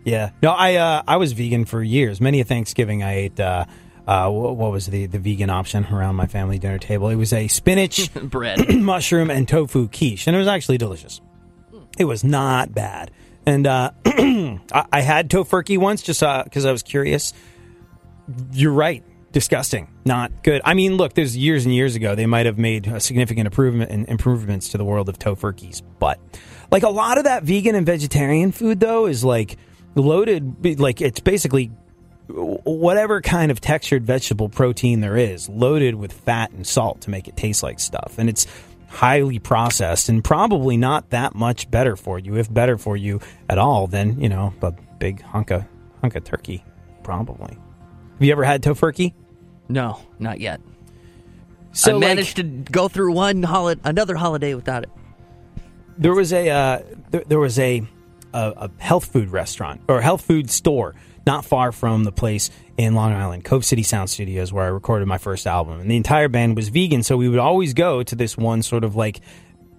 Yeah, 0.05 0.31
no, 0.43 0.53
I 0.53 0.77
uh, 0.77 1.03
I 1.07 1.19
was 1.19 1.33
vegan 1.33 1.67
for 1.67 1.83
years. 1.83 2.21
Many 2.21 2.41
a 2.41 2.45
Thanksgiving, 2.45 3.03
I 3.03 3.14
ate. 3.14 3.38
Uh, 3.41 3.67
uh, 4.09 4.31
what, 4.31 4.57
what 4.57 4.73
was 4.73 4.87
the, 4.87 5.05
the 5.05 5.18
vegan 5.18 5.51
option 5.51 5.85
around 5.85 6.16
my 6.16 6.27
family 6.27 6.59
dinner 6.59 6.79
table? 6.79 7.11
It 7.11 7.16
was 7.16 7.35
a 7.35 7.47
spinach, 7.47 8.12
Bread. 8.23 8.75
mushroom, 8.75 9.31
and 9.31 9.47
tofu 9.47 9.87
quiche, 9.87 10.27
and 10.27 10.35
it 10.35 10.38
was 10.38 10.49
actually 10.49 10.79
delicious. 10.79 11.21
It 11.99 12.07
was 12.07 12.25
not 12.25 12.75
bad, 12.75 13.11
and 13.44 13.66
uh, 13.66 13.90
I, 14.07 14.59
I 14.90 15.01
had 15.03 15.29
tofurkey 15.29 15.77
once 15.77 16.01
just 16.01 16.21
because 16.21 16.64
I 16.64 16.73
was 16.73 16.83
curious. 16.83 17.35
You're 18.53 18.73
right. 18.73 19.05
Disgusting. 19.31 19.88
Not 20.07 20.42
good. 20.42 20.62
I 20.64 20.73
mean, 20.73 20.97
look, 20.97 21.12
there's 21.12 21.37
years 21.37 21.66
and 21.66 21.75
years 21.75 21.94
ago 21.94 22.14
they 22.14 22.25
might 22.25 22.47
have 22.47 22.57
made 22.57 22.87
a 22.87 23.01
significant 23.01 23.47
improvement 23.47 23.90
and 23.90 24.09
improvements 24.09 24.71
to 24.71 24.79
the 24.79 24.87
world 24.87 25.11
of 25.11 25.18
tofurkeys, 25.18 25.83
but 25.99 26.18
like 26.71 26.83
a 26.83 26.88
lot 26.88 27.18
of 27.18 27.25
that 27.25 27.42
vegan 27.42 27.75
and 27.75 27.85
vegetarian 27.85 28.53
food 28.53 28.81
though 28.81 29.05
is 29.05 29.23
like 29.23 29.59
loaded 29.94 30.81
like 30.81 31.03
it's 31.03 31.21
basically 31.21 31.71
whatever 32.29 33.21
kind 33.21 33.51
of 33.51 33.61
textured 33.61 34.05
vegetable 34.05 34.49
protein 34.49 35.01
there 35.01 35.17
is 35.17 35.49
loaded 35.49 35.95
with 35.95 36.12
fat 36.12 36.51
and 36.51 36.67
salt 36.67 37.01
to 37.03 37.11
make 37.11 37.27
it 37.29 37.37
taste 37.37 37.62
like 37.62 37.81
stuff 37.81 38.17
and 38.19 38.29
it's 38.29 38.47
highly 38.88 39.38
processed 39.38 40.09
and 40.09 40.23
probably 40.25 40.77
not 40.77 41.11
that 41.11 41.35
much 41.35 41.71
better 41.71 41.97
for 41.97 42.19
you 42.19 42.37
if 42.37 42.53
better 42.53 42.77
for 42.79 42.97
you 42.97 43.21
at 43.49 43.59
all 43.59 43.87
than 43.87 44.21
you 44.21 44.29
know 44.29 44.53
a 44.62 44.73
big 44.99 45.23
hunk 45.23 45.51
of 45.51 45.64
hunk 46.01 46.14
of 46.17 46.25
turkey 46.25 46.62
probably 47.03 47.55
have 48.14 48.23
you 48.23 48.33
ever 48.33 48.45
had 48.45 48.62
tofurkey 48.62 49.14
No, 49.69 50.01
not 50.19 50.41
yet. 50.41 50.61
so 51.73 51.91
I 51.91 51.95
like, 51.95 52.01
managed 52.01 52.37
to 52.37 52.43
go 52.43 52.88
through 52.88 53.12
one 53.12 53.43
holiday, 53.43 53.81
another 53.85 54.17
holiday 54.17 54.55
without 54.55 54.83
it. 54.85 54.91
there 55.97 56.14
was 56.14 56.33
a 56.33 56.49
uh, 56.51 56.83
there, 57.11 57.23
there 57.27 57.38
was 57.38 57.59
a 57.59 57.87
a, 58.35 58.53
a 58.57 58.71
health 58.79 59.07
food 59.07 59.31
restaurant 59.31 59.81
or 59.88 60.01
health 60.03 60.23
food 60.23 60.51
store 60.51 60.95
not 61.29 61.45
far 61.45 61.73
from 61.73 62.05
the 62.05 62.11
place 62.11 62.51
in 62.79 62.95
Long 62.95 63.12
Island, 63.12 63.45
Cove 63.45 63.62
City 63.62 63.83
Sound 63.83 64.09
Studios, 64.09 64.51
where 64.51 64.64
I 64.64 64.69
recorded 64.69 65.07
my 65.07 65.19
first 65.19 65.47
album. 65.47 65.79
And 65.79 65.91
the 65.91 65.97
entire 65.99 66.29
band 66.29 66.57
was 66.57 66.71
vegan, 66.71 67.03
so 67.03 67.19
we 67.19 67.29
would 67.29 67.38
always 67.38 67.75
go 67.75 68.03
to 68.03 68.17
this 68.17 68.38
one 68.38 68.62
sort 68.62 68.83
of 68.83 68.97
like 68.97 69.21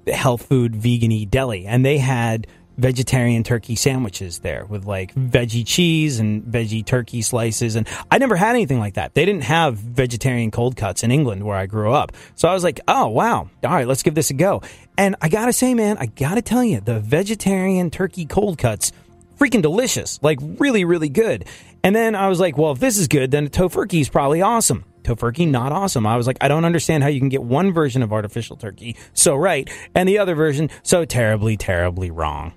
health 0.06 0.46
food 0.46 0.76
vegan 0.76 1.28
deli, 1.28 1.66
and 1.66 1.84
they 1.84 1.98
had 1.98 2.46
vegetarian 2.78 3.44
turkey 3.44 3.76
sandwiches 3.76 4.40
there 4.40 4.64
with 4.70 4.86
like 4.86 5.14
veggie 5.16 5.66
cheese 5.66 6.20
and 6.20 6.44
veggie 6.44 6.86
turkey 6.86 7.22
slices 7.22 7.76
and 7.76 7.86
I 8.10 8.20
never 8.20 8.38
had 8.38 8.52
anything 8.52 8.80
like 8.80 8.94
that. 8.94 9.16
They 9.16 9.26
didn't 9.26 9.44
have 9.44 9.76
vegetarian 9.76 10.50
cold 10.50 10.78
cuts 10.78 11.04
in 11.04 11.12
England 11.12 11.44
where 11.44 11.58
I 11.58 11.66
grew 11.66 11.92
up. 11.92 12.14
So 12.36 12.48
I 12.48 12.54
was 12.54 12.64
like, 12.64 12.80
"Oh, 12.88 13.08
wow. 13.10 13.50
All 13.66 13.72
right, 13.72 13.86
let's 13.86 14.02
give 14.02 14.16
this 14.16 14.30
a 14.30 14.34
go." 14.34 14.62
And 14.98 15.18
I 15.22 15.28
got 15.28 15.48
to 15.48 15.54
say, 15.54 15.74
man, 15.74 15.98
I 15.98 16.06
got 16.06 16.36
to 16.36 16.42
tell 16.42 16.64
you, 16.64 16.80
the 16.80 17.00
vegetarian 17.02 17.90
turkey 17.90 18.26
cold 18.26 18.58
cuts 18.58 18.94
freaking 19.40 19.62
delicious. 19.62 20.20
Like 20.22 20.40
really 20.42 20.86
really 20.86 21.10
good. 21.10 21.46
And 21.84 21.96
then 21.96 22.16
I 22.16 22.28
was 22.28 22.40
like, 22.40 22.58
"Well, 22.58 22.74
if 22.74 22.80
this 22.80 22.98
is 22.98 23.08
good, 23.08 23.32
then 23.32 23.48
tofurkey 23.50 24.02
is 24.02 24.10
probably 24.10 24.42
awesome." 24.42 24.86
Tofurkey, 25.04 25.48
not 25.48 25.72
awesome. 25.72 26.06
I 26.06 26.18
was 26.18 26.28
like, 26.28 26.38
I 26.42 26.50
don't 26.50 26.66
understand 26.66 27.04
how 27.04 27.10
you 27.10 27.20
can 27.20 27.30
get 27.30 27.42
one 27.42 27.74
version 27.74 28.04
of 28.04 28.12
artificial 28.12 28.58
turkey 28.58 28.98
so 29.14 29.34
right 29.36 29.70
and 29.96 30.08
the 30.08 30.20
other 30.20 30.36
version 30.36 30.70
so 30.84 31.06
terribly, 31.06 31.56
terribly 31.56 32.12
wrong. 32.12 32.54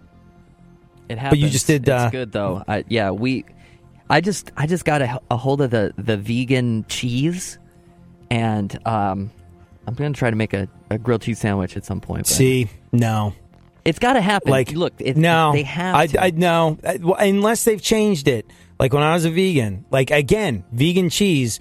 It 1.09 1.19
happens. 1.19 1.41
But 1.41 1.45
you 1.45 1.51
just 1.51 1.67
did, 1.67 1.89
uh, 1.89 2.11
good 2.11 2.33
though. 2.33 2.63
I, 2.67 2.85
yeah, 2.89 3.11
we. 3.11 3.45
I 4.11 4.21
just 4.21 4.51
I 4.57 4.67
just 4.67 4.85
got 4.85 5.03
a, 5.03 5.21
a 5.31 5.37
hold 5.37 5.63
of 5.63 5.71
the 5.71 5.95
the 5.97 6.17
vegan 6.17 6.85
cheese, 6.89 7.59
and 8.31 8.77
um, 8.87 9.31
I'm 9.87 9.95
gonna 9.95 10.13
try 10.13 10.31
to 10.31 10.37
make 10.37 10.53
a, 10.53 10.69
a 10.91 10.99
grilled 10.99 11.23
cheese 11.23 11.39
sandwich 11.39 11.77
at 11.77 11.85
some 11.85 12.01
point. 12.01 12.25
But 12.25 12.29
See, 12.29 12.69
no. 12.93 13.35
It's 13.85 13.99
got 13.99 14.15
to 14.15 14.21
happen. 14.21 14.51
Like, 14.51 14.73
look, 14.73 14.95
it, 14.99 15.17
no, 15.17 15.53
they 15.53 15.63
have. 15.63 15.95
I, 15.95 16.07
to. 16.07 16.23
I 16.23 16.31
no, 16.31 16.79
I- 16.87 16.99
well, 17.03 17.17
unless 17.19 17.65
they've 17.65 17.83
changed 17.83 18.29
it. 18.29 18.47
Like 18.79 18.93
when 18.93 19.03
I 19.03 19.15
was 19.15 19.25
a 19.25 19.31
vegan, 19.31 19.85
like 19.91 20.11
again, 20.11 20.65
vegan 20.73 21.09
cheese 21.09 21.61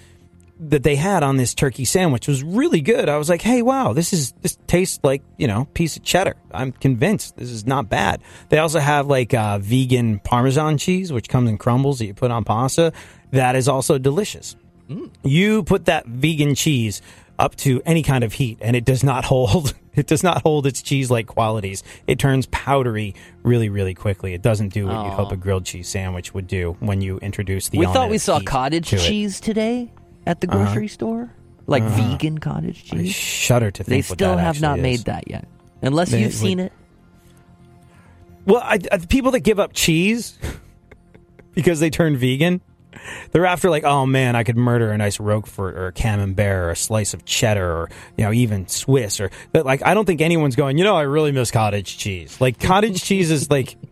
that 0.59 0.83
they 0.83 0.95
had 0.95 1.23
on 1.23 1.37
this 1.37 1.53
turkey 1.55 1.85
sandwich 1.85 2.27
was 2.27 2.43
really 2.43 2.81
good. 2.81 3.09
I 3.09 3.17
was 3.17 3.29
like, 3.29 3.41
hey, 3.41 3.61
wow, 3.61 3.93
this 3.93 4.13
is 4.13 4.31
this 4.41 4.57
tastes 4.67 4.99
like 5.03 5.21
you 5.37 5.47
know 5.47 5.65
piece 5.73 5.97
of 5.97 6.03
cheddar. 6.03 6.35
I'm 6.51 6.71
convinced 6.71 7.37
this 7.37 7.49
is 7.49 7.65
not 7.67 7.89
bad. 7.89 8.21
They 8.49 8.57
also 8.57 8.79
have 8.79 9.07
like 9.07 9.33
uh, 9.33 9.59
vegan 9.59 10.19
Parmesan 10.19 10.77
cheese, 10.77 11.11
which 11.13 11.29
comes 11.29 11.49
in 11.49 11.57
crumbles 11.57 11.99
that 11.99 12.05
you 12.05 12.13
put 12.13 12.31
on 12.31 12.43
pasta. 12.43 12.91
That 13.31 13.55
is 13.55 13.67
also 13.67 13.97
delicious. 13.97 14.55
You 15.23 15.63
put 15.63 15.85
that 15.85 16.05
vegan 16.05 16.53
cheese 16.55 17.01
up 17.41 17.55
to 17.57 17.81
any 17.85 18.03
kind 18.03 18.23
of 18.23 18.33
heat, 18.33 18.59
and 18.61 18.75
it 18.75 18.85
does 18.85 19.03
not 19.03 19.25
hold. 19.25 19.73
It 19.93 20.07
does 20.07 20.23
not 20.23 20.43
hold 20.43 20.65
its 20.67 20.81
cheese-like 20.81 21.27
qualities. 21.27 21.83
It 22.07 22.17
turns 22.17 22.45
powdery 22.45 23.13
really, 23.43 23.67
really 23.67 23.93
quickly. 23.93 24.33
It 24.33 24.41
doesn't 24.41 24.69
do 24.69 24.87
what 24.87 25.03
you'd 25.03 25.11
hope 25.11 25.33
a 25.33 25.35
grilled 25.35 25.65
cheese 25.65 25.89
sandwich 25.89 26.33
would 26.33 26.47
do 26.47 26.77
when 26.79 27.01
you 27.01 27.17
introduce 27.17 27.67
the. 27.67 27.77
we 27.77 27.85
thought 27.87 28.09
we 28.09 28.17
saw 28.17 28.39
cottage 28.39 28.91
to 28.91 28.95
it. 28.95 28.99
cheese 28.99 29.41
today 29.41 29.91
at 30.25 30.39
the 30.39 30.49
uh-huh. 30.49 30.63
grocery 30.63 30.87
store, 30.87 31.33
like 31.67 31.83
uh-huh. 31.83 32.13
vegan 32.13 32.37
cottage 32.37 32.85
I 32.93 32.99
cheese. 32.99 33.13
shudder 33.13 33.69
to 33.69 33.83
They 33.83 34.01
think. 34.01 34.11
what 34.11 34.15
still 34.15 34.37
have 34.37 34.61
not 34.61 34.79
actually 34.79 34.81
made 34.81 34.99
that 35.01 35.27
yet, 35.27 35.45
unless 35.81 36.11
They 36.11 36.21
you've 36.21 36.33
seen 36.35 36.59
would- 36.59 36.67
it. 36.67 36.73
Well, 38.45 38.61
I, 38.63 38.79
I, 38.89 38.95
the 38.95 39.07
people 39.07 39.31
that 39.31 39.41
give 39.41 39.59
up 39.59 39.73
cheese 39.73 40.39
because 41.53 41.81
they 41.81 41.89
turn 41.89 42.15
vegan, 42.15 42.61
they're 43.31 43.45
after 43.45 43.69
like, 43.69 43.83
oh 43.83 44.05
man, 44.05 44.35
I 44.35 44.43
could 44.43 44.57
murder 44.57 44.91
a 44.91 44.97
nice 44.97 45.19
Roquefort 45.19 45.75
or 45.75 45.87
a 45.87 45.91
Camembert 45.93 46.39
or 46.39 46.69
a 46.71 46.75
slice 46.75 47.13
of 47.13 47.25
cheddar 47.25 47.69
or 47.71 47.89
you 48.17 48.23
know 48.25 48.31
even 48.33 48.67
Swiss 48.67 49.19
or 49.19 49.31
but 49.51 49.65
like 49.65 49.85
I 49.85 49.93
don't 49.93 50.05
think 50.05 50.21
anyone's 50.21 50.55
going. 50.55 50.77
You 50.77 50.83
know, 50.83 50.95
I 50.95 51.03
really 51.03 51.31
miss 51.31 51.51
cottage 51.51 51.97
cheese. 51.97 52.39
Like 52.41 52.59
cottage 52.59 53.03
cheese 53.03 53.31
is 53.31 53.49
like. 53.49 53.77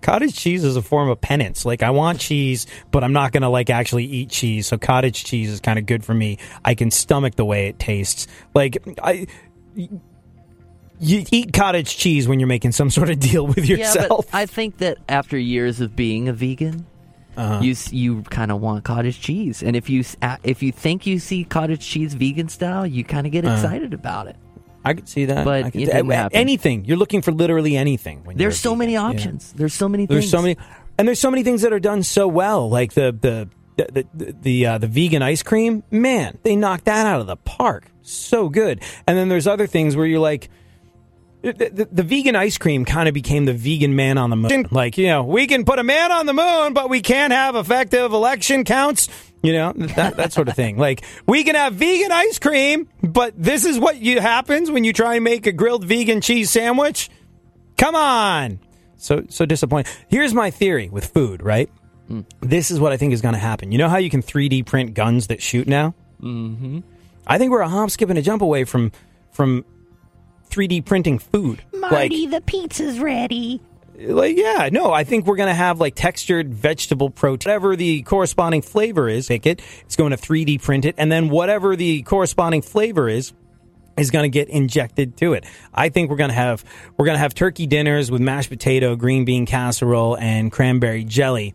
Cottage 0.00 0.36
cheese 0.36 0.62
is 0.62 0.76
a 0.76 0.82
form 0.82 1.08
of 1.08 1.20
penance. 1.20 1.64
Like 1.64 1.82
I 1.82 1.90
want 1.90 2.20
cheese, 2.20 2.68
but 2.92 3.02
I'm 3.02 3.12
not 3.12 3.32
gonna 3.32 3.50
like 3.50 3.68
actually 3.68 4.04
eat 4.04 4.30
cheese. 4.30 4.68
So 4.68 4.78
cottage 4.78 5.24
cheese 5.24 5.50
is 5.50 5.58
kind 5.60 5.76
of 5.76 5.86
good 5.86 6.04
for 6.04 6.14
me. 6.14 6.38
I 6.64 6.76
can 6.76 6.92
stomach 6.92 7.34
the 7.34 7.44
way 7.44 7.66
it 7.66 7.80
tastes. 7.80 8.28
Like 8.54 8.78
I, 9.02 9.26
you 9.74 11.24
eat 11.32 11.52
cottage 11.52 11.96
cheese 11.96 12.28
when 12.28 12.38
you're 12.38 12.46
making 12.46 12.70
some 12.70 12.90
sort 12.90 13.10
of 13.10 13.18
deal 13.18 13.44
with 13.44 13.66
Yeah, 13.68 13.78
yourself. 13.78 14.26
but 14.30 14.36
I 14.38 14.46
think 14.46 14.78
that 14.78 14.98
after 15.08 15.36
years 15.36 15.80
of 15.80 15.96
being 15.96 16.28
a 16.28 16.32
vegan, 16.32 16.86
Uh-huh. 17.36 17.60
you 17.62 17.74
you 17.90 18.22
kind 18.24 18.50
of 18.52 18.60
want 18.60 18.84
cottage 18.84 19.20
cheese, 19.20 19.62
and 19.62 19.74
if 19.76 19.88
you 19.88 20.04
if 20.44 20.62
you 20.62 20.72
think 20.72 21.06
you 21.06 21.18
see 21.18 21.44
cottage 21.44 21.80
cheese 21.86 22.14
vegan 22.14 22.48
style, 22.48 22.86
you 22.86 23.04
kind 23.04 23.26
of 23.26 23.32
get 23.32 23.44
Uh-huh. 23.44 23.54
excited 23.54 23.94
about 23.94 24.26
it. 24.26 24.36
I 24.84 24.94
could 24.94 25.08
see 25.08 25.26
that. 25.26 25.44
But 25.44 25.64
I 25.64 25.70
could, 25.70 25.84
didn't 25.86 26.10
anything. 26.34 26.84
You're 26.84 26.96
looking 26.96 27.22
for 27.22 27.30
literally 27.32 27.76
anything. 27.76 28.24
When 28.24 28.36
There's 28.36 28.58
so 28.58 28.70
vegan. 28.70 28.78
many 28.80 28.92
Yeah. 28.94 29.02
options. 29.02 29.52
There's 29.56 29.74
so 29.74 29.88
many. 29.88 30.06
There's 30.06 30.24
things. 30.24 30.30
so 30.32 30.42
many, 30.42 30.56
and 30.98 31.06
there's 31.06 31.20
so 31.20 31.30
many 31.30 31.42
things 31.42 31.62
that 31.62 31.72
are 31.72 31.80
done 31.80 32.02
so 32.02 32.26
well. 32.28 32.68
Like 32.68 32.92
the 32.94 33.16
the 33.18 33.48
the 33.76 34.06
the 34.12 34.34
the, 34.42 34.66
uh, 34.66 34.78
the 34.78 34.88
vegan 34.88 35.22
ice 35.22 35.42
cream. 35.42 35.82
Man, 35.90 36.36
they 36.42 36.56
knocked 36.56 36.84
that 36.86 37.06
out 37.06 37.20
of 37.20 37.26
the 37.26 37.36
park. 37.36 37.84
So 38.02 38.48
good. 38.48 38.82
And 39.06 39.16
then 39.16 39.28
there's 39.28 39.46
other 39.46 39.66
things 39.66 39.96
where 39.96 40.06
you're 40.06 40.20
like. 40.20 40.50
The, 41.42 41.52
the, 41.52 41.88
the 41.90 42.02
vegan 42.04 42.36
ice 42.36 42.56
cream 42.56 42.84
kind 42.84 43.08
of 43.08 43.14
became 43.14 43.44
the 43.44 43.52
vegan 43.52 43.96
man 43.96 44.16
on 44.16 44.30
the 44.30 44.36
moon. 44.36 44.68
Like, 44.70 44.96
you 44.96 45.08
know, 45.08 45.24
we 45.24 45.46
can 45.48 45.64
put 45.64 45.78
a 45.80 45.84
man 45.84 46.12
on 46.12 46.26
the 46.26 46.32
moon, 46.32 46.72
but 46.72 46.88
we 46.88 47.00
can't 47.00 47.32
have 47.32 47.56
effective 47.56 48.12
election 48.12 48.64
counts. 48.64 49.08
You 49.42 49.52
know, 49.52 49.72
that, 49.72 50.16
that 50.16 50.32
sort 50.32 50.48
of 50.48 50.54
thing. 50.54 50.78
Like, 50.78 51.04
we 51.26 51.42
can 51.42 51.56
have 51.56 51.74
vegan 51.74 52.12
ice 52.12 52.38
cream, 52.38 52.88
but 53.02 53.34
this 53.36 53.64
is 53.64 53.78
what 53.78 53.96
you, 53.96 54.20
happens 54.20 54.70
when 54.70 54.84
you 54.84 54.92
try 54.92 55.16
and 55.16 55.24
make 55.24 55.48
a 55.48 55.52
grilled 55.52 55.84
vegan 55.84 56.20
cheese 56.20 56.48
sandwich. 56.48 57.10
Come 57.76 57.96
on. 57.96 58.60
So, 58.96 59.24
so 59.28 59.44
disappointing. 59.44 59.92
Here's 60.06 60.32
my 60.32 60.52
theory 60.52 60.88
with 60.88 61.06
food, 61.06 61.42
right? 61.42 61.68
This 62.40 62.70
is 62.70 62.78
what 62.78 62.92
I 62.92 62.96
think 62.96 63.12
is 63.12 63.20
going 63.20 63.34
to 63.34 63.40
happen. 63.40 63.72
You 63.72 63.78
know 63.78 63.88
how 63.88 63.96
you 63.96 64.10
can 64.10 64.22
3D 64.22 64.66
print 64.66 64.94
guns 64.94 65.28
that 65.28 65.42
shoot 65.42 65.66
now? 65.66 65.94
Mm-hmm. 66.20 66.80
I 67.26 67.38
think 67.38 67.50
we're 67.50 67.60
a 67.60 67.68
hop, 67.68 67.90
skip, 67.90 68.10
and 68.10 68.18
a 68.18 68.22
jump 68.22 68.42
away 68.42 68.64
from 68.64 68.92
from 69.30 69.64
3D 70.52 70.84
printing 70.84 71.18
food. 71.18 71.62
Marty, 71.72 72.26
the 72.26 72.40
pizza's 72.40 73.00
ready. 73.00 73.60
Like, 73.96 74.08
like 74.08 74.36
yeah, 74.36 74.68
no, 74.70 74.92
I 74.92 75.04
think 75.04 75.26
we're 75.26 75.36
going 75.36 75.48
to 75.48 75.54
have 75.54 75.80
like 75.80 75.94
textured 75.94 76.52
vegetable 76.52 77.10
protein, 77.10 77.50
whatever 77.50 77.76
the 77.76 78.02
corresponding 78.02 78.62
flavor 78.62 79.08
is. 79.08 79.28
Pick 79.28 79.46
it. 79.46 79.62
It's 79.82 79.96
going 79.96 80.10
to 80.10 80.16
3D 80.16 80.62
print 80.62 80.84
it, 80.84 80.94
and 80.98 81.10
then 81.10 81.28
whatever 81.28 81.76
the 81.76 82.02
corresponding 82.02 82.62
flavor 82.62 83.08
is, 83.08 83.32
is 83.96 84.10
going 84.10 84.24
to 84.24 84.28
get 84.28 84.48
injected 84.48 85.16
to 85.18 85.34
it. 85.34 85.44
I 85.72 85.88
think 85.88 86.10
we're 86.10 86.16
going 86.16 86.30
to 86.30 86.34
have 86.34 86.64
we're 86.96 87.06
going 87.06 87.16
to 87.16 87.20
have 87.20 87.34
turkey 87.34 87.66
dinners 87.66 88.10
with 88.10 88.20
mashed 88.20 88.50
potato, 88.50 88.96
green 88.96 89.24
bean 89.24 89.46
casserole, 89.46 90.16
and 90.16 90.50
cranberry 90.50 91.04
jelly. 91.04 91.54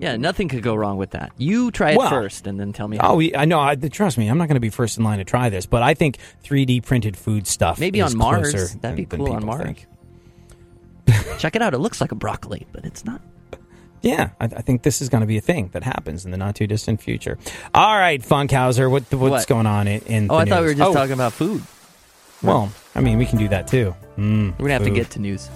Yeah, 0.00 0.16
nothing 0.16 0.48
could 0.48 0.62
go 0.62 0.74
wrong 0.76 0.96
with 0.96 1.10
that. 1.10 1.32
You 1.38 1.72
try 1.72 1.90
it 1.90 1.98
Well, 1.98 2.08
first, 2.08 2.46
and 2.46 2.58
then 2.60 2.72
tell 2.72 2.86
me. 2.86 2.98
Oh, 2.98 3.02
how. 3.02 3.14
we, 3.16 3.34
I 3.34 3.44
know. 3.46 3.58
I, 3.60 3.74
trust 3.74 4.16
me, 4.16 4.28
I'm 4.28 4.38
not 4.38 4.46
going 4.46 4.54
to 4.54 4.60
be 4.60 4.70
first 4.70 4.96
in 4.96 5.02
line 5.02 5.18
to 5.18 5.24
try 5.24 5.48
this, 5.48 5.66
but 5.66 5.82
I 5.82 5.94
think 5.94 6.18
3D 6.44 6.84
printed 6.84 7.16
food 7.16 7.46
stuff 7.48 7.80
Maybe 7.80 8.00
on 8.00 8.16
Mars. 8.16 8.74
That'd 8.76 8.96
be 8.96 9.04
than- 9.04 9.18
than 9.18 9.26
cool 9.26 9.34
on 9.36 9.44
Mars. 9.44 9.76
Check 11.38 11.56
it 11.56 11.62
out. 11.62 11.74
It 11.74 11.78
looks 11.78 12.00
like 12.00 12.12
a 12.12 12.14
broccoli, 12.14 12.66
but 12.72 12.84
it's 12.84 13.04
not. 13.04 13.20
Yeah, 14.02 14.30
I, 14.40 14.44
I 14.44 14.48
think 14.62 14.82
this 14.82 15.02
is 15.02 15.08
going 15.08 15.22
to 15.22 15.26
be 15.26 15.36
a 15.38 15.40
thing 15.40 15.70
that 15.72 15.82
happens 15.82 16.24
in 16.24 16.30
the 16.30 16.36
not 16.36 16.54
too 16.54 16.68
distant 16.68 17.02
future. 17.02 17.36
All 17.74 17.96
right, 17.96 18.22
Funkhauser, 18.22 18.88
what, 18.88 19.02
what's 19.12 19.30
What? 19.30 19.46
going 19.48 19.66
on 19.66 19.88
in? 19.88 20.00
in 20.02 20.30
Oh, 20.30 20.36
I 20.36 20.44
thought 20.44 20.60
we 20.60 20.68
were 20.68 20.74
just 20.74 20.88
Oh, 20.90 20.94
talking 20.94 21.14
about 21.14 21.32
food. 21.32 21.62
Well, 22.40 22.70
I 22.94 23.00
mean, 23.00 23.18
we 23.18 23.26
can 23.26 23.38
do 23.38 23.48
that 23.48 23.66
too. 23.66 23.96
Mm, 24.16 24.52
We're 24.52 24.68
gonna 24.68 24.72
have 24.74 24.84
to 24.84 24.90
get 24.90 25.10
to 25.10 25.18
news. 25.18 25.48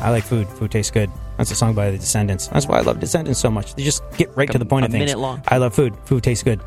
I 0.00 0.10
like 0.10 0.24
food. 0.24 0.48
Food 0.48 0.70
tastes 0.70 0.90
good. 0.90 1.10
That's 1.38 1.50
a 1.50 1.54
song 1.56 1.74
by 1.74 1.90
the 1.90 1.98
Descendents. 1.98 2.48
That's 2.48 2.66
why 2.66 2.78
I 2.78 2.80
love 2.82 3.00
Descendents 3.00 3.40
so 3.40 3.50
much. 3.50 3.74
They 3.74 3.82
just 3.84 4.02
get 4.16 4.28
right 4.30 4.38
Like 4.38 4.50
to 4.50 4.56
a- 4.56 4.58
the 4.58 4.64
point 4.66 4.84
a 4.84 4.86
of 4.86 4.92
things. 4.92 5.00
minute 5.06 5.18
long. 5.18 5.42
I 5.48 5.58
love 5.58 5.74
food. 5.74 5.94
Food 6.04 6.22
tastes 6.22 6.42
good. 6.44 6.60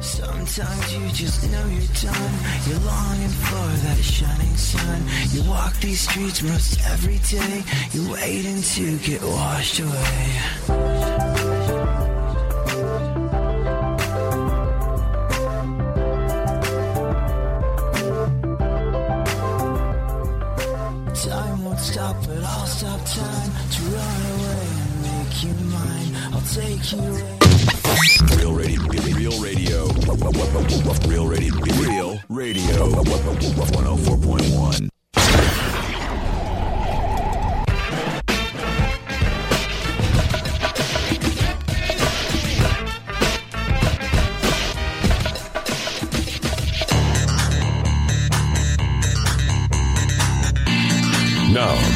Sometimes 0.00 0.92
you 0.94 1.08
just 1.10 1.50
know 1.50 1.64
you're 1.66 2.12
done. 2.12 2.34
You're 2.68 2.80
longing 2.80 3.28
for 3.28 3.86
that 3.86 3.98
shining 4.02 4.56
sun. 4.56 5.02
You 5.30 5.48
walk 5.48 5.74
these 5.80 6.00
streets 6.00 6.42
most 6.42 6.80
every 6.86 7.18
day. 7.18 7.62
You're 7.92 8.12
waiting 8.12 8.60
to 8.60 8.98
get 8.98 9.22
washed 9.22 9.78
away. 9.80 11.34
Time 21.14 21.53
won't 21.74 21.86
stop, 21.86 22.16
but 22.26 22.42
I'll 22.44 22.66
stop 22.66 23.00
time 23.04 23.50
to 23.70 23.82
run 23.82 24.26
away 24.34 24.66
and 24.82 25.02
make 25.02 25.42
you 25.42 25.54
mine. 25.66 26.14
I'll 26.32 26.40
take 26.42 26.92
you 26.92 26.98
away. 26.98 27.38
Real 28.36 28.52
radio, 28.52 28.80
real 29.16 29.42
radio, 29.42 29.86
real 31.08 31.26
radio, 31.26 31.58
real 31.66 32.20
radio, 32.28 32.92
104.1. 33.02 34.88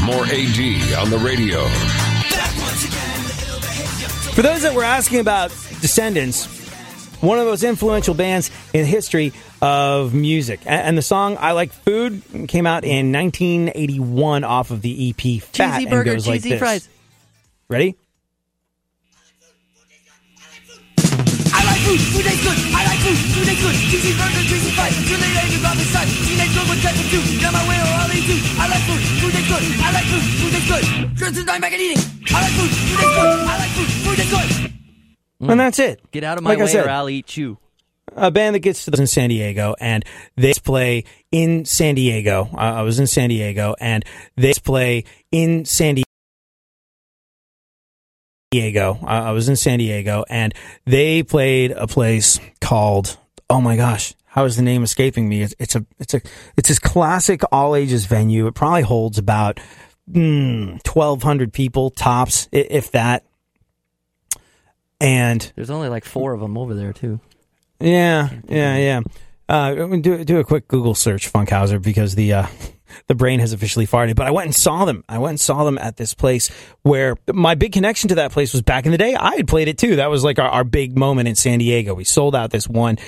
more 0.08 0.24
AD 0.24 0.94
on 0.94 1.10
the 1.10 1.20
radio. 1.22 1.68
For 4.32 4.40
those 4.40 4.62
that 4.62 4.74
were 4.74 4.82
asking 4.82 5.20
about 5.20 5.50
Descendents, 5.82 6.46
one 7.20 7.38
of 7.38 7.44
the 7.44 7.50
most 7.50 7.62
influential 7.62 8.14
bands 8.14 8.50
in 8.72 8.86
history 8.86 9.34
of 9.60 10.14
music. 10.14 10.60
And 10.64 10.96
the 10.96 11.02
song 11.02 11.36
I 11.38 11.52
Like 11.52 11.72
Food 11.72 12.22
came 12.48 12.66
out 12.66 12.84
in 12.84 13.12
1981 13.12 14.44
off 14.44 14.70
of 14.70 14.80
the 14.80 15.10
EP 15.10 15.42
Fat 15.42 15.52
Cheesy 15.52 15.82
and 15.82 15.90
burger, 15.90 16.14
goes 16.14 16.26
like 16.26 16.36
cheesy 16.36 16.50
this. 16.50 16.58
fries. 16.58 16.88
Ready? 17.68 17.94
Food, 21.88 22.00
food 22.12 22.24
tastes 22.28 22.44
good. 22.44 22.58
I 22.76 22.80
like 22.84 23.00
food, 23.00 23.18
food 23.32 23.46
tastes 23.48 23.62
good. 23.64 23.76
Cheesy 23.88 24.12
burger, 24.20 24.42
cheesy 24.44 24.70
fries, 24.76 24.94
chili 25.08 25.28
eggs 25.40 25.64
on 25.64 25.76
the 25.80 25.86
side. 25.88 26.08
Teenage 26.28 26.52
girl 26.54 26.66
with 26.68 26.80
ketchup 26.84 27.08
too. 27.08 27.22
Got 27.40 27.52
my 27.56 27.64
way 27.64 27.78
or 27.80 27.90
I'll 27.96 28.12
eat 28.12 28.24
too. 28.28 28.40
I 28.60 28.64
like 28.68 28.84
food, 28.84 29.02
food 29.24 29.32
tastes 29.32 29.48
good. 29.48 29.64
I 29.80 29.88
like 29.96 30.06
food, 30.12 30.24
food 30.38 30.50
tastes 30.52 30.68
good. 30.68 30.84
Drinks 31.16 31.38
and 31.40 31.46
dine 31.48 31.60
back 31.64 31.72
and 31.72 31.82
eating. 31.82 32.02
I 32.28 32.38
like 32.44 32.54
food, 32.58 32.70
food 32.70 32.98
tastes 33.00 33.16
good. 33.16 33.30
I 33.48 33.54
like 33.56 33.72
food, 33.72 33.90
food 34.04 34.16
tastes 34.20 34.34
good. 34.36 35.50
And 35.50 35.60
that's 35.60 35.78
it. 35.78 35.94
Get 36.10 36.24
out 36.24 36.36
of 36.36 36.44
my 36.44 36.50
Like 36.50 36.58
way 36.58 36.66
said, 36.66 36.86
or 36.86 36.90
I'll 36.90 37.08
eat 37.08 37.36
you. 37.36 37.58
a 38.16 38.30
band 38.30 38.54
that 38.56 38.60
gets 38.60 38.84
to 38.86 38.90
the 38.90 39.00
in 39.00 39.06
San 39.06 39.28
Diego 39.30 39.74
and 39.80 40.04
they 40.36 40.52
play 40.54 41.04
in 41.30 41.64
San 41.64 41.94
Diego. 41.94 42.48
Uh, 42.52 42.56
I 42.56 42.82
was 42.82 42.98
in 42.98 43.06
San 43.06 43.28
Diego 43.28 43.74
and 43.80 44.04
they 44.36 44.52
play 44.54 45.04
in 45.30 45.64
San 45.64 45.94
Diego. 45.94 46.07
Uh, 49.02 49.06
I 49.06 49.32
was 49.32 49.48
in 49.48 49.56
San 49.56 49.78
Diego 49.78 50.24
and 50.28 50.54
they 50.86 51.22
played 51.22 51.72
a 51.72 51.86
place 51.86 52.40
called 52.60 53.16
oh 53.50 53.60
my 53.60 53.76
gosh 53.76 54.14
how 54.38 54.44
is 54.44 54.56
the 54.56 54.62
name 54.62 54.84
escaping 54.84 55.28
me? 55.28 55.42
It's, 55.42 55.54
it's 55.58 55.74
a 55.74 55.84
it's 55.98 56.14
a 56.14 56.20
it's 56.56 56.68
this 56.68 56.78
classic 56.78 57.42
all 57.50 57.74
ages 57.74 58.04
venue. 58.04 58.46
It 58.46 58.54
probably 58.54 58.82
holds 58.82 59.18
about 59.18 59.58
mm, 60.08 60.72
1200 60.86 61.52
people 61.52 61.90
tops 61.90 62.48
if 62.52 62.92
that. 62.92 63.24
And 65.00 65.50
There's 65.56 65.70
only 65.70 65.88
like 65.88 66.04
four 66.04 66.34
of 66.34 66.40
them 66.40 66.56
over 66.56 66.74
there 66.74 66.92
too. 66.92 67.20
yeah, 67.80 68.30
yeah, 68.48 68.76
yeah. 68.76 69.00
Uh, 69.48 69.74
do 69.96 70.24
do 70.24 70.38
a 70.38 70.44
quick 70.44 70.68
Google 70.68 70.94
search, 70.94 71.32
Funkhauser, 71.32 71.82
because 71.82 72.14
the 72.14 72.34
uh, 72.34 72.46
the 73.06 73.14
brain 73.14 73.40
has 73.40 73.52
officially 73.52 73.86
farted. 73.86 74.16
But 74.16 74.26
I 74.26 74.30
went 74.30 74.46
and 74.46 74.54
saw 74.54 74.84
them. 74.84 75.04
I 75.08 75.18
went 75.18 75.30
and 75.30 75.40
saw 75.40 75.64
them 75.64 75.78
at 75.78 75.96
this 75.96 76.14
place 76.14 76.50
where 76.82 77.16
my 77.32 77.54
big 77.54 77.72
connection 77.72 78.08
to 78.08 78.14
that 78.16 78.32
place 78.32 78.52
was 78.52 78.62
back 78.62 78.86
in 78.86 78.92
the 78.92 78.98
day. 78.98 79.14
I 79.14 79.36
had 79.36 79.46
played 79.48 79.68
it 79.68 79.78
too. 79.78 79.96
That 79.96 80.10
was 80.10 80.24
like 80.24 80.38
our, 80.38 80.48
our 80.48 80.64
big 80.64 80.96
moment 80.96 81.28
in 81.28 81.34
San 81.34 81.58
Diego. 81.58 81.94
We 81.94 82.04
sold 82.04 82.34
out 82.34 82.50
this 82.50 82.68
one 82.68 82.98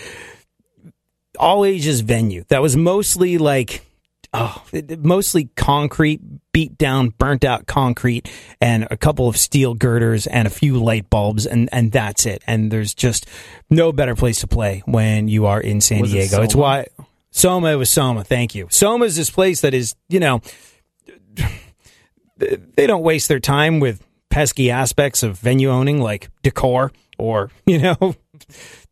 all 1.38 1.64
ages 1.64 2.00
venue 2.00 2.44
that 2.48 2.60
was 2.60 2.76
mostly 2.76 3.38
like 3.38 3.86
oh, 4.32 4.62
it- 4.72 4.90
it- 4.90 5.04
mostly 5.04 5.46
concrete, 5.56 6.20
beat 6.52 6.76
down, 6.78 7.08
burnt 7.18 7.44
out 7.44 7.66
concrete, 7.66 8.30
and 8.60 8.86
a 8.90 8.96
couple 8.96 9.26
of 9.28 9.36
steel 9.36 9.74
girders 9.74 10.26
and 10.26 10.46
a 10.46 10.50
few 10.50 10.82
light 10.82 11.08
bulbs, 11.10 11.46
and 11.46 11.68
and 11.72 11.90
that's 11.92 12.26
it. 12.26 12.42
And 12.46 12.70
there's 12.70 12.94
just 12.94 13.26
no 13.70 13.90
better 13.92 14.14
place 14.14 14.40
to 14.40 14.46
play 14.46 14.82
when 14.86 15.28
you 15.28 15.46
are 15.46 15.60
in 15.60 15.80
San 15.80 16.00
Was 16.02 16.12
it 16.12 16.18
Diego. 16.28 16.42
It's 16.42 16.52
Soma? 16.52 16.62
why 16.62 16.86
Soma 17.30 17.76
was 17.78 17.90
Soma. 17.90 18.24
Thank 18.24 18.54
you. 18.54 18.66
Soma 18.70 19.04
is 19.04 19.16
this 19.16 19.30
place 19.30 19.60
that 19.60 19.74
is, 19.74 19.94
you 20.08 20.20
know, 20.20 20.40
they 22.36 22.86
don't 22.86 23.02
waste 23.02 23.28
their 23.28 23.40
time 23.40 23.80
with 23.80 24.06
pesky 24.30 24.70
aspects 24.70 25.22
of 25.22 25.38
venue 25.38 25.70
owning 25.70 26.00
like 26.00 26.30
decor 26.42 26.92
or, 27.18 27.50
you 27.66 27.78
know, 27.78 28.14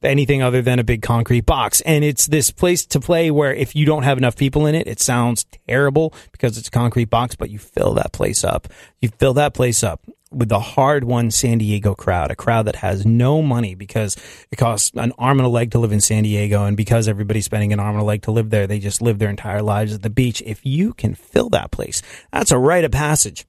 anything 0.03 0.42
other 0.42 0.62
than 0.62 0.79
a 0.79 0.85
big 0.85 1.03
concrete 1.03 1.46
box. 1.46 1.81
And 1.83 2.05
it's 2.05 2.27
this 2.27 2.51
place 2.51 2.87
to 2.87 3.01
play 3.01 3.31
where 3.31 3.53
if 3.53 3.74
you 3.74 3.85
don't 3.85 4.03
have 4.03 4.18
enough 4.18 4.37
people 4.37 4.66
in 4.66 4.74
it, 4.74 4.87
it 4.87 5.01
sounds 5.01 5.44
terrible 5.66 6.14
because 6.33 6.59
it's 6.59 6.68
a 6.68 6.72
concrete 6.72 7.11
box, 7.11 7.35
but 7.35 7.51
you 7.51 7.59
fill 7.59 7.94
that 7.94 8.12
place 8.12 8.44
up. 8.44 8.68
You 9.01 9.09
fill 9.09 9.35
that 9.35 9.55
place 9.55 9.83
up 9.83 10.03
with 10.30 10.48
the 10.48 10.60
hard 10.60 11.04
won 11.04 11.30
San 11.30 11.58
Diego 11.58 11.94
crowd, 11.94 12.30
a 12.30 12.36
crowd 12.36 12.66
that 12.66 12.76
has 12.76 13.06
no 13.06 13.42
money 13.42 13.74
because 13.74 14.16
it 14.50 14.56
costs 14.56 14.92
an 14.94 15.12
arm 15.18 15.38
and 15.38 15.46
a 15.46 15.50
leg 15.50 15.70
to 15.72 15.78
live 15.78 15.92
in 15.92 16.00
San 16.00 16.22
Diego. 16.22 16.64
And 16.64 16.76
because 16.76 17.08
everybody's 17.08 17.46
spending 17.46 17.72
an 17.72 17.80
arm 17.80 17.94
and 17.94 18.02
a 18.02 18.04
leg 18.04 18.22
to 18.22 18.30
live 18.30 18.50
there, 18.50 18.66
they 18.66 18.78
just 18.78 19.02
live 19.02 19.18
their 19.18 19.30
entire 19.30 19.62
lives 19.62 19.94
at 19.94 20.02
the 20.02 20.10
beach. 20.10 20.42
If 20.44 20.64
you 20.64 20.92
can 20.94 21.14
fill 21.14 21.48
that 21.50 21.70
place, 21.70 22.02
that's 22.32 22.50
a 22.50 22.58
rite 22.58 22.84
of 22.84 22.92
passage. 22.92 23.46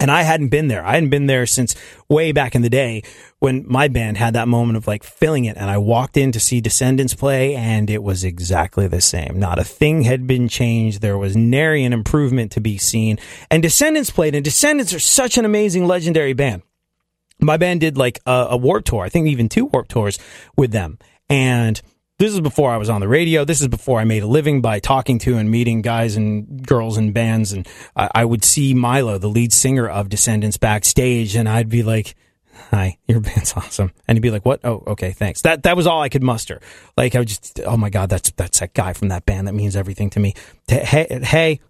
And 0.00 0.10
I 0.10 0.22
hadn't 0.22 0.48
been 0.48 0.68
there. 0.68 0.84
I 0.84 0.94
hadn't 0.94 1.10
been 1.10 1.26
there 1.26 1.46
since 1.46 1.76
way 2.08 2.32
back 2.32 2.54
in 2.54 2.62
the 2.62 2.70
day 2.70 3.02
when 3.38 3.64
my 3.68 3.86
band 3.86 4.16
had 4.16 4.34
that 4.34 4.48
moment 4.48 4.76
of 4.76 4.86
like 4.86 5.04
filling 5.04 5.44
it. 5.44 5.56
And 5.56 5.70
I 5.70 5.78
walked 5.78 6.16
in 6.16 6.32
to 6.32 6.40
see 6.40 6.60
Descendents 6.60 7.14
play 7.14 7.54
and 7.54 7.88
it 7.88 8.02
was 8.02 8.24
exactly 8.24 8.88
the 8.88 9.00
same. 9.00 9.38
Not 9.38 9.58
a 9.58 9.64
thing 9.64 10.02
had 10.02 10.26
been 10.26 10.48
changed. 10.48 11.00
There 11.00 11.18
was 11.18 11.36
nary 11.36 11.84
an 11.84 11.92
improvement 11.92 12.50
to 12.52 12.60
be 12.60 12.76
seen. 12.76 13.18
And 13.50 13.62
Descendents 13.62 14.10
played 14.10 14.34
and 14.34 14.44
Descendents 14.44 14.92
are 14.92 15.00
such 15.00 15.38
an 15.38 15.44
amazing 15.44 15.86
legendary 15.86 16.32
band. 16.32 16.62
My 17.40 17.56
band 17.56 17.80
did 17.80 17.96
like 17.96 18.18
a, 18.26 18.48
a 18.50 18.56
warp 18.56 18.84
tour. 18.84 19.04
I 19.04 19.08
think 19.08 19.28
even 19.28 19.48
two 19.48 19.66
warp 19.66 19.88
tours 19.88 20.18
with 20.56 20.72
them. 20.72 20.98
And 21.28 21.80
this 22.24 22.32
is 22.32 22.40
before 22.40 22.70
I 22.70 22.78
was 22.78 22.88
on 22.88 23.00
the 23.02 23.08
radio. 23.08 23.44
This 23.44 23.60
is 23.60 23.68
before 23.68 24.00
I 24.00 24.04
made 24.04 24.22
a 24.22 24.26
living 24.26 24.62
by 24.62 24.78
talking 24.80 25.18
to 25.20 25.36
and 25.36 25.50
meeting 25.50 25.82
guys 25.82 26.16
and 26.16 26.66
girls 26.66 26.96
and 26.96 27.12
bands. 27.12 27.52
And 27.52 27.68
I, 27.94 28.08
I 28.14 28.24
would 28.24 28.42
see 28.42 28.72
Milo, 28.72 29.18
the 29.18 29.28
lead 29.28 29.52
singer 29.52 29.86
of 29.86 30.08
Descendents, 30.08 30.56
backstage, 30.56 31.36
and 31.36 31.48
I'd 31.48 31.68
be 31.68 31.82
like, 31.82 32.14
"Hi, 32.70 32.96
your 33.06 33.20
band's 33.20 33.52
awesome," 33.56 33.92
and 34.08 34.16
he'd 34.16 34.22
be 34.22 34.30
like, 34.30 34.46
"What? 34.46 34.64
Oh, 34.64 34.82
okay, 34.86 35.12
thanks." 35.12 35.42
That 35.42 35.64
that 35.64 35.76
was 35.76 35.86
all 35.86 36.00
I 36.00 36.08
could 36.08 36.22
muster. 36.22 36.60
Like 36.96 37.14
I 37.14 37.18
would 37.18 37.28
just, 37.28 37.60
"Oh 37.66 37.76
my 37.76 37.90
god, 37.90 38.08
that's 38.08 38.30
that's 38.30 38.60
that 38.60 38.72
guy 38.72 38.94
from 38.94 39.08
that 39.08 39.26
band. 39.26 39.46
That 39.46 39.54
means 39.54 39.76
everything 39.76 40.08
to 40.10 40.20
me." 40.20 40.32
Hey, 40.66 41.20
hey, 41.22 41.60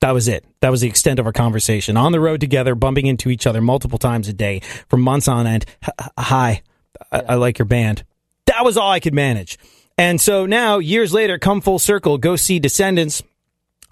that 0.00 0.12
was 0.12 0.28
it. 0.28 0.46
That 0.60 0.70
was 0.70 0.80
the 0.80 0.88
extent 0.88 1.18
of 1.18 1.26
our 1.26 1.32
conversation. 1.32 1.98
On 1.98 2.12
the 2.12 2.20
road 2.20 2.40
together, 2.40 2.74
bumping 2.74 3.04
into 3.04 3.28
each 3.28 3.46
other 3.46 3.60
multiple 3.60 3.98
times 3.98 4.28
a 4.28 4.32
day 4.32 4.60
for 4.88 4.96
months 4.96 5.28
on 5.28 5.46
end. 5.46 5.66
Hi, 6.16 6.62
I, 7.12 7.20
I 7.20 7.34
like 7.34 7.58
your 7.58 7.66
band. 7.66 8.04
That 8.46 8.64
was 8.64 8.78
all 8.78 8.90
I 8.90 8.98
could 8.98 9.14
manage. 9.14 9.58
And 10.00 10.18
so 10.18 10.46
now, 10.46 10.78
years 10.78 11.12
later, 11.12 11.38
come 11.38 11.60
full 11.60 11.78
circle, 11.78 12.16
go 12.16 12.34
see 12.34 12.58
Descendents. 12.58 13.22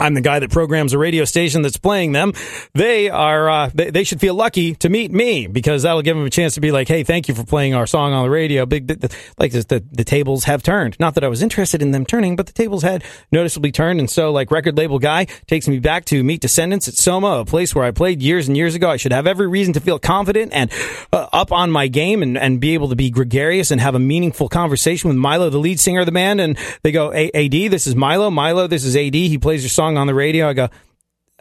I'm 0.00 0.14
the 0.14 0.20
guy 0.20 0.38
that 0.38 0.50
programs 0.50 0.92
a 0.92 0.98
radio 0.98 1.24
station 1.24 1.62
that's 1.62 1.76
playing 1.76 2.12
them. 2.12 2.32
They 2.74 3.08
are, 3.10 3.48
uh, 3.48 3.70
they, 3.74 3.90
they 3.90 4.04
should 4.04 4.20
feel 4.20 4.34
lucky 4.34 4.74
to 4.76 4.88
meet 4.88 5.12
me 5.12 5.46
because 5.46 5.82
that'll 5.82 6.02
give 6.02 6.16
them 6.16 6.26
a 6.26 6.30
chance 6.30 6.54
to 6.54 6.60
be 6.60 6.70
like, 6.70 6.88
hey, 6.88 7.02
thank 7.02 7.28
you 7.28 7.34
for 7.34 7.44
playing 7.44 7.74
our 7.74 7.86
song 7.86 8.12
on 8.12 8.24
the 8.24 8.30
radio. 8.30 8.66
Big, 8.66 8.86
the, 8.86 8.94
the, 8.94 9.16
like 9.38 9.52
the, 9.52 9.62
the, 9.62 9.84
the 9.90 10.04
tables 10.04 10.44
have 10.44 10.62
turned. 10.62 10.98
Not 11.00 11.14
that 11.14 11.24
I 11.24 11.28
was 11.28 11.42
interested 11.42 11.82
in 11.82 11.90
them 11.90 12.06
turning, 12.06 12.36
but 12.36 12.46
the 12.46 12.52
tables 12.52 12.82
had 12.82 13.02
noticeably 13.32 13.72
turned. 13.72 13.98
And 13.98 14.08
so, 14.08 14.30
like, 14.30 14.50
record 14.50 14.76
label 14.76 14.98
guy 14.98 15.24
takes 15.46 15.66
me 15.68 15.78
back 15.78 16.04
to 16.06 16.22
meet 16.22 16.40
Descendents 16.40 16.88
at 16.88 16.94
Soma, 16.94 17.40
a 17.40 17.44
place 17.44 17.74
where 17.74 17.84
I 17.84 17.90
played 17.90 18.22
years 18.22 18.48
and 18.48 18.56
years 18.56 18.74
ago. 18.74 18.90
I 18.90 18.96
should 18.96 19.12
have 19.12 19.26
every 19.26 19.48
reason 19.48 19.74
to 19.74 19.80
feel 19.80 19.98
confident 19.98 20.52
and 20.52 20.70
uh, 21.12 21.26
up 21.32 21.52
on 21.52 21.70
my 21.70 21.88
game 21.88 22.22
and, 22.22 22.38
and 22.38 22.60
be 22.60 22.74
able 22.74 22.88
to 22.88 22.96
be 22.96 23.10
gregarious 23.10 23.70
and 23.70 23.80
have 23.80 23.94
a 23.94 23.98
meaningful 23.98 24.48
conversation 24.48 25.08
with 25.08 25.16
Milo, 25.16 25.50
the 25.50 25.58
lead 25.58 25.80
singer 25.80 26.00
of 26.00 26.06
the 26.06 26.12
band. 26.12 26.40
And 26.40 26.56
they 26.82 26.92
go, 26.92 27.12
"A- 27.12 27.30
AD, 27.34 27.70
this 27.70 27.86
is 27.86 27.94
Milo. 27.94 28.30
Milo, 28.30 28.66
this 28.66 28.84
is 28.84 28.96
AD. 28.96 29.14
He 29.14 29.38
plays 29.38 29.62
your 29.62 29.70
song 29.70 29.87
on 29.96 30.06
the 30.06 30.14
radio. 30.14 30.48
I 30.48 30.52
go, 30.52 30.68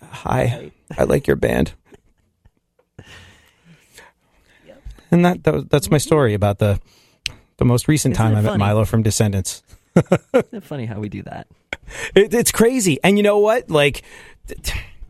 hi, 0.02 0.72
I 0.98 1.04
like 1.04 1.28
your 1.28 1.36
band. 1.36 1.74
And 5.10 5.24
that, 5.26 5.44
that, 5.44 5.70
that's 5.70 5.90
my 5.90 5.98
story 5.98 6.34
about 6.34 6.60
the 6.60 6.80
the 7.58 7.66
most 7.66 7.88
recent 7.88 8.14
Isn't 8.14 8.24
time 8.24 8.36
I 8.36 8.42
met? 8.42 8.58
Milo 8.58 8.86
from 8.86 9.04
Descendents. 9.04 9.64
Isn't 9.96 10.54
it 10.54 10.64
funny 10.64 10.86
how 10.86 11.00
we 11.00 11.10
do 11.10 11.24
that? 11.24 11.48
It, 12.14 12.34
it's 12.34 12.52
crazy. 12.52 13.00
And 13.02 13.16
you 13.16 13.24
know 13.24 13.40
what? 13.40 13.70
Like, 13.70 14.04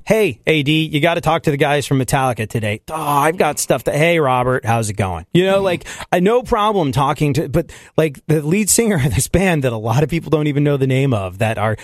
hey, 0.08 0.40
AD, 0.48 0.70
you 0.70 1.02
got 1.02 1.16
to 1.16 1.22
talk 1.22 1.44
to 1.44 1.52
the 1.52 1.58
guys 1.58 1.86
from 1.86 2.00
Metallica 2.00 2.48
today. 2.48 2.80
Oh, 2.90 2.96
I've 2.96 3.36
got 3.36 3.60
stuff 3.60 3.84
that, 3.84 3.96
hey, 3.96 4.20
Robert, 4.22 4.64
how's 4.64 4.90
it 4.90 4.94
going? 4.94 5.26
You 5.34 5.44
know, 5.46 5.62
like, 5.62 5.86
I 6.14 6.22
no 6.22 6.44
problem 6.44 6.94
talking 6.94 7.34
to, 7.34 7.50
but 7.50 7.72
like 7.98 8.26
the 8.28 8.42
lead 8.42 8.70
singer 8.70 8.96
of 8.96 9.14
this 9.14 9.28
band 9.28 9.66
that 9.66 9.74
a 9.74 9.78
lot 9.78 10.04
of 10.04 10.10
people 10.10 10.30
don't 10.30 10.48
even 10.48 10.64
know 10.64 10.78
the 10.78 10.88
name 10.88 11.14
of 11.14 11.40
that 11.40 11.58
are 11.58 11.76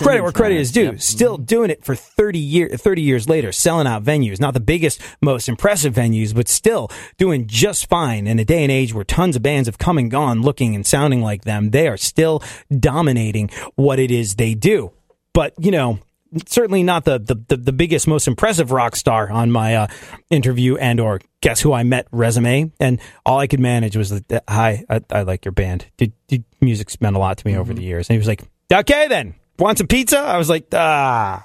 credit 0.00 0.22
where 0.22 0.32
credit 0.32 0.56
is 0.56 0.72
due, 0.72 0.84
Yep. 0.84 1.00
still 1.00 1.36
doing 1.36 1.68
it 1.68 1.84
for 1.84 1.94
30 1.94 2.38
years, 2.38 2.80
30 2.80 3.02
years 3.02 3.28
later, 3.28 3.52
selling 3.52 3.86
out 3.86 4.02
venues, 4.02 4.40
not 4.40 4.54
the 4.54 4.60
biggest, 4.60 4.98
most 5.20 5.50
impressive 5.50 5.94
venues, 5.94 6.34
but 6.34 6.48
still 6.48 6.90
doing 7.18 7.46
just 7.46 7.90
fine 7.90 8.26
in 8.26 8.38
a 8.38 8.44
day 8.44 8.62
and 8.62 8.72
age 8.72 8.94
where 8.94 9.04
tons 9.04 9.36
of 9.36 9.42
bands 9.42 9.68
have 9.68 9.76
come 9.76 9.98
and 9.98 10.10
gone 10.10 10.40
looking 10.40 10.74
and 10.74 10.86
sounding 10.86 11.20
like 11.20 11.44
them. 11.44 11.70
They 11.70 11.88
are 11.88 11.98
still 11.98 12.42
dominating 12.74 13.50
what 13.76 13.98
it 13.98 14.10
is 14.10 14.36
they 14.36 14.54
do. 14.54 14.92
But, 15.34 15.52
you 15.58 15.70
know, 15.70 15.98
certainly 16.46 16.82
not 16.82 17.04
the, 17.04 17.18
the, 17.18 17.56
the, 17.56 17.72
biggest, 17.72 18.06
most 18.06 18.26
impressive 18.28 18.72
rock 18.72 18.96
star 18.96 19.30
on 19.30 19.50
my 19.50 19.76
uh, 19.76 19.86
interview 20.30 20.76
and 20.76 21.00
or 21.00 21.20
guess 21.40 21.60
who 21.60 21.72
I 21.72 21.82
met 21.82 22.06
resume. 22.10 22.72
And 22.80 23.00
all 23.26 23.38
I 23.38 23.46
could 23.46 23.60
manage 23.60 23.96
was 23.96 24.10
that, 24.10 24.44
hi, 24.48 24.84
I, 24.88 25.00
I 25.10 25.22
like 25.22 25.44
your 25.44 25.52
band. 25.52 25.86
Did, 25.96 26.12
did 26.28 26.44
music's 26.60 27.00
meant 27.00 27.16
a 27.16 27.18
lot 27.18 27.38
to 27.38 27.46
me 27.46 27.56
over 27.56 27.74
the 27.74 27.82
years. 27.82 28.08
And 28.08 28.14
he 28.14 28.18
was 28.18 28.28
like, 28.28 28.42
okay 28.72 29.08
then, 29.08 29.34
want 29.58 29.78
some 29.78 29.86
pizza? 29.86 30.18
I 30.18 30.38
was 30.38 30.48
like, 30.48 30.66
ah. 30.72 31.44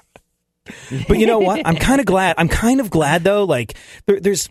But 1.08 1.18
you 1.18 1.26
know 1.26 1.38
what? 1.38 1.62
I'm 1.66 1.76
kind 1.88 2.00
of 2.00 2.06
glad. 2.06 2.36
I'm 2.38 2.48
kind 2.48 2.80
of 2.80 2.90
glad 2.90 3.24
though. 3.24 3.44
Like 3.44 3.74
there, 4.06 4.20
there's 4.20 4.48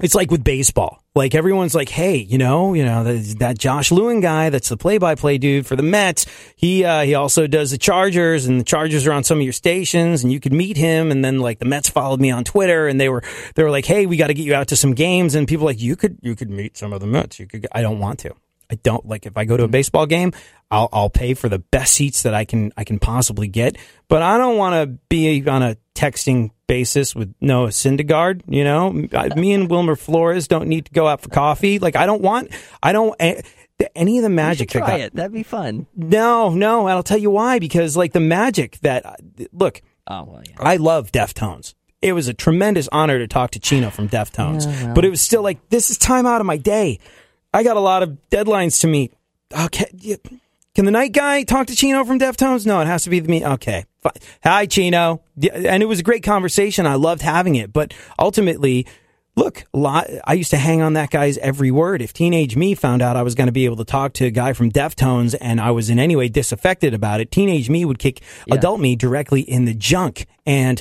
it's 0.00 0.14
like 0.14 0.30
with 0.30 0.42
baseball. 0.42 1.00
Like 1.14 1.36
everyone's 1.36 1.74
like, 1.76 1.88
hey, 1.88 2.16
you 2.16 2.38
know, 2.38 2.74
you 2.74 2.84
know 2.84 3.04
that, 3.04 3.56
Josh 3.56 3.92
Lewin 3.92 4.20
guy, 4.20 4.50
that's 4.50 4.68
the 4.68 4.76
play-by-play 4.76 5.38
dude 5.38 5.64
for 5.64 5.76
the 5.76 5.82
Mets. 5.84 6.26
He 6.56 6.84
uh, 6.84 7.02
he 7.02 7.14
also 7.14 7.46
does 7.46 7.70
the 7.70 7.78
Chargers, 7.78 8.46
and 8.46 8.58
the 8.58 8.64
Chargers 8.64 9.06
are 9.06 9.12
on 9.12 9.22
some 9.22 9.38
of 9.38 9.44
your 9.44 9.52
stations, 9.52 10.24
and 10.24 10.32
you 10.32 10.40
could 10.40 10.52
meet 10.52 10.76
him. 10.76 11.12
And 11.12 11.24
then 11.24 11.38
like 11.38 11.60
the 11.60 11.66
Mets 11.66 11.88
followed 11.88 12.20
me 12.20 12.32
on 12.32 12.42
Twitter, 12.42 12.88
and 12.88 13.00
they 13.00 13.08
were 13.08 13.22
they 13.54 13.62
were 13.62 13.70
like, 13.70 13.84
hey, 13.86 14.06
we 14.06 14.16
got 14.16 14.26
to 14.26 14.34
get 14.34 14.44
you 14.44 14.54
out 14.54 14.68
to 14.68 14.76
some 14.76 14.92
games. 14.92 15.36
And 15.36 15.46
people 15.46 15.66
like, 15.66 15.80
you 15.80 15.94
could 15.94 16.18
you 16.22 16.34
could 16.34 16.50
meet 16.50 16.76
some 16.76 16.92
of 16.92 17.00
the 17.00 17.06
Mets. 17.06 17.38
You 17.38 17.46
could. 17.46 17.68
I 17.70 17.82
don't 17.82 18.00
want 18.00 18.18
to. 18.20 18.34
I 18.74 18.78
don't 18.82 19.06
like 19.06 19.26
if 19.26 19.36
I 19.36 19.44
go 19.44 19.56
to 19.56 19.62
a 19.62 19.66
mm-hmm. 19.66 19.72
baseball 19.72 20.06
game, 20.06 20.32
I'll 20.70 20.88
I'll 20.92 21.10
pay 21.10 21.34
for 21.34 21.48
the 21.48 21.58
best 21.58 21.94
seats 21.94 22.22
that 22.22 22.34
I 22.34 22.44
can 22.44 22.72
I 22.76 22.84
can 22.84 22.98
possibly 22.98 23.48
get, 23.48 23.76
but 24.08 24.22
I 24.22 24.38
don't 24.38 24.56
want 24.56 24.74
to 24.74 24.98
be 25.08 25.46
on 25.48 25.62
a 25.62 25.76
texting 25.94 26.50
basis 26.66 27.14
with 27.14 27.34
Noah 27.40 27.68
Syndergaard. 27.68 28.42
You 28.48 28.64
know, 28.64 28.92
me 29.36 29.52
and 29.52 29.70
Wilmer 29.70 29.96
Flores 29.96 30.48
don't 30.48 30.68
need 30.68 30.86
to 30.86 30.92
go 30.92 31.06
out 31.06 31.20
for 31.20 31.28
coffee. 31.28 31.78
Like 31.78 31.96
I 31.96 32.06
don't 32.06 32.22
want 32.22 32.50
I 32.82 32.92
don't 32.92 33.14
any 33.94 34.18
of 34.18 34.22
the 34.22 34.30
magic 34.30 34.70
that 34.70 34.78
Try 34.78 34.88
got 34.88 35.00
it. 35.00 35.14
That'd 35.14 35.32
be 35.32 35.42
fun. 35.42 35.86
no 35.94 36.50
no. 36.50 36.86
I'll 36.88 37.02
tell 37.02 37.18
you 37.18 37.30
why 37.30 37.58
because 37.58 37.96
like 37.96 38.12
the 38.12 38.20
magic 38.20 38.78
that 38.80 39.06
uh, 39.06 39.14
look. 39.52 39.80
Oh 40.06 40.24
well, 40.24 40.42
yeah. 40.48 40.56
I 40.58 40.76
love 40.76 41.12
Deftones. 41.12 41.74
It 42.02 42.12
was 42.12 42.28
a 42.28 42.34
tremendous 42.34 42.88
honor 42.92 43.18
to 43.18 43.26
talk 43.26 43.52
to 43.52 43.60
Chino 43.60 43.90
from 43.90 44.08
Deftones, 44.10 44.66
Yeah, 44.66 44.86
well. 44.86 44.94
but 44.94 45.04
it 45.04 45.10
was 45.10 45.20
still 45.20 45.42
like 45.42 45.68
this 45.70 45.90
is 45.90 45.98
time 45.98 46.26
out 46.26 46.40
of 46.40 46.46
my 46.46 46.56
day. 46.56 46.98
I 47.54 47.62
got 47.62 47.76
a 47.76 47.80
lot 47.80 48.02
of 48.02 48.18
deadlines 48.30 48.80
to 48.80 48.88
meet. 48.88 49.14
Okay, 49.58 50.18
can 50.74 50.84
the 50.84 50.90
night 50.90 51.12
guy 51.12 51.44
talk 51.44 51.68
to 51.68 51.76
Chino 51.76 52.04
from 52.04 52.18
Deftones? 52.18 52.66
No, 52.66 52.80
it 52.80 52.86
has 52.86 53.04
to 53.04 53.10
be 53.10 53.20
me. 53.20 53.46
Okay, 53.46 53.84
fine. 54.02 54.12
Hi, 54.42 54.66
Chino. 54.66 55.22
And 55.40 55.82
it 55.82 55.86
was 55.86 56.00
a 56.00 56.02
great 56.02 56.24
conversation. 56.24 56.84
I 56.86 56.96
loved 56.96 57.22
having 57.22 57.54
it, 57.54 57.72
but 57.72 57.94
ultimately. 58.18 58.86
Look, 59.36 59.64
a 59.74 59.78
lot. 59.78 60.06
I 60.22 60.34
used 60.34 60.50
to 60.50 60.56
hang 60.56 60.80
on 60.80 60.92
that 60.92 61.10
guy's 61.10 61.38
every 61.38 61.72
word. 61.72 62.00
If 62.00 62.12
teenage 62.12 62.54
me 62.54 62.76
found 62.76 63.02
out 63.02 63.16
I 63.16 63.22
was 63.22 63.34
going 63.34 63.48
to 63.48 63.52
be 63.52 63.64
able 63.64 63.74
to 63.78 63.84
talk 63.84 64.12
to 64.12 64.26
a 64.26 64.30
guy 64.30 64.52
from 64.52 64.70
Deftones 64.70 65.34
and 65.40 65.60
I 65.60 65.72
was 65.72 65.90
in 65.90 65.98
any 65.98 66.14
way 66.14 66.28
disaffected 66.28 66.94
about 66.94 67.20
it, 67.20 67.32
teenage 67.32 67.68
me 67.68 67.84
would 67.84 67.98
kick 67.98 68.22
adult 68.48 68.78
me 68.78 68.94
directly 68.94 69.40
in 69.40 69.64
the 69.64 69.74
junk, 69.74 70.26
and 70.46 70.80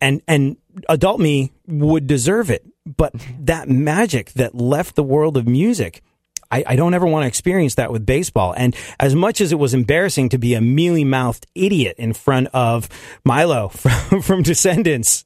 and 0.00 0.22
and 0.26 0.56
adult 0.88 1.20
me 1.20 1.52
would 1.66 2.06
deserve 2.06 2.50
it. 2.50 2.64
But 2.84 3.14
that 3.40 3.68
magic 3.68 4.32
that 4.34 4.54
left 4.54 4.94
the 4.94 5.02
world 5.02 5.36
of 5.36 5.48
music, 5.48 6.02
I, 6.50 6.64
I 6.66 6.76
don't 6.76 6.94
ever 6.94 7.06
want 7.06 7.24
to 7.24 7.26
experience 7.26 7.74
that 7.76 7.90
with 7.90 8.06
baseball. 8.06 8.54
And 8.56 8.76
as 9.00 9.14
much 9.14 9.40
as 9.40 9.50
it 9.50 9.58
was 9.58 9.74
embarrassing 9.74 10.28
to 10.30 10.38
be 10.38 10.54
a 10.54 10.60
mealy 10.60 11.04
mouthed 11.04 11.46
idiot 11.54 11.96
in 11.98 12.12
front 12.12 12.48
of 12.52 12.88
Milo 13.24 13.68
from, 13.70 14.22
from 14.22 14.42
Descendents, 14.42 15.24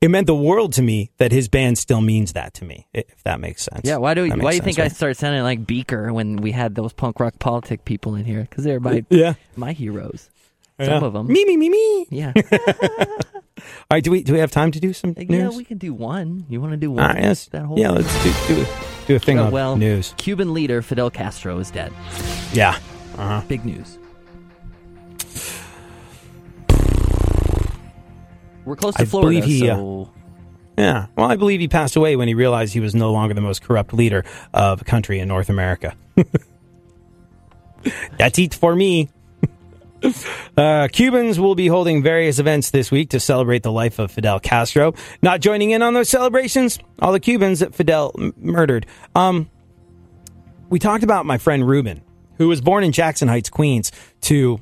it 0.00 0.10
meant 0.10 0.26
the 0.26 0.36
world 0.36 0.74
to 0.74 0.82
me 0.82 1.10
that 1.16 1.32
his 1.32 1.48
band 1.48 1.78
still 1.78 2.00
means 2.00 2.34
that 2.34 2.54
to 2.54 2.64
me, 2.64 2.86
if 2.92 3.22
that 3.24 3.40
makes 3.40 3.62
sense. 3.62 3.82
Yeah, 3.84 3.96
why 3.96 4.14
do 4.14 4.28
why 4.28 4.50
do 4.50 4.56
you 4.56 4.62
think 4.62 4.76
sense, 4.76 4.92
I 4.92 4.94
started 4.94 5.16
sounding 5.16 5.42
like 5.42 5.66
Beaker 5.66 6.12
when 6.12 6.36
we 6.36 6.52
had 6.52 6.74
those 6.74 6.92
punk 6.92 7.18
rock 7.20 7.38
politic 7.38 7.84
people 7.84 8.14
in 8.14 8.24
here? 8.24 8.42
Because 8.42 8.64
they're 8.64 8.80
my? 8.80 9.04
Yeah. 9.08 9.34
my 9.56 9.72
heroes. 9.72 10.30
Yeah. 10.78 10.86
Some 10.86 11.04
of 11.04 11.12
them. 11.14 11.26
Me, 11.26 11.44
me, 11.44 11.56
me, 11.56 11.68
me. 11.70 12.06
Yeah. 12.10 12.32
All 13.58 13.94
right, 13.94 14.04
do 14.04 14.10
we 14.10 14.22
do 14.22 14.34
we 14.34 14.40
have 14.40 14.50
time 14.50 14.70
to 14.72 14.80
do 14.80 14.92
some 14.92 15.14
yeah, 15.16 15.24
news? 15.24 15.56
we 15.56 15.64
can 15.64 15.78
do 15.78 15.94
one. 15.94 16.44
You 16.50 16.60
want 16.60 16.72
to 16.72 16.76
do 16.76 16.90
one? 16.90 17.04
right, 17.04 17.22
yes. 17.22 17.46
That 17.46 17.62
whole 17.64 17.78
yeah, 17.78 17.90
let's 17.90 18.12
do, 18.22 18.32
do, 18.54 18.60
a, 18.62 18.66
do 19.06 19.16
a 19.16 19.18
thing 19.18 19.38
Oh, 19.38 19.44
on 19.46 19.52
well, 19.52 19.76
news. 19.76 20.12
Cuban 20.18 20.52
leader 20.52 20.82
Fidel 20.82 21.10
Castro 21.10 21.58
is 21.58 21.70
dead. 21.70 21.92
Yeah. 22.52 22.78
Uh-huh. 23.16 23.40
Big 23.48 23.64
news. 23.64 23.98
We're 28.66 28.76
close 28.76 28.94
to 28.96 29.02
I 29.02 29.04
Florida, 29.06 29.40
he, 29.46 29.70
uh, 29.70 29.76
so 29.76 30.12
Yeah. 30.76 31.06
Well, 31.16 31.30
I 31.30 31.36
believe 31.36 31.60
he 31.60 31.68
passed 31.68 31.96
away 31.96 32.16
when 32.16 32.28
he 32.28 32.34
realized 32.34 32.74
he 32.74 32.80
was 32.80 32.94
no 32.94 33.12
longer 33.12 33.32
the 33.32 33.40
most 33.40 33.62
corrupt 33.62 33.94
leader 33.94 34.24
of 34.52 34.82
a 34.82 34.84
country 34.84 35.20
in 35.20 35.28
North 35.28 35.48
America. 35.48 35.94
That's 38.18 38.38
it 38.38 38.52
for 38.52 38.74
me. 38.74 39.08
Uh, 40.56 40.88
Cubans 40.90 41.38
will 41.38 41.54
be 41.54 41.66
holding 41.66 42.02
various 42.02 42.38
events 42.38 42.70
this 42.70 42.90
week 42.90 43.10
to 43.10 43.20
celebrate 43.20 43.62
the 43.62 43.70
life 43.70 43.98
of 43.98 44.10
Fidel 44.10 44.40
Castro. 44.40 44.94
Not 45.20 45.40
joining 45.42 45.70
in 45.70 45.82
on 45.82 45.92
those 45.92 46.08
celebrations, 46.08 46.78
all 46.98 47.12
the 47.12 47.20
Cubans 47.20 47.60
that 47.60 47.74
Fidel 47.74 48.12
m- 48.18 48.32
murdered. 48.38 48.86
Um, 49.14 49.50
we 50.70 50.78
talked 50.78 51.04
about 51.04 51.26
my 51.26 51.36
friend 51.36 51.68
Ruben, 51.68 52.00
who 52.38 52.48
was 52.48 52.62
born 52.62 52.84
in 52.84 52.92
Jackson 52.92 53.28
Heights, 53.28 53.50
Queens. 53.50 53.92
To 54.22 54.60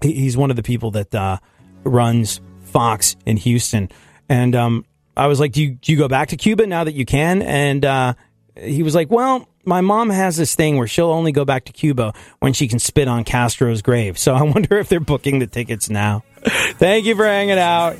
he- 0.00 0.14
he's 0.14 0.38
one 0.38 0.48
of 0.48 0.56
the 0.56 0.62
people 0.62 0.90
that 0.92 1.14
uh, 1.14 1.36
runs 1.84 2.40
Fox 2.64 3.14
in 3.26 3.36
Houston, 3.36 3.90
and 4.28 4.56
um, 4.56 4.86
I 5.16 5.26
was 5.26 5.38
like, 5.38 5.52
do 5.52 5.62
you, 5.62 5.72
do 5.72 5.92
you 5.92 5.98
go 5.98 6.08
back 6.08 6.28
to 6.28 6.38
Cuba 6.38 6.66
now 6.66 6.84
that 6.84 6.94
you 6.94 7.04
can? 7.04 7.42
And 7.42 7.84
uh, 7.84 8.14
he 8.56 8.82
was 8.82 8.94
like, 8.94 9.10
well, 9.10 9.46
my 9.70 9.80
mom 9.80 10.10
has 10.10 10.36
this 10.36 10.56
thing 10.56 10.76
where 10.78 10.88
she'll 10.88 11.12
only 11.12 11.30
go 11.30 11.44
back 11.44 11.64
to 11.66 11.72
Cuba 11.72 12.12
when 12.40 12.52
she 12.52 12.66
can 12.66 12.80
spit 12.80 13.06
on 13.06 13.22
Castro's 13.22 13.82
grave. 13.82 14.18
So 14.18 14.34
I 14.34 14.42
wonder 14.54 14.78
if 14.78 14.88
they're 14.88 14.98
booking 14.98 15.38
the 15.38 15.46
tickets 15.46 15.88
now. 15.88 16.24
Thank 16.42 17.06
you 17.06 17.14
for 17.14 17.24
hanging 17.24 17.56
out. 17.56 17.96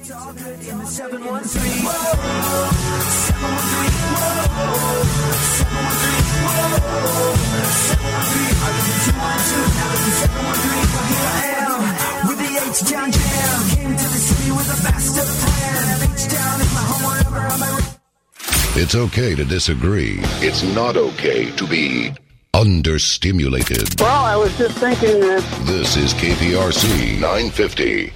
It's 18.82 18.94
okay 18.94 19.34
to 19.34 19.44
disagree. 19.44 20.20
It's 20.40 20.62
not 20.62 20.96
okay 20.96 21.50
to 21.56 21.66
be 21.66 22.14
understimulated. 22.54 24.00
Well, 24.00 24.24
I 24.24 24.36
was 24.36 24.56
just 24.56 24.78
thinking 24.78 25.20
that 25.20 25.42
This 25.66 25.98
is 25.98 26.14
KPRC 26.14 27.20
950. 27.20 28.10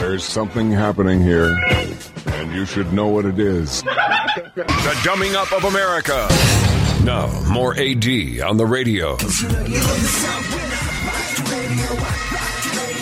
There's 0.00 0.22
something 0.22 0.70
happening 0.70 1.20
here, 1.20 1.52
and 2.26 2.54
you 2.54 2.64
should 2.64 2.92
know 2.92 3.08
what 3.08 3.24
it 3.24 3.40
is. 3.40 3.82
The 3.82 5.00
dumbing 5.02 5.34
up 5.34 5.52
of 5.52 5.64
America. 5.64 6.28
Now, 7.02 7.26
more 7.52 7.74
AD 7.74 8.06
on 8.48 8.56
the 8.56 8.66
radio. 8.66 9.16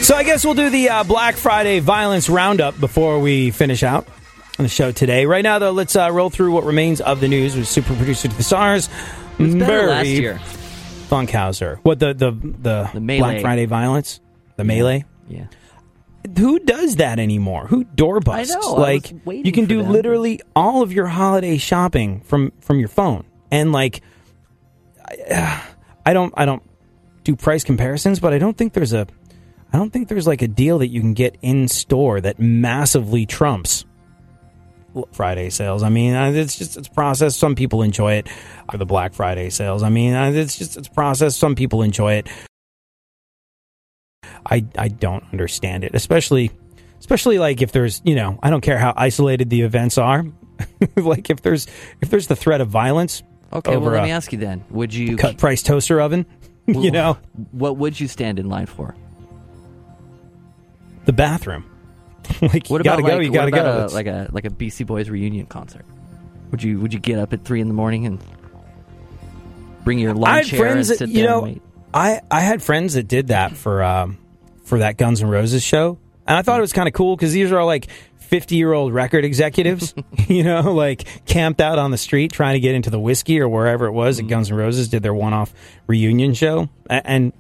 So 0.01 0.17
I 0.17 0.23
guess 0.25 0.47
we'll 0.47 0.55
do 0.55 0.71
the 0.71 0.89
uh, 0.89 1.05
Black 1.05 1.35
Friday 1.37 1.81
violence 1.81 2.31
roundup 2.31 2.81
before 2.81 3.21
we 3.21 3.51
finish 3.51 3.83
out 3.83 4.09
on 4.59 4.65
the 4.65 4.69
show 4.69 4.93
today. 4.93 5.27
Right 5.27 5.43
now, 5.43 5.59
though, 5.59 5.71
let's 5.73 5.97
uh, 5.97 6.11
roll 6.13 6.31
through 6.31 6.53
what 6.53 6.65
remains 6.65 7.01
of 7.01 7.21
the 7.21 7.29
news 7.29 7.57
with 7.57 7.67
super 7.69 7.95
producer 7.95 8.29
to 8.29 8.37
the 8.37 8.43
stars, 8.43 8.89
better 9.39 9.59
Barry 9.89 10.09
year. 10.09 10.39
Funkhauser. 11.09 11.79
What 11.83 11.99
the 11.99 12.15
the 12.15 12.31
the, 12.33 12.91
The 12.93 13.01
melee. 13.01 13.19
Black 13.19 13.41
Friday 13.41 13.67
violence? 13.67 14.21
The 14.57 14.65
melee. 14.65 15.05
Yeah. 15.29 15.47
Who 16.39 16.59
does 16.61 16.97
that 16.97 17.19
anymore? 17.19 17.67
Who 17.67 17.85
door 17.85 18.19
I 18.19 18.21
busts? 18.21 18.55
know, 18.55 18.77
I 18.77 18.81
like 18.81 19.03
was 19.03 19.13
waiting 19.25 19.47
you 19.47 19.53
can 19.53 19.65
for 19.65 19.71
do 19.71 19.83
them. 19.83 19.93
literally 19.93 20.41
all 20.55 20.83
of 20.83 20.93
your 20.93 21.07
holiday 21.07 21.59
shopping 21.59 22.21
from 22.21 22.53
from 22.61 22.79
your 22.79 22.89
phone, 22.89 23.25
and 23.51 23.73
like 23.73 24.03
I, 25.31 25.63
I 26.07 26.13
don't 26.13 26.33
I 26.37 26.45
don't 26.45 26.63
do 27.25 27.37
price 27.37 27.65
comparisons, 27.65 28.21
but 28.21 28.33
I 28.33 28.39
don't 28.39 28.57
think 28.57 28.73
there's 28.73 28.93
a 28.93 29.07
I 29.73 29.79
don't 29.79 29.93
think 29.93 30.09
there's 30.09 30.27
like 30.27 30.43
a 30.43 30.49
deal 30.49 30.79
that 30.79 30.89
you 30.89 31.01
can 31.01 31.15
get 31.15 31.37
in 31.43 31.67
store 31.69 32.21
that 32.21 32.39
massively 32.39 33.27
trumps 33.27 33.85
Friday 35.13 35.51
sales. 35.51 35.83
I 35.83 35.89
mean, 35.89 36.15
it's 36.15 36.57
just 36.57 36.77
it's 36.77 36.89
a 36.89 36.91
process. 36.91 37.37
Some 37.37 37.55
people 37.55 37.83
enjoy 37.83 38.15
it 38.15 38.29
for 38.71 38.79
the 38.79 38.87
Black 38.87 39.15
Friday 39.15 39.51
sales. 39.51 39.83
I 39.83 39.89
mean, 39.89 40.15
it's 40.15 40.59
just 40.59 40.77
it's 40.77 40.89
a 40.89 40.91
process. 40.91 41.37
Some 41.37 41.55
people 41.55 41.83
enjoy 41.83 42.15
it. 42.15 42.29
I 44.45 44.65
I 44.77 44.89
don't 44.89 45.25
understand 45.33 45.85
it, 45.85 45.95
especially 45.95 46.51
especially 46.99 47.39
like 47.39 47.63
if 47.63 47.73
there's 47.73 48.01
you 48.05 48.15
know 48.15 48.39
I 48.43 48.51
don't 48.51 48.61
care 48.61 48.79
how 48.79 48.93
isolated 48.97 49.51
the 49.51 49.63
events 49.63 49.99
are. 49.99 50.25
like 50.97 51.31
if 51.31 51.43
there's 51.43 51.67
if 52.01 52.11
there's 52.11 52.27
the 52.27 52.37
threat 52.37 52.61
of 52.61 52.69
violence. 52.69 53.23
Okay, 53.53 53.77
well, 53.77 53.91
let 53.91 54.05
me 54.05 54.11
ask 54.11 54.33
you 54.33 54.39
then. 54.39 54.65
Would 54.71 54.95
you 54.95 55.17
cut 55.17 55.37
price 55.37 55.63
toaster 55.63 56.01
oven. 56.01 56.25
you 56.67 56.91
know 56.91 57.19
what 57.51 57.77
would 57.77 57.99
you 57.99 58.09
stand 58.09 58.39
in 58.39 58.49
line 58.49 58.67
for? 58.67 58.95
the 61.05 61.13
bathroom. 61.13 61.65
like 62.43 62.69
What 62.69 62.79
you 62.79 62.85
gotta 62.85 63.03
about 63.03 63.11
go, 63.11 63.17
like, 63.17 63.25
you 63.25 63.33
gotta 63.33 63.49
about 63.49 63.89
go. 63.91 63.95
A, 63.95 63.95
like 63.95 64.07
a 64.07 64.29
like 64.33 64.45
a 64.45 64.51
Beastie 64.51 64.85
Boys 64.85 65.09
reunion 65.09 65.47
concert? 65.47 65.85
Would 66.51 66.63
you 66.63 66.81
would 66.81 66.93
you 66.93 67.01
get 67.01 67.19
up 67.19 67.33
at 67.33 67.45
three 67.45 67.61
in 67.61 67.69
the 67.69 67.75
morning 67.75 68.07
and 68.07 68.23
bring 69.85 69.99
your 69.99 70.15
lawn 70.15 70.31
I 70.31 70.37
had 70.39 70.47
chair 70.47 70.59
friends 70.59 70.91
and 70.91 70.99
that 71.01 71.09
you 71.09 71.25
know. 71.25 71.45
and 71.45 71.55
wait? 71.55 71.63
I 71.95 72.21
I 72.31 72.41
had 72.41 72.63
friends 72.63 72.95
that 72.95 73.09
did 73.09 73.29
that 73.29 73.57
for 73.57 73.83
um 73.83 74.19
for 74.65 74.79
that 74.79 74.97
Guns 74.97 75.23
N' 75.23 75.29
Roses 75.29 75.63
show, 75.63 75.99
and 76.27 76.37
I 76.37 76.43
thought 76.43 76.59
it 76.59 76.63
was 76.63 76.73
kind 76.73 76.89
of 76.89 76.95
cool 76.95 77.17
because 77.17 77.33
these 77.33 77.51
are 77.53 77.59
all 77.59 77.67
like 77.67 77.89
fifty 78.17 78.57
year 78.57 78.73
old 78.73 78.93
record 78.95 79.25
executives, 79.25 79.95
you 80.29 80.45
know, 80.45 80.73
like 80.73 81.07
camped 81.27 81.61
out 81.61 81.79
on 81.79 81.91
the 81.91 81.99
street 81.99 82.33
trying 82.33 82.55
to 82.55 82.61
get 82.61 82.75
into 82.75 82.91
the 82.91 83.01
whiskey 83.01 83.41
or 83.41 83.49
wherever 83.49 83.87
it 83.87 83.93
was. 83.93 84.17
That 84.17 84.29
Guns 84.29 84.51
N' 84.51 84.57
Roses 84.57 84.89
did 84.89 85.03
their 85.03 85.15
one 85.15 85.33
off 85.33 85.53
reunion 85.87 86.35
show, 86.35 86.69
and 86.89 87.33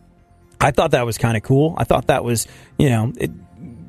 I 0.60 0.70
thought 0.70 0.92
that 0.92 1.06
was 1.06 1.18
kind 1.18 1.36
of 1.36 1.42
cool. 1.42 1.74
I 1.78 1.84
thought 1.84 2.08
that 2.08 2.24
was 2.24 2.46
you 2.78 2.90
know 2.90 3.12
it, 3.16 3.30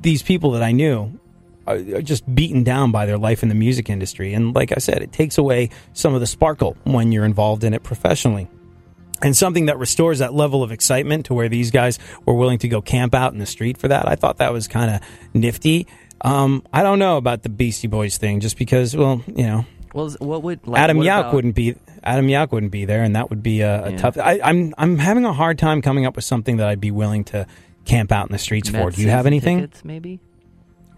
these 0.04 0.22
people 0.22 0.52
that 0.52 0.62
I 0.62 0.70
knew 0.70 1.18
are 1.66 1.76
are 1.76 2.02
just 2.02 2.22
beaten 2.32 2.62
down 2.62 2.92
by 2.92 3.06
their 3.06 3.18
life 3.18 3.42
in 3.42 3.48
the 3.48 3.54
music 3.56 3.90
industry. 3.90 4.32
And 4.34 4.54
like 4.54 4.70
I 4.70 4.78
said, 4.78 5.02
it 5.02 5.10
takes 5.12 5.36
away 5.38 5.70
some 5.94 6.14
of 6.14 6.20
the 6.20 6.26
sparkle 6.28 6.76
when 6.84 7.10
you're 7.10 7.24
involved 7.24 7.64
in 7.64 7.74
it 7.74 7.82
professionally. 7.82 8.46
And 9.22 9.34
something 9.36 9.66
that 9.66 9.78
restores 9.78 10.18
that 10.18 10.34
level 10.34 10.62
of 10.62 10.70
excitement 10.70 11.26
to 11.26 11.34
where 11.34 11.48
these 11.48 11.70
guys 11.70 11.98
were 12.26 12.34
willing 12.34 12.58
to 12.58 12.68
go 12.68 12.82
camp 12.82 13.14
out 13.14 13.32
in 13.32 13.38
the 13.38 13.46
street 13.46 13.78
for 13.78 13.88
that. 13.88 14.06
I 14.06 14.16
thought 14.16 14.38
that 14.38 14.52
was 14.52 14.68
kind 14.68 14.90
of 14.96 15.00
nifty. 15.32 15.86
Um, 16.20 16.62
I 16.72 16.82
don't 16.82 16.98
know 16.98 17.16
about 17.16 17.42
the 17.42 17.48
Beastie 17.48 17.88
Boys 17.88 18.18
thing, 18.18 18.40
just 18.40 18.58
because, 18.58 18.94
well, 18.94 19.22
you 19.26 19.44
know, 19.44 19.64
Well, 19.94 20.10
what 20.18 20.42
would 20.42 20.66
like, 20.66 20.80
Adam 20.82 20.98
what 20.98 21.06
Yauch 21.06 21.20
about- 21.20 21.34
wouldn't 21.34 21.54
be 21.54 21.76
Adam 22.02 22.26
Yauch 22.28 22.50
wouldn't 22.52 22.72
be 22.72 22.84
there, 22.84 23.02
and 23.02 23.16
that 23.16 23.30
would 23.30 23.42
be 23.42 23.62
a, 23.62 23.84
a 23.86 23.90
Yeah. 23.92 23.96
tough. 23.96 24.18
I, 24.18 24.38
I'm 24.44 24.74
I'm 24.76 24.98
having 24.98 25.24
a 25.24 25.32
hard 25.32 25.58
time 25.58 25.80
coming 25.80 26.04
up 26.04 26.16
with 26.16 26.24
something 26.26 26.58
that 26.58 26.68
I'd 26.68 26.80
be 26.80 26.90
willing 26.90 27.24
to 27.32 27.46
camp 27.84 28.12
out 28.12 28.26
in 28.26 28.32
the 28.32 28.38
streets 28.38 28.68
for. 28.68 28.90
Do 28.90 29.00
you 29.02 29.10
have 29.10 29.26
anything? 29.26 29.60
Tickets, 29.60 29.84
maybe 29.84 30.20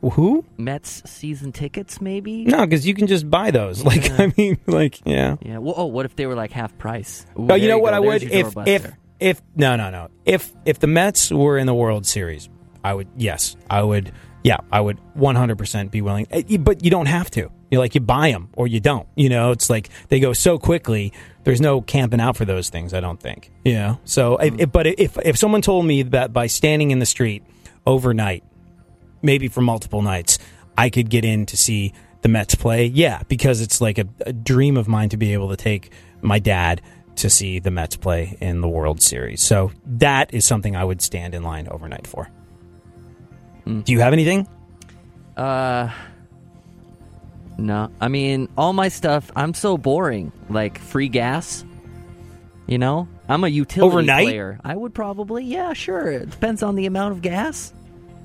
Who? 0.03 0.45
Mets 0.57 1.03
season 1.11 1.53
tickets, 1.53 2.01
maybe. 2.01 2.45
No, 2.45 2.65
because 2.65 2.87
you 2.87 2.95
can 2.95 3.07
just 3.07 3.29
buy 3.29 3.51
those. 3.51 3.83
Like 3.85 4.11
I 4.19 4.33
mean, 4.37 4.59
like 4.67 5.01
yeah. 5.05 5.37
Yeah. 5.43 5.59
Well, 5.59 5.75
oh, 5.77 5.87
what 5.87 6.07
if 6.07 6.17
they 6.17 6.27
were 6.27 6.35
like 6.35 6.53
half 6.53 6.77
price? 6.79 7.27
Ooh, 7.39 7.49
Oh, 7.51 7.55
you 7.55 7.69
know 7.69 7.79
what? 7.79 7.91
go. 7.91 7.97
I 7.97 8.01
would 8.01 8.23
There's 8.23 8.55
if 8.57 8.57
if 8.67 8.93
if 9.19 9.43
no 9.55 9.77
no 9.77 9.91
no 9.91 10.09
if 10.25 10.53
if 10.65 10.79
the 10.79 10.87
Mets 10.87 11.31
were 11.31 11.59
in 11.59 11.67
the 11.67 11.75
World 11.75 12.07
Series, 12.07 12.49
I 12.85 12.95
would 12.95 13.09
yes 13.17 13.57
I 13.71 13.83
would 13.83 14.13
yeah 14.45 14.59
I 14.71 14.81
would 14.81 14.99
100 15.15 15.57
percent 15.59 15.91
be 15.91 16.03
willing. 16.03 16.27
Eh, 16.31 16.57
But 16.59 16.85
you 16.85 16.91
don't 16.91 17.07
have 17.07 17.31
to. 17.33 17.51
You 17.71 17.79
like 17.79 17.95
you 17.95 18.01
buy 18.01 18.31
them 18.31 18.51
or 18.55 18.69
you 18.69 18.81
don't. 18.81 19.09
You 19.17 19.29
know, 19.29 19.51
it's 19.51 19.69
like 19.69 19.91
they 20.09 20.21
go 20.21 20.33
so 20.33 20.59
quickly. 20.59 21.13
There's 21.45 21.61
no 21.61 21.81
camping 21.81 22.21
out 22.21 22.37
for 22.37 22.45
those 22.45 22.69
things. 22.69 22.95
I 22.95 23.01
don't 23.01 23.21
think. 23.21 23.51
You 23.65 23.75
know. 23.75 24.01
So, 24.05 24.37
if, 24.37 24.59
if, 24.59 24.73
but 24.73 24.87
if 24.87 25.19
if 25.25 25.37
someone 25.37 25.63
told 25.63 25.85
me 25.85 26.03
that 26.03 26.33
by 26.33 26.47
standing 26.47 26.91
in 26.91 26.99
the 26.99 27.07
street 27.07 27.43
overnight, 27.87 28.45
maybe 29.23 29.49
for 29.49 29.61
multiple 29.61 30.03
nights, 30.03 30.39
I 30.79 30.91
could 30.91 31.11
get 31.11 31.25
in 31.25 31.47
to 31.47 31.57
see 31.57 31.93
the 32.23 32.29
Mets 32.29 32.55
play. 32.55 32.87
Yeah, 32.87 33.23
because 33.29 33.61
it's 33.61 33.81
like 33.81 33.99
a, 33.99 34.07
a 34.21 34.33
dream 34.33 34.77
of 34.77 34.89
mine 34.89 35.09
to 35.11 35.17
be 35.17 35.33
able 35.33 35.49
to 35.51 35.57
take 35.57 35.93
my 36.21 36.39
dad 36.39 36.83
to 37.17 37.31
see 37.31 37.59
the 37.59 37.71
Mets 37.71 37.97
play 37.97 38.37
in 38.41 38.61
the 38.61 38.69
World 38.69 39.01
Series. 39.03 39.43
So 39.43 39.73
that 39.87 40.35
is 40.35 40.45
something 40.45 40.77
I 40.77 40.85
would 40.85 41.01
stand 41.01 41.35
in 41.35 41.43
line 41.43 41.67
overnight 41.69 42.07
for. 42.07 42.29
Do 43.65 43.93
you 43.93 44.01
have 44.01 44.13
anything? 44.13 44.47
Uh, 45.37 45.91
no. 47.59 47.91
I 48.01 48.09
mean, 48.09 48.49
all 48.57 48.73
my 48.73 48.89
stuff. 48.89 49.31
I'm 49.37 49.55
so 49.55 49.77
boring. 49.79 50.33
Like 50.49 50.79
free 50.79 51.09
gas. 51.09 51.65
You 52.67 52.79
know, 52.79 53.07
I'm 53.29 53.45
a 53.45 53.49
utility 53.49 53.93
Overnight? 53.93 54.27
player. 54.27 54.59
I 54.65 54.75
would 54.75 54.93
probably, 54.93 55.45
yeah, 55.45 55.73
sure. 55.73 56.11
It 56.11 56.31
depends 56.31 56.63
on 56.65 56.75
the 56.75 56.87
amount 56.87 57.13
of 57.13 57.23
gas. 57.23 57.73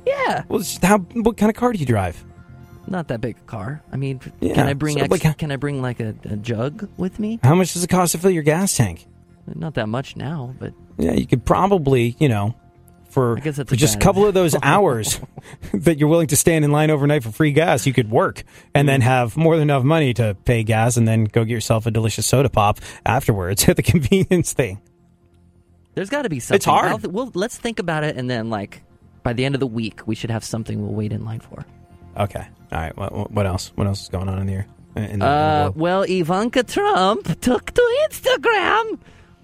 Yeah, 0.06 0.44
Well, 0.48 0.62
it's- 0.62 0.80
how 0.82 0.98
what 0.98 1.38
kind 1.38 1.50
of 1.52 1.56
car 1.56 1.72
do 1.74 1.78
you 1.80 1.86
drive? 1.86 2.24
not 2.88 3.08
that 3.08 3.22
big 3.22 3.38
a 3.38 3.42
car. 3.42 3.82
I 3.92 3.96
mean, 3.96 4.20
Yeah, 4.42 4.54
can 4.56 4.68
I 4.68 4.74
bring 4.74 4.98
so, 4.98 5.04
ex- 5.06 5.24
like, 5.24 5.38
can 5.38 5.50
I 5.52 5.56
bring 5.56 5.82
like 5.82 6.00
a, 6.02 6.14
a 6.26 6.36
jug 6.36 6.90
with 6.98 7.20
me? 7.20 7.40
How 7.42 7.54
much 7.56 7.72
does 7.74 7.84
it 7.86 7.88
cost 7.88 8.12
to 8.14 8.18
fill 8.18 8.32
your 8.32 8.44
gas 8.44 8.76
tank? 8.76 9.06
Not 9.54 9.76
that 9.76 9.88
much 9.88 10.18
now, 10.18 10.54
but 10.60 10.74
Yeah, 10.98 11.14
you 11.14 11.26
could 11.28 11.46
probably, 11.46 12.16
you 12.20 12.28
know, 12.28 12.56
for, 13.12 13.38
I 13.38 13.42
guess 13.42 13.58
that's 13.58 13.70
for 13.70 13.76
a 13.76 13.78
just 13.78 13.96
a 13.96 14.00
couple 14.00 14.26
of 14.26 14.34
those 14.34 14.56
hours 14.64 15.20
that 15.74 16.00
you're 16.00 16.10
willing 16.10 16.28
to 16.28 16.36
stand 16.36 16.66
in 16.66 16.72
line 16.72 16.90
overnight 16.90 17.24
for 17.24 17.32
free 17.32 17.52
gas, 17.52 17.86
you 17.86 17.94
could 17.94 18.10
work 18.10 18.44
and 18.74 18.88
then 18.88 19.02
have 19.02 19.38
more 19.38 19.56
than 19.56 19.64
enough 19.64 19.84
money 19.84 20.14
to 20.16 20.36
pay 20.46 20.64
gas 20.64 20.98
and 20.98 21.08
then 21.08 21.26
go 21.26 21.44
get 21.44 21.54
yourself 21.54 21.86
a 21.86 21.92
delicious 21.92 22.26
soda 22.26 22.50
pop 22.50 22.80
afterwards 23.06 23.68
at 23.70 23.76
the 23.76 23.84
convenience 23.84 24.54
thing. 24.54 24.82
there's 25.96 26.10
got 26.10 26.24
to 26.24 26.30
be 26.30 26.40
something. 26.40 26.56
It's 26.56 26.66
hard. 26.66 27.02
Th- 27.02 27.12
well, 27.14 27.32
let's 27.34 27.58
think 27.58 27.80
about 27.80 28.04
it, 28.04 28.18
and 28.18 28.30
then 28.30 28.50
like 28.50 28.82
by 29.24 29.34
the 29.34 29.46
end 29.46 29.56
of 29.56 29.60
the 29.60 29.68
week, 29.68 30.08
we 30.08 30.16
should 30.16 30.32
have 30.32 30.44
something 30.44 30.82
we'll 30.82 30.94
wait 30.94 31.12
in 31.12 31.24
line 31.26 31.40
for. 31.42 31.66
Okay. 32.18 32.46
All 32.72 32.80
right. 32.80 32.96
What, 32.98 33.32
what 33.32 33.46
else? 33.46 33.72
What 33.76 33.88
else 33.88 34.04
is 34.04 34.10
going 34.10 34.28
on 34.30 34.40
in 34.40 34.48
here? 34.48 34.66
In 34.96 35.04
the, 35.04 35.10
in 35.12 35.20
the 35.20 35.26
Uh, 35.26 35.72
well, 35.76 36.04
Ivanka 36.04 36.64
Trump 36.64 37.40
took 37.42 37.72
to 37.72 38.08
Instagram 38.10 39.00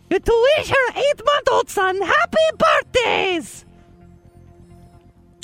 to 0.10 0.48
wish 0.58 0.70
her 0.70 0.90
eight-month-old 0.96 1.70
son 1.70 2.02
happy 2.02 2.38
birthdays. 2.58 3.66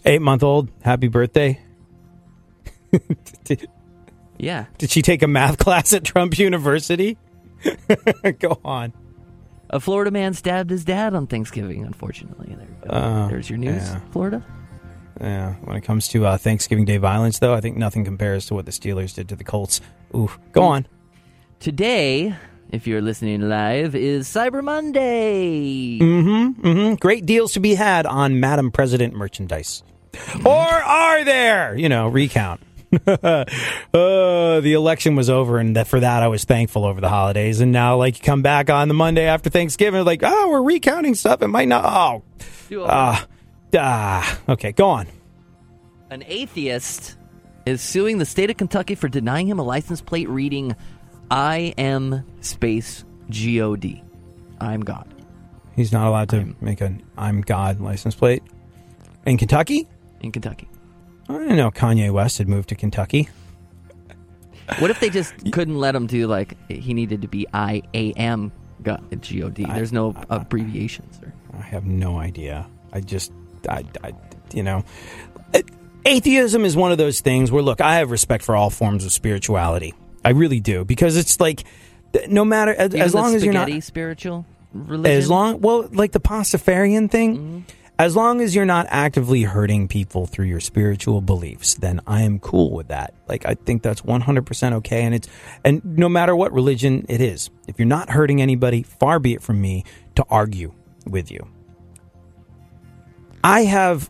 Eight 0.05 0.21
month 0.21 0.43
old. 0.43 0.69
Happy 0.81 1.07
birthday. 1.07 1.59
did, 3.43 3.69
Yeah, 4.37 4.65
did 4.77 4.89
she 4.89 5.01
take 5.01 5.21
a 5.23 5.27
math 5.27 5.57
class 5.59 5.93
at 5.93 6.03
Trump 6.03 6.37
University? 6.37 7.17
go 8.39 8.59
on. 8.65 8.91
a 9.69 9.79
Florida 9.79 10.11
man 10.11 10.33
stabbed 10.33 10.69
his 10.69 10.83
dad 10.83 11.13
on 11.13 11.27
Thanksgiving. 11.27 11.85
Unfortunately, 11.85 12.47
there 12.55 12.67
you 12.67 12.75
go. 12.85 12.89
Uh, 12.89 13.27
There's 13.29 13.49
your 13.49 13.57
news, 13.57 13.83
yeah. 13.89 13.99
Florida. 14.11 14.43
Yeah. 15.21 15.53
When 15.63 15.77
it 15.77 15.81
comes 15.81 16.09
to 16.09 16.25
uh, 16.25 16.37
Thanksgiving 16.37 16.83
Day 16.83 16.97
violence, 16.97 17.39
though, 17.39 17.53
I 17.53 17.61
think 17.61 17.77
nothing 17.77 18.03
compares 18.03 18.45
to 18.47 18.55
what 18.55 18.65
the 18.65 18.71
Steelers 18.71 19.13
did 19.15 19.29
to 19.29 19.35
the 19.37 19.43
Colts. 19.45 19.79
Ooh. 20.13 20.29
Go 20.51 20.63
on. 20.63 20.85
Today, 21.61 22.35
if 22.73 22.87
you're 22.87 23.01
listening 23.01 23.47
live, 23.47 23.93
is 23.93 24.27
Cyber 24.27 24.63
Monday. 24.63 25.99
Mm-hmm. 25.99 26.67
Mm-hmm. 26.67 26.95
Great 26.95 27.23
deals 27.23 27.53
to 27.53 27.59
be 27.59 27.75
had 27.75 28.07
on 28.07 28.39
Madam 28.39 28.71
President 28.71 29.13
merchandise. 29.13 29.83
Or 30.43 30.57
are 30.57 31.23
there? 31.23 31.77
You 31.77 31.87
know, 31.87 32.07
recount. 32.07 32.61
uh, 33.07 33.45
the 33.93 34.73
election 34.73 35.15
was 35.15 35.29
over, 35.29 35.59
and 35.59 35.75
that 35.75 35.87
for 35.87 35.99
that 35.99 36.23
I 36.23 36.27
was 36.29 36.45
thankful 36.45 36.83
over 36.83 36.99
the 36.99 37.09
holidays. 37.09 37.61
And 37.61 37.71
now, 37.71 37.95
like, 37.95 38.17
you 38.17 38.23
come 38.23 38.41
back 38.41 38.71
on 38.71 38.87
the 38.87 38.95
Monday 38.95 39.25
after 39.25 39.51
Thanksgiving, 39.51 40.03
like, 40.03 40.21
oh, 40.23 40.49
we're 40.49 40.63
recounting 40.63 41.13
stuff. 41.13 41.43
It 41.43 41.49
might 41.49 41.67
not. 41.67 41.85
Oh, 41.85 42.23
ah, 42.87 43.27
ah. 43.77 44.39
Okay, 44.49 44.71
go 44.71 44.89
on. 44.89 45.07
An 46.09 46.23
atheist 46.25 47.17
is 47.67 47.81
suing 47.81 48.17
the 48.17 48.25
state 48.25 48.49
of 48.49 48.57
Kentucky 48.57 48.95
for 48.95 49.07
denying 49.07 49.47
him 49.47 49.59
a 49.59 49.63
license 49.63 50.01
plate 50.01 50.27
reading 50.27 50.75
I 51.33 51.73
am 51.79 52.23
space 52.41 53.05
God. 53.27 54.03
I'm 54.61 54.81
God. 54.81 55.11
He's 55.75 55.91
not 55.91 56.05
allowed 56.05 56.29
to 56.29 56.55
make 56.61 56.79
an 56.79 57.01
"I'm 57.17 57.41
God" 57.41 57.81
license 57.81 58.13
plate 58.13 58.43
in 59.25 59.39
Kentucky. 59.39 59.87
In 60.21 60.31
Kentucky. 60.31 60.69
I 61.27 61.39
didn't 61.39 61.57
know 61.57 61.71
Kanye 61.71 62.11
West 62.11 62.37
had 62.37 62.47
moved 62.47 62.69
to 62.69 62.75
Kentucky. 62.75 63.29
What 64.77 64.91
if 64.91 64.99
they 64.99 65.09
just 65.09 65.33
couldn't 65.51 65.79
let 65.79 65.95
him 65.95 66.05
do 66.05 66.27
like 66.27 66.55
he 66.69 66.93
needed 66.93 67.23
to 67.23 67.27
be 67.27 67.47
I 67.51 67.81
A 67.95 68.11
M 68.13 68.51
God 68.83 69.03
There's 69.73 69.91
no 69.91 70.13
abbreviations 70.29 71.19
or 71.23 71.33
I 71.57 71.63
have 71.63 71.83
no 71.83 72.19
idea. 72.19 72.67
I 72.91 72.99
just, 72.99 73.31
I, 73.67 73.83
I, 74.03 74.13
you 74.53 74.61
know, 74.61 74.83
atheism 76.05 76.63
is 76.63 76.77
one 76.77 76.91
of 76.91 76.99
those 76.99 77.21
things 77.21 77.51
where, 77.51 77.63
look, 77.63 77.81
I 77.81 77.95
have 77.95 78.11
respect 78.11 78.43
for 78.43 78.55
all 78.55 78.69
forms 78.69 79.03
of 79.03 79.11
spirituality. 79.11 79.95
I 80.25 80.29
really 80.29 80.59
do 80.59 80.85
because 80.85 81.17
it's 81.17 81.39
like, 81.39 81.63
no 82.27 82.45
matter 82.45 82.73
as, 82.73 82.93
as 82.93 83.13
long 83.13 83.35
as 83.35 83.43
you're 83.43 83.53
not 83.53 83.69
spiritual 83.83 84.45
religion. 84.73 85.17
as 85.17 85.29
long 85.29 85.61
well 85.61 85.87
like 85.91 86.11
the 86.11 86.19
pastafarian 86.19 87.09
thing 87.09 87.37
mm-hmm. 87.37 87.59
as 87.99 88.15
long 88.15 88.41
as 88.41 88.55
you're 88.55 88.65
not 88.65 88.87
actively 88.89 89.43
hurting 89.43 89.87
people 89.87 90.25
through 90.25 90.45
your 90.45 90.59
spiritual 90.59 91.21
beliefs 91.21 91.75
then 91.75 91.99
i 92.07 92.21
am 92.21 92.39
cool 92.39 92.71
with 92.71 92.87
that. 92.87 93.13
Like 93.27 93.45
i 93.45 93.53
think 93.53 93.83
that's 93.83 94.01
100% 94.01 94.73
okay 94.73 95.03
and 95.03 95.15
it's 95.15 95.27
and 95.63 95.83
no 95.85 96.09
matter 96.09 96.35
what 96.35 96.51
religion 96.53 97.05
it 97.09 97.21
is 97.21 97.49
if 97.67 97.79
you're 97.79 97.87
not 97.87 98.09
hurting 98.09 98.41
anybody 98.41 98.83
far 98.83 99.19
be 99.19 99.33
it 99.33 99.41
from 99.41 99.61
me 99.61 99.83
to 100.15 100.25
argue 100.29 100.73
with 101.05 101.31
you. 101.31 101.47
I 103.43 103.63
have 103.65 104.09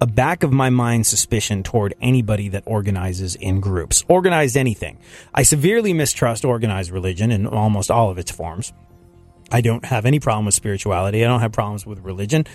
a 0.00 0.06
back 0.06 0.42
of 0.42 0.52
my 0.52 0.70
mind 0.70 1.06
suspicion 1.06 1.62
toward 1.62 1.94
anybody 2.00 2.48
that 2.48 2.62
organizes 2.66 3.34
in 3.36 3.60
groups 3.60 4.04
organized 4.08 4.56
anything 4.56 4.98
i 5.34 5.42
severely 5.42 5.92
mistrust 5.92 6.44
organized 6.44 6.90
religion 6.90 7.30
in 7.30 7.46
almost 7.46 7.90
all 7.90 8.10
of 8.10 8.18
its 8.18 8.30
forms 8.30 8.72
I 9.50 9.60
don't 9.60 9.84
have 9.84 10.06
any 10.06 10.20
problem 10.20 10.46
with 10.46 10.54
spirituality. 10.54 11.24
I 11.24 11.28
don't 11.28 11.40
have 11.40 11.52
problems 11.52 11.84
with 11.84 12.00
religion. 12.00 12.46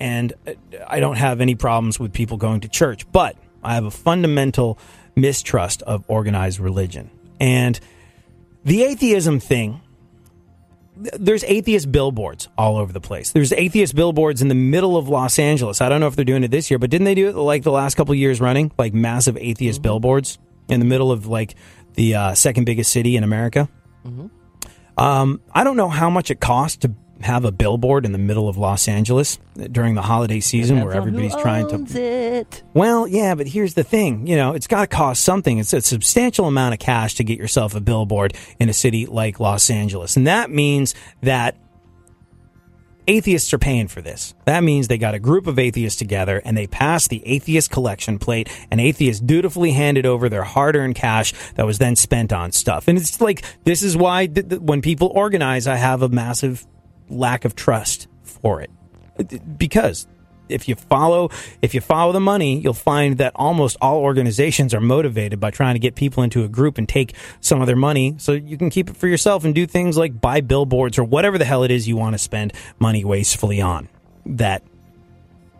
And 0.00 0.32
uh, 0.46 0.52
I 0.86 1.00
don't 1.00 1.16
have 1.16 1.40
any 1.40 1.54
problems 1.54 1.98
with 1.98 2.12
people 2.12 2.36
going 2.36 2.60
to 2.60 2.68
church. 2.68 3.10
But 3.10 3.36
I 3.62 3.74
have 3.74 3.84
a 3.84 3.90
fundamental 3.90 4.78
mistrust 5.16 5.82
of 5.82 6.04
organized 6.08 6.60
religion. 6.60 7.10
And 7.40 7.78
the 8.64 8.82
atheism 8.84 9.40
thing, 9.40 9.72
th- 9.72 9.82
there's 11.18 11.44
atheist 11.44 11.90
billboards 11.90 12.48
all 12.56 12.76
over 12.76 12.92
the 12.92 13.00
place. 13.00 13.32
There's 13.32 13.52
atheist 13.52 13.94
billboards 13.94 14.42
in 14.42 14.48
the 14.48 14.54
middle 14.54 14.96
of 14.96 15.08
Los 15.08 15.38
Angeles. 15.38 15.80
I 15.80 15.88
don't 15.88 16.00
know 16.00 16.06
if 16.06 16.16
they're 16.16 16.24
doing 16.24 16.44
it 16.44 16.50
this 16.50 16.70
year, 16.70 16.78
but 16.78 16.90
didn't 16.90 17.04
they 17.04 17.14
do 17.14 17.28
it 17.28 17.36
like 17.36 17.62
the 17.62 17.72
last 17.72 17.94
couple 17.94 18.12
of 18.12 18.18
years 18.18 18.40
running? 18.40 18.72
Like 18.78 18.94
massive 18.94 19.36
atheist 19.36 19.82
billboards 19.82 20.38
in 20.68 20.80
the 20.80 20.86
middle 20.86 21.10
of 21.12 21.26
like 21.26 21.54
the 21.94 22.14
uh, 22.14 22.34
second 22.34 22.64
biggest 22.64 22.92
city 22.92 23.16
in 23.16 23.24
America? 23.24 23.68
Um, 24.96 25.40
I 25.52 25.64
don't 25.64 25.76
know 25.76 25.88
how 25.88 26.10
much 26.10 26.30
it 26.30 26.40
costs 26.40 26.78
to 26.78 26.94
have 27.22 27.44
a 27.44 27.52
billboard 27.52 28.04
in 28.04 28.12
the 28.12 28.18
middle 28.18 28.48
of 28.48 28.56
Los 28.56 28.88
Angeles 28.88 29.38
during 29.70 29.94
the 29.94 30.02
holiday 30.02 30.40
season 30.40 30.76
where 30.76 30.92
Depends 30.92 31.06
everybody's 31.06 31.36
trying 31.42 31.68
to. 31.68 32.00
it. 32.00 32.62
Well, 32.74 33.06
yeah, 33.06 33.34
but 33.34 33.46
here's 33.46 33.74
the 33.74 33.84
thing. 33.84 34.26
You 34.26 34.36
know, 34.36 34.52
it's 34.54 34.66
got 34.66 34.80
to 34.82 34.86
cost 34.86 35.22
something. 35.22 35.58
It's 35.58 35.72
a 35.72 35.80
substantial 35.80 36.46
amount 36.46 36.74
of 36.74 36.80
cash 36.80 37.14
to 37.16 37.24
get 37.24 37.38
yourself 37.38 37.74
a 37.74 37.80
billboard 37.80 38.34
in 38.58 38.68
a 38.68 38.72
city 38.72 39.06
like 39.06 39.40
Los 39.40 39.70
Angeles. 39.70 40.16
And 40.16 40.26
that 40.26 40.50
means 40.50 40.94
that 41.22 41.56
atheists 43.08 43.52
are 43.52 43.58
paying 43.58 43.88
for 43.88 44.00
this. 44.00 44.32
That 44.44 44.62
means 44.62 44.86
they 44.86 44.96
got 44.96 45.14
a 45.14 45.18
group 45.18 45.48
of 45.48 45.58
atheists 45.58 45.98
together 45.98 46.40
and 46.44 46.56
they 46.56 46.68
passed 46.68 47.10
the 47.10 47.20
atheist 47.26 47.70
collection 47.70 48.18
plate, 48.18 48.48
and 48.70 48.80
atheists 48.80 49.20
dutifully 49.20 49.72
handed 49.72 50.06
over 50.06 50.28
their 50.28 50.44
hard 50.44 50.76
earned 50.76 50.94
cash 50.94 51.32
that 51.54 51.66
was 51.66 51.78
then 51.78 51.96
spent 51.96 52.32
on 52.32 52.52
stuff. 52.52 52.86
And 52.88 52.96
it's 52.96 53.20
like, 53.20 53.44
this 53.64 53.82
is 53.82 53.96
why 53.96 54.26
th- 54.26 54.48
th- 54.48 54.60
when 54.62 54.82
people 54.82 55.08
organize, 55.14 55.66
I 55.66 55.76
have 55.76 56.02
a 56.02 56.08
massive 56.08 56.64
lack 57.12 57.44
of 57.44 57.54
trust 57.54 58.08
for 58.22 58.60
it. 58.60 58.70
Because 59.58 60.06
if 60.48 60.68
you 60.68 60.74
follow 60.74 61.30
if 61.60 61.74
you 61.74 61.80
follow 61.80 62.12
the 62.12 62.20
money, 62.20 62.60
you'll 62.60 62.74
find 62.74 63.18
that 63.18 63.32
almost 63.34 63.76
all 63.80 63.98
organizations 63.98 64.74
are 64.74 64.80
motivated 64.80 65.40
by 65.40 65.50
trying 65.50 65.74
to 65.74 65.78
get 65.78 65.94
people 65.94 66.22
into 66.22 66.44
a 66.44 66.48
group 66.48 66.78
and 66.78 66.88
take 66.88 67.14
some 67.40 67.60
of 67.60 67.66
their 67.66 67.76
money 67.76 68.14
so 68.18 68.32
you 68.32 68.56
can 68.56 68.70
keep 68.70 68.90
it 68.90 68.96
for 68.96 69.08
yourself 69.08 69.44
and 69.44 69.54
do 69.54 69.66
things 69.66 69.96
like 69.96 70.20
buy 70.20 70.40
billboards 70.40 70.98
or 70.98 71.04
whatever 71.04 71.38
the 71.38 71.44
hell 71.44 71.62
it 71.62 71.70
is 71.70 71.88
you 71.88 71.96
want 71.96 72.14
to 72.14 72.18
spend 72.18 72.52
money 72.78 73.04
wastefully 73.04 73.60
on. 73.60 73.88
That 74.26 74.62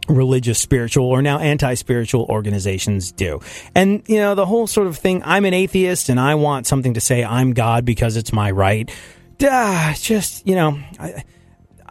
religious, 0.09 0.59
spiritual, 0.59 1.07
or 1.07 1.23
now 1.23 1.39
anti 1.39 1.75
spiritual 1.75 2.27
organizations 2.29 3.13
do. 3.13 3.41
And, 3.75 4.03
you 4.07 4.17
know, 4.17 4.35
the 4.35 4.47
whole 4.47 4.67
sort 4.67 4.87
of 4.87 4.99
thing 4.99 5.23
I'm 5.25 5.45
an 5.45 5.55
atheist 5.55 6.09
and 6.09 6.19
I 6.21 6.35
want 6.35 6.67
something 6.67 6.95
to 6.95 7.01
say 7.01 7.25
I'm 7.25 7.53
God 7.53 7.85
because 7.85 8.17
it's 8.17 8.33
my 8.33 8.51
right. 8.51 8.91
Duh, 9.39 9.95
just, 9.95 10.47
you 10.47 10.55
know, 10.55 10.79
I, 10.99 11.25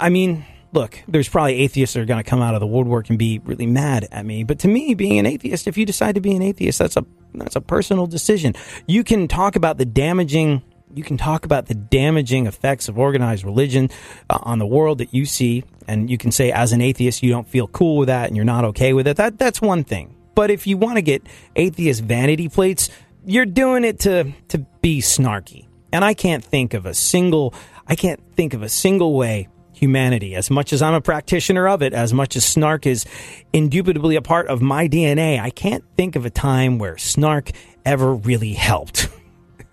I 0.01 0.09
mean, 0.09 0.45
look, 0.73 0.99
there's 1.07 1.29
probably 1.29 1.59
atheists 1.59 1.93
that 1.93 2.01
are 2.01 2.05
going 2.05 2.21
to 2.21 2.29
come 2.29 2.41
out 2.41 2.55
of 2.55 2.59
the 2.59 2.67
woodwork 2.67 3.09
and 3.09 3.19
be 3.19 3.39
really 3.45 3.67
mad 3.67 4.07
at 4.11 4.25
me. 4.25 4.43
But 4.43 4.59
to 4.59 4.67
me, 4.67 4.95
being 4.95 5.19
an 5.19 5.27
atheist, 5.27 5.67
if 5.67 5.77
you 5.77 5.85
decide 5.85 6.15
to 6.15 6.21
be 6.21 6.35
an 6.35 6.41
atheist, 6.41 6.79
that's 6.79 6.97
a 6.97 7.05
that's 7.35 7.55
a 7.55 7.61
personal 7.61 8.07
decision. 8.07 8.55
You 8.87 9.03
can 9.03 9.27
talk 9.27 9.55
about 9.55 9.77
the 9.77 9.85
damaging. 9.85 10.63
You 10.93 11.03
can 11.03 11.17
talk 11.17 11.45
about 11.45 11.67
the 11.67 11.75
damaging 11.75 12.47
effects 12.47 12.89
of 12.89 12.99
organized 12.99 13.45
religion 13.45 13.89
uh, 14.29 14.39
on 14.41 14.59
the 14.59 14.65
world 14.65 14.97
that 14.97 15.13
you 15.13 15.25
see, 15.25 15.63
and 15.87 16.09
you 16.09 16.17
can 16.17 16.31
say, 16.31 16.51
as 16.51 16.73
an 16.73 16.81
atheist, 16.81 17.23
you 17.23 17.29
don't 17.29 17.47
feel 17.47 17.67
cool 17.67 17.95
with 17.95 18.07
that, 18.07 18.27
and 18.27 18.35
you're 18.35 18.43
not 18.43 18.65
okay 18.65 18.91
with 18.91 19.07
it. 19.07 19.17
That 19.17 19.37
that's 19.37 19.61
one 19.61 19.83
thing. 19.83 20.15
But 20.35 20.49
if 20.49 20.65
you 20.67 20.77
want 20.77 20.95
to 20.95 21.01
get 21.01 21.23
atheist 21.55 22.03
vanity 22.03 22.49
plates, 22.49 22.89
you're 23.23 23.45
doing 23.45 23.83
it 23.83 23.99
to 23.99 24.33
to 24.49 24.57
be 24.81 24.99
snarky. 24.99 25.67
And 25.93 26.03
I 26.03 26.13
can't 26.13 26.43
think 26.43 26.73
of 26.73 26.85
a 26.85 26.93
single 26.93 27.53
I 27.87 27.95
can't 27.95 28.19
think 28.35 28.53
of 28.53 28.63
a 28.63 28.69
single 28.69 29.13
way 29.13 29.47
humanity. 29.81 30.35
As 30.35 30.49
much 30.51 30.71
as 30.71 30.81
I'm 30.81 30.93
a 30.93 31.01
practitioner 31.01 31.67
of 31.67 31.81
it, 31.81 31.91
as 31.93 32.13
much 32.13 32.35
as 32.35 32.45
snark 32.45 32.85
is 32.85 33.03
indubitably 33.51 34.15
a 34.15 34.21
part 34.21 34.47
of 34.47 34.61
my 34.61 34.87
DNA, 34.87 35.41
I 35.41 35.49
can't 35.49 35.83
think 35.97 36.15
of 36.15 36.23
a 36.23 36.29
time 36.29 36.77
where 36.77 36.97
snark 36.97 37.49
ever 37.83 38.13
really 38.13 38.53
helped. 38.53 39.09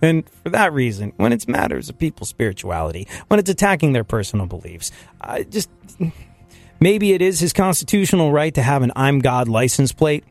And 0.01 0.31
for 0.45 0.51
that 0.51 0.73
reason, 0.73 1.13
when 1.17 1.33
it's 1.33 1.49
matters 1.49 1.89
of 1.89 1.99
people's 1.99 2.29
spirituality, 2.29 3.09
when 3.27 3.41
it's 3.41 3.51
attacking 3.51 3.95
their 3.95 4.05
personal 4.05 4.47
beliefs, 4.47 4.93
I 5.21 5.43
just 5.43 5.69
maybe 6.81 7.15
it 7.15 7.21
is 7.21 7.41
his 7.41 7.53
constitutional 7.53 8.31
right 8.31 8.55
to 8.55 8.63
have 8.63 8.83
an 8.83 8.93
I'm 8.95 9.19
God 9.19 9.49
license 9.49 9.91
plate. 9.91 10.23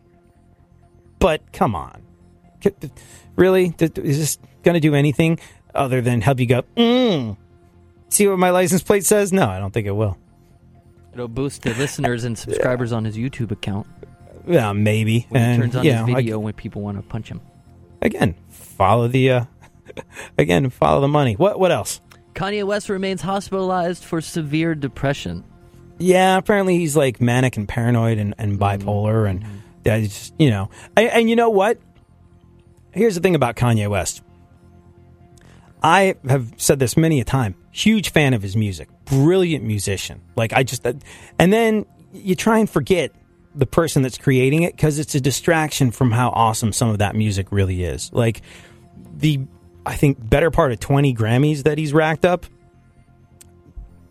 But 1.20 1.52
come 1.52 1.76
on. 1.76 2.02
Really? 3.36 3.76
Is 3.78 4.18
this 4.18 4.38
going 4.64 4.76
to 4.76 4.80
do 4.80 4.96
anything 4.96 5.38
other 5.76 6.00
than 6.00 6.22
help 6.22 6.40
you 6.40 6.46
go, 6.46 6.64
mm, 6.78 7.36
see 8.10 8.28
what 8.28 8.40
my 8.40 8.50
license 8.52 8.82
plate 8.84 9.06
says? 9.06 9.32
No, 9.34 9.48
I 9.48 9.60
don't 9.60 9.72
think 9.74 9.88
it 9.88 9.92
will. 9.92 10.18
It'll 11.14 11.28
boost 11.28 11.64
the 11.64 11.74
listeners 11.76 12.24
and 12.24 12.38
subscribers 12.38 12.92
on 12.92 13.06
his 13.06 13.18
YouTube 13.18 13.52
account. 13.52 13.88
Yeah, 14.48 14.72
maybe. 14.74 15.26
When 15.30 15.42
he 15.42 15.48
And, 15.50 15.62
turns 15.64 15.76
on 15.76 15.86
his 15.86 15.94
know, 15.94 16.04
I- 16.04 16.16
video 16.16 16.40
when 16.40 16.54
people 16.54 16.82
want 16.82 16.98
to 16.98 17.04
punch 17.04 17.30
him. 17.30 17.42
again, 18.02 18.36
follow 18.50 19.08
the 19.08 19.32
uh, 19.32 19.46
again, 20.38 20.70
follow 20.70 21.02
the 21.02 21.08
money. 21.08 21.34
What 21.36 21.60
what 21.60 21.72
else? 21.72 22.02
Kanye 22.34 22.64
West 22.66 22.88
remains 22.90 23.22
hospitalized 23.24 24.04
for 24.04 24.22
severe 24.22 24.76
depression. 24.76 25.44
Yeah, 25.98 26.38
apparently 26.38 26.78
he's 26.78 26.96
like 26.96 27.20
manic 27.20 27.58
and 27.58 27.68
paranoid 27.68 28.20
and, 28.20 28.36
and 28.38 28.60
bipolar, 28.60 29.28
and 29.28 29.44
that 29.84 30.02
is 30.02 30.10
just, 30.10 30.34
you 30.38 30.52
know. 30.52 30.70
And, 30.96 31.10
and 31.10 31.30
you 31.32 31.36
know 31.36 31.50
what? 31.50 31.80
Here's 32.92 33.16
the 33.16 33.22
thing 33.22 33.34
about 33.34 33.56
Kanye 33.56 33.90
West. 33.90 34.22
I 35.82 36.16
have 36.28 36.54
said 36.58 36.80
this 36.80 36.98
many 36.98 37.22
a 37.22 37.24
time. 37.24 37.56
Huge 37.72 38.12
fan 38.12 38.34
of 38.34 38.42
his 38.42 38.56
music, 38.56 38.90
brilliant 39.06 39.64
musician. 39.64 40.22
Like 40.36 40.54
I 40.54 40.64
just, 40.64 40.86
and 40.86 41.54
then 41.54 41.86
you 42.14 42.36
try 42.36 42.60
and 42.60 42.70
forget 42.70 43.12
the 43.54 43.66
person 43.66 44.02
that's 44.02 44.18
creating 44.18 44.64
it 44.64 44.76
because 44.76 45.00
it's 45.00 45.16
a 45.16 45.22
distraction 45.22 45.92
from 45.92 46.12
how 46.12 46.30
awesome 46.30 46.74
some 46.74 46.90
of 46.90 47.00
that 47.00 47.16
music 47.16 47.52
really 47.52 47.84
is. 47.84 48.12
Like 48.12 48.42
the, 49.16 49.42
I 49.86 49.96
think 49.96 50.18
better 50.30 50.52
part 50.52 50.72
of 50.72 50.80
twenty 50.80 51.14
Grammys 51.14 51.64
that 51.64 51.78
he's 51.78 51.94
racked 51.94 52.26
up 52.26 52.46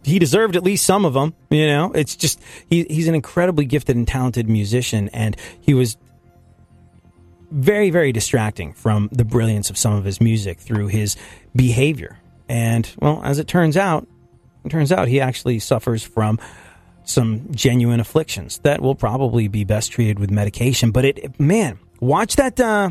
he 0.07 0.21
deserved 0.21 0.55
at 0.55 0.62
least 0.62 0.87
some 0.87 1.05
of 1.05 1.14
them. 1.14 1.35
You 1.51 1.67
know, 1.67 1.93
it's 1.93 2.14
just 2.14 2.41
he, 2.71 2.85
he's 2.85 3.09
an 3.09 3.14
incredibly 3.14 3.64
gifted 3.64 3.97
and 3.97 4.07
talented 4.07 4.49
musician, 4.49 5.09
and 5.12 5.37
he 5.61 5.75
was 5.75 5.97
very, 7.51 7.91
very 7.91 8.13
distracting 8.13 8.73
from 8.73 9.09
the 9.13 9.25
brilliance 9.25 9.71
of 9.71 9.79
some 9.79 9.93
of 9.93 10.05
his 10.05 10.21
music 10.21 10.59
through 10.59 10.89
his 10.89 11.17
behavior. 11.55 12.19
And 12.49 12.89
well, 13.01 13.21
as 13.25 13.39
it 13.39 13.47
turns 13.47 13.77
out, 13.77 14.07
it 14.65 14.71
turns 14.71 14.93
out 14.93 15.09
he 15.09 15.21
actually 15.21 15.59
suffers 15.59 16.03
from 16.03 16.39
some 17.05 17.53
genuine 17.53 18.01
afflictions 18.01 18.59
that 18.59 18.81
will 18.81 18.95
probably 18.95 19.49
be 19.49 19.65
best 19.65 19.93
treated 19.93 20.19
with 20.19 20.31
medication. 20.31 20.91
But 20.91 21.05
it, 21.05 21.41
man, 21.41 21.79
watch 22.01 22.37
that, 22.37 22.59
uh, 22.59 22.91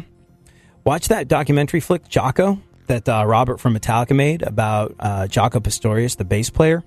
watch 0.86 1.10
that 1.10 1.28
documentary 1.28 1.82
flick 1.82 2.08
Jaco 2.08 2.62
that 2.88 3.10
uh, 3.10 3.26
Robert 3.26 3.60
from 3.60 3.76
Metallica 3.76 4.16
made 4.16 4.42
about 4.42 4.96
uh, 5.00 5.28
Jaco 5.30 5.62
Pastorius, 5.62 6.16
the 6.16 6.26
bass 6.26 6.50
player 6.50 6.84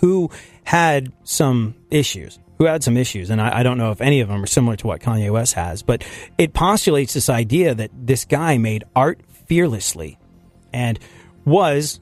who 0.00 0.30
had 0.64 1.12
some 1.24 1.74
issues, 1.90 2.38
who 2.58 2.64
had 2.64 2.82
some 2.82 2.96
issues, 2.96 3.30
and 3.30 3.40
I, 3.40 3.60
I 3.60 3.62
don't 3.62 3.78
know 3.78 3.90
if 3.90 4.00
any 4.00 4.20
of 4.20 4.28
them 4.28 4.42
are 4.42 4.46
similar 4.46 4.76
to 4.76 4.86
what 4.86 5.00
Kanye 5.00 5.32
West 5.32 5.54
has, 5.54 5.82
but 5.82 6.04
it 6.36 6.52
postulates 6.52 7.14
this 7.14 7.28
idea 7.28 7.74
that 7.74 7.90
this 7.94 8.24
guy 8.24 8.58
made 8.58 8.84
art 8.94 9.20
fearlessly 9.46 10.18
and 10.72 10.98
was, 11.44 12.00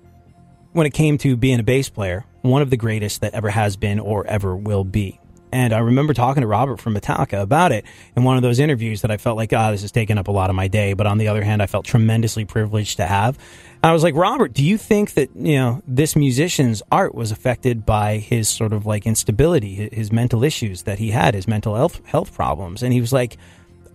when 0.73 0.87
it 0.87 0.95
came 0.95 1.19
to 1.19 1.37
being 1.37 1.61
a 1.61 1.63
bass 1.63 1.89
player, 1.89 2.25
one 2.43 2.63
of 2.63 2.71
the 2.71 2.77
greatest 2.77 3.21
that 3.21 3.35
ever 3.35 3.51
has 3.51 3.77
been 3.77 4.01
or 4.01 4.27
ever 4.27 4.57
will 4.57 4.85
be. 4.85 5.21
And 5.53 5.73
I 5.73 5.79
remember 5.79 6.13
talking 6.13 6.41
to 6.41 6.47
Robert 6.47 6.81
from 6.81 6.95
Metallica 6.95 7.41
about 7.41 7.73
it 7.73 7.85
in 8.17 8.25
one 8.25 8.37
of 8.37 8.43
those 8.43 8.59
interviews 8.59 9.03
that 9.03 9.11
I 9.11 9.17
felt 9.17 9.37
like, 9.37 9.53
ah, 9.53 9.71
this 9.71 9.83
is 9.83 9.93
taking 9.93 10.19
up 10.19 10.29
a 10.29 10.33
lot 10.33 10.51
of 10.51 10.57
my 10.57 10.69
day. 10.69 10.93
But 10.93 11.07
on 11.07 11.19
the 11.19 11.29
other 11.29 11.43
hand, 11.43 11.63
I 11.63 11.67
felt 11.67 11.85
tremendously 11.85 12.45
privileged 12.45 12.97
to 12.97 13.07
have. 13.07 13.39
I 13.83 13.93
was 13.93 14.03
like, 14.03 14.15
Robert, 14.15 14.53
do 14.53 14.65
you 14.65 14.77
think 14.77 15.15
that, 15.15 15.31
you 15.37 15.57
know, 15.57 15.83
this 15.87 16.17
musician's 16.17 16.83
art 16.91 17.15
was 17.15 17.31
affected 17.31 17.87
by 17.87 18.19
his 18.19 18.49
sort 18.49 18.73
of 18.73 18.87
like 18.87 19.07
instability, 19.07 19.89
his 19.93 20.11
mental 20.11 20.43
issues 20.43 20.83
that 20.83 20.99
he 20.99 21.11
had, 21.11 21.35
his 21.35 21.47
mental 21.47 21.77
health, 21.77 22.01
health 22.07 22.35
problems? 22.35 22.83
And 22.83 22.93
he 22.93 23.01
was 23.01 23.13
like, 23.13 23.37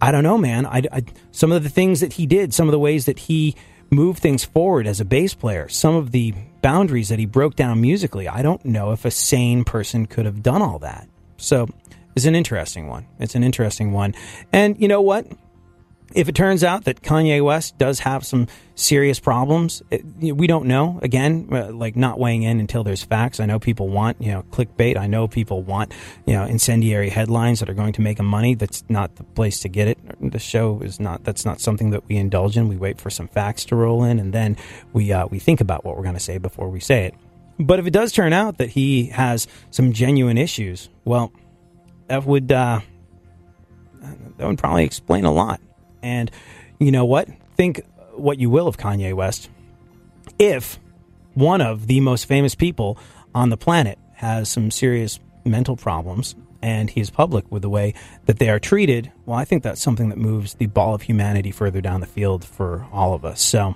I 0.01 0.11
don't 0.11 0.23
know, 0.23 0.37
man. 0.37 0.65
I, 0.65 0.83
I, 0.91 1.03
some 1.31 1.51
of 1.51 1.63
the 1.63 1.69
things 1.69 1.99
that 1.99 2.13
he 2.13 2.25
did, 2.25 2.53
some 2.53 2.67
of 2.67 2.71
the 2.71 2.79
ways 2.79 3.05
that 3.05 3.19
he 3.19 3.55
moved 3.91 4.19
things 4.19 4.45
forward 4.45 4.87
as 4.87 4.99
a 4.99 5.05
bass 5.05 5.33
player, 5.33 5.67
some 5.67 5.95
of 5.95 6.11
the 6.11 6.33
boundaries 6.61 7.09
that 7.09 7.19
he 7.19 7.25
broke 7.25 7.55
down 7.55 7.81
musically, 7.81 8.27
I 8.27 8.41
don't 8.41 8.63
know 8.63 8.93
if 8.93 9.05
a 9.05 9.11
sane 9.11 9.63
person 9.63 10.05
could 10.05 10.25
have 10.25 10.41
done 10.41 10.61
all 10.61 10.79
that. 10.79 11.07
So 11.41 11.67
it's 12.15 12.25
an 12.25 12.35
interesting 12.35 12.87
one. 12.87 13.07
It's 13.19 13.35
an 13.35 13.43
interesting 13.43 13.91
one. 13.91 14.15
And 14.51 14.79
you 14.79 14.87
know 14.87 15.01
what? 15.01 15.27
If 16.13 16.27
it 16.27 16.35
turns 16.35 16.61
out 16.61 16.83
that 16.85 17.01
Kanye 17.01 17.41
West 17.41 17.77
does 17.77 17.99
have 17.99 18.25
some 18.25 18.47
serious 18.75 19.21
problems, 19.21 19.81
it, 19.89 20.03
know, 20.21 20.33
we 20.33 20.45
don't 20.45 20.65
know. 20.65 20.99
Again, 21.01 21.47
uh, 21.49 21.71
like 21.71 21.95
not 21.95 22.19
weighing 22.19 22.43
in 22.43 22.59
until 22.59 22.83
there's 22.83 23.01
facts. 23.01 23.39
I 23.39 23.45
know 23.45 23.59
people 23.59 23.87
want, 23.87 24.21
you 24.21 24.33
know, 24.33 24.43
clickbait. 24.51 24.97
I 24.97 25.07
know 25.07 25.29
people 25.29 25.63
want, 25.63 25.93
you 26.25 26.33
know, 26.33 26.43
incendiary 26.43 27.09
headlines 27.09 27.61
that 27.61 27.69
are 27.69 27.73
going 27.73 27.93
to 27.93 28.01
make 28.01 28.17
them 28.17 28.25
money. 28.25 28.55
That's 28.55 28.83
not 28.89 29.15
the 29.15 29.23
place 29.23 29.61
to 29.61 29.69
get 29.69 29.87
it. 29.87 29.99
The 30.19 30.37
show 30.37 30.81
is 30.81 30.99
not. 30.99 31.23
That's 31.23 31.45
not 31.45 31.61
something 31.61 31.91
that 31.91 32.05
we 32.09 32.17
indulge 32.17 32.57
in. 32.57 32.67
We 32.67 32.75
wait 32.75 32.99
for 32.99 33.09
some 33.09 33.29
facts 33.29 33.63
to 33.65 33.77
roll 33.77 34.03
in, 34.03 34.19
and 34.19 34.33
then 34.33 34.57
we 34.91 35.13
uh, 35.13 35.27
we 35.27 35.39
think 35.39 35.61
about 35.61 35.85
what 35.85 35.95
we're 35.95 36.03
going 36.03 36.15
to 36.15 36.19
say 36.19 36.39
before 36.39 36.67
we 36.67 36.81
say 36.81 37.05
it. 37.05 37.15
But 37.59 37.79
if 37.79 37.85
it 37.85 37.91
does 37.91 38.11
turn 38.11 38.33
out 38.33 38.57
that 38.57 38.69
he 38.69 39.07
has 39.07 39.47
some 39.69 39.93
genuine 39.93 40.37
issues, 40.37 40.89
well, 41.05 41.31
that 42.07 42.25
would 42.25 42.51
uh, 42.51 42.81
that 44.37 44.47
would 44.47 44.57
probably 44.57 44.83
explain 44.83 45.25
a 45.25 45.31
lot. 45.31 45.61
And 46.01 46.31
you 46.79 46.91
know 46.91 47.05
what? 47.05 47.27
Think 47.55 47.81
what 48.13 48.39
you 48.39 48.49
will 48.49 48.67
of 48.67 48.77
Kanye 48.77 49.13
West. 49.13 49.49
If 50.39 50.79
one 51.33 51.61
of 51.61 51.87
the 51.87 51.99
most 51.99 52.25
famous 52.25 52.55
people 52.55 52.97
on 53.33 53.49
the 53.49 53.57
planet 53.57 53.97
has 54.15 54.49
some 54.49 54.71
serious 54.71 55.19
mental 55.45 55.75
problems 55.75 56.35
and 56.61 56.89
he 56.89 57.01
is 57.01 57.09
public 57.09 57.49
with 57.51 57.61
the 57.61 57.69
way 57.69 57.93
that 58.25 58.39
they 58.39 58.49
are 58.49 58.59
treated, 58.59 59.11
well, 59.25 59.37
I 59.37 59.45
think 59.45 59.63
that's 59.63 59.81
something 59.81 60.09
that 60.09 60.17
moves 60.17 60.55
the 60.55 60.67
ball 60.67 60.93
of 60.93 61.03
humanity 61.03 61.51
further 61.51 61.81
down 61.81 62.01
the 62.01 62.07
field 62.07 62.43
for 62.45 62.85
all 62.91 63.13
of 63.13 63.25
us. 63.25 63.41
So 63.41 63.75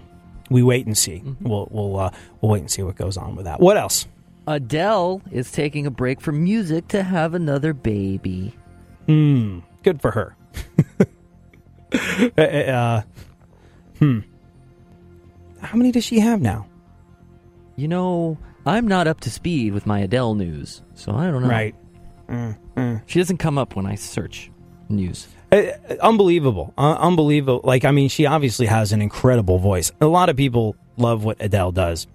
we 0.49 0.63
wait 0.63 0.85
and 0.85 0.97
see. 0.97 1.23
We'll 1.41 1.67
we'll 1.71 1.99
uh, 1.99 2.11
we'll 2.41 2.51
wait 2.51 2.59
and 2.59 2.71
see 2.71 2.83
what 2.83 2.95
goes 2.95 3.17
on 3.17 3.35
with 3.35 3.45
that. 3.45 3.59
What 3.59 3.77
else? 3.77 4.07
Adele 4.47 5.21
is 5.31 5.51
taking 5.51 5.87
a 5.87 5.91
break 5.91 6.21
from 6.21 6.43
music 6.43 6.87
to 6.89 7.03
have 7.03 7.33
another 7.33 7.73
baby. 7.73 8.55
Hmm. 9.07 9.59
Good 9.83 10.01
for 10.01 10.11
her. 10.11 10.35
uh, 12.37 12.41
uh, 12.41 13.01
hmm. 13.99 14.19
How 15.61 15.77
many 15.77 15.91
does 15.91 16.03
she 16.03 16.19
have 16.19 16.41
now? 16.41 16.67
You 17.75 17.87
know, 17.87 18.37
I'm 18.65 18.87
not 18.87 19.07
up 19.07 19.21
to 19.21 19.31
speed 19.31 19.73
with 19.73 19.85
my 19.85 19.99
Adele 19.99 20.35
news, 20.35 20.81
so 20.93 21.13
I 21.13 21.25
don't 21.25 21.41
know. 21.41 21.49
Right. 21.49 21.75
Mm, 22.27 22.57
mm. 22.75 23.01
She 23.05 23.19
doesn't 23.19 23.37
come 23.37 23.57
up 23.57 23.75
when 23.75 23.85
I 23.85 23.95
search 23.95 24.51
news. 24.89 25.27
Uh, 25.55 25.95
unbelievable. 26.01 26.73
Uh, 26.77 26.93
unbelievable. 26.99 27.61
Like, 27.63 27.85
I 27.85 27.91
mean, 27.91 28.09
she 28.09 28.25
obviously 28.25 28.65
has 28.65 28.91
an 28.91 29.01
incredible 29.01 29.57
voice. 29.59 29.91
A 30.01 30.05
lot 30.05 30.29
of 30.29 30.35
people 30.37 30.75
love 30.97 31.23
what 31.23 31.37
Adele 31.39 31.71
does. 31.71 32.07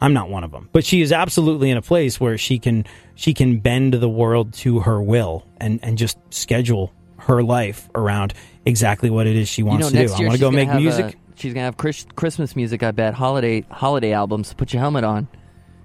I'm 0.00 0.12
not 0.14 0.28
one 0.28 0.42
of 0.42 0.50
them, 0.50 0.68
but 0.72 0.84
she 0.84 1.00
is 1.00 1.12
absolutely 1.12 1.70
in 1.70 1.76
a 1.76 1.82
place 1.82 2.18
where 2.18 2.36
she 2.36 2.58
can 2.58 2.84
she 3.14 3.34
can 3.34 3.60
bend 3.60 3.94
the 3.94 4.08
world 4.08 4.52
to 4.54 4.80
her 4.80 5.00
will 5.00 5.46
and 5.58 5.78
and 5.84 5.96
just 5.96 6.18
schedule 6.30 6.92
her 7.18 7.40
life 7.40 7.88
around 7.94 8.34
exactly 8.66 9.10
what 9.10 9.28
it 9.28 9.36
is 9.36 9.48
she 9.48 9.62
wants 9.62 9.92
you 9.92 9.94
know, 10.00 10.02
to 10.02 10.08
do. 10.08 10.14
I 10.14 10.26
want 10.26 10.32
to 10.34 10.40
go 10.40 10.50
make 10.50 10.68
music. 10.74 11.14
A, 11.14 11.18
she's 11.36 11.54
gonna 11.54 11.66
have 11.66 11.76
Chris, 11.76 12.04
Christmas 12.16 12.56
music. 12.56 12.82
I 12.82 12.90
bet 12.90 13.14
holiday 13.14 13.60
holiday 13.70 14.12
albums. 14.12 14.52
Put 14.54 14.72
your 14.72 14.80
helmet 14.80 15.04
on. 15.04 15.28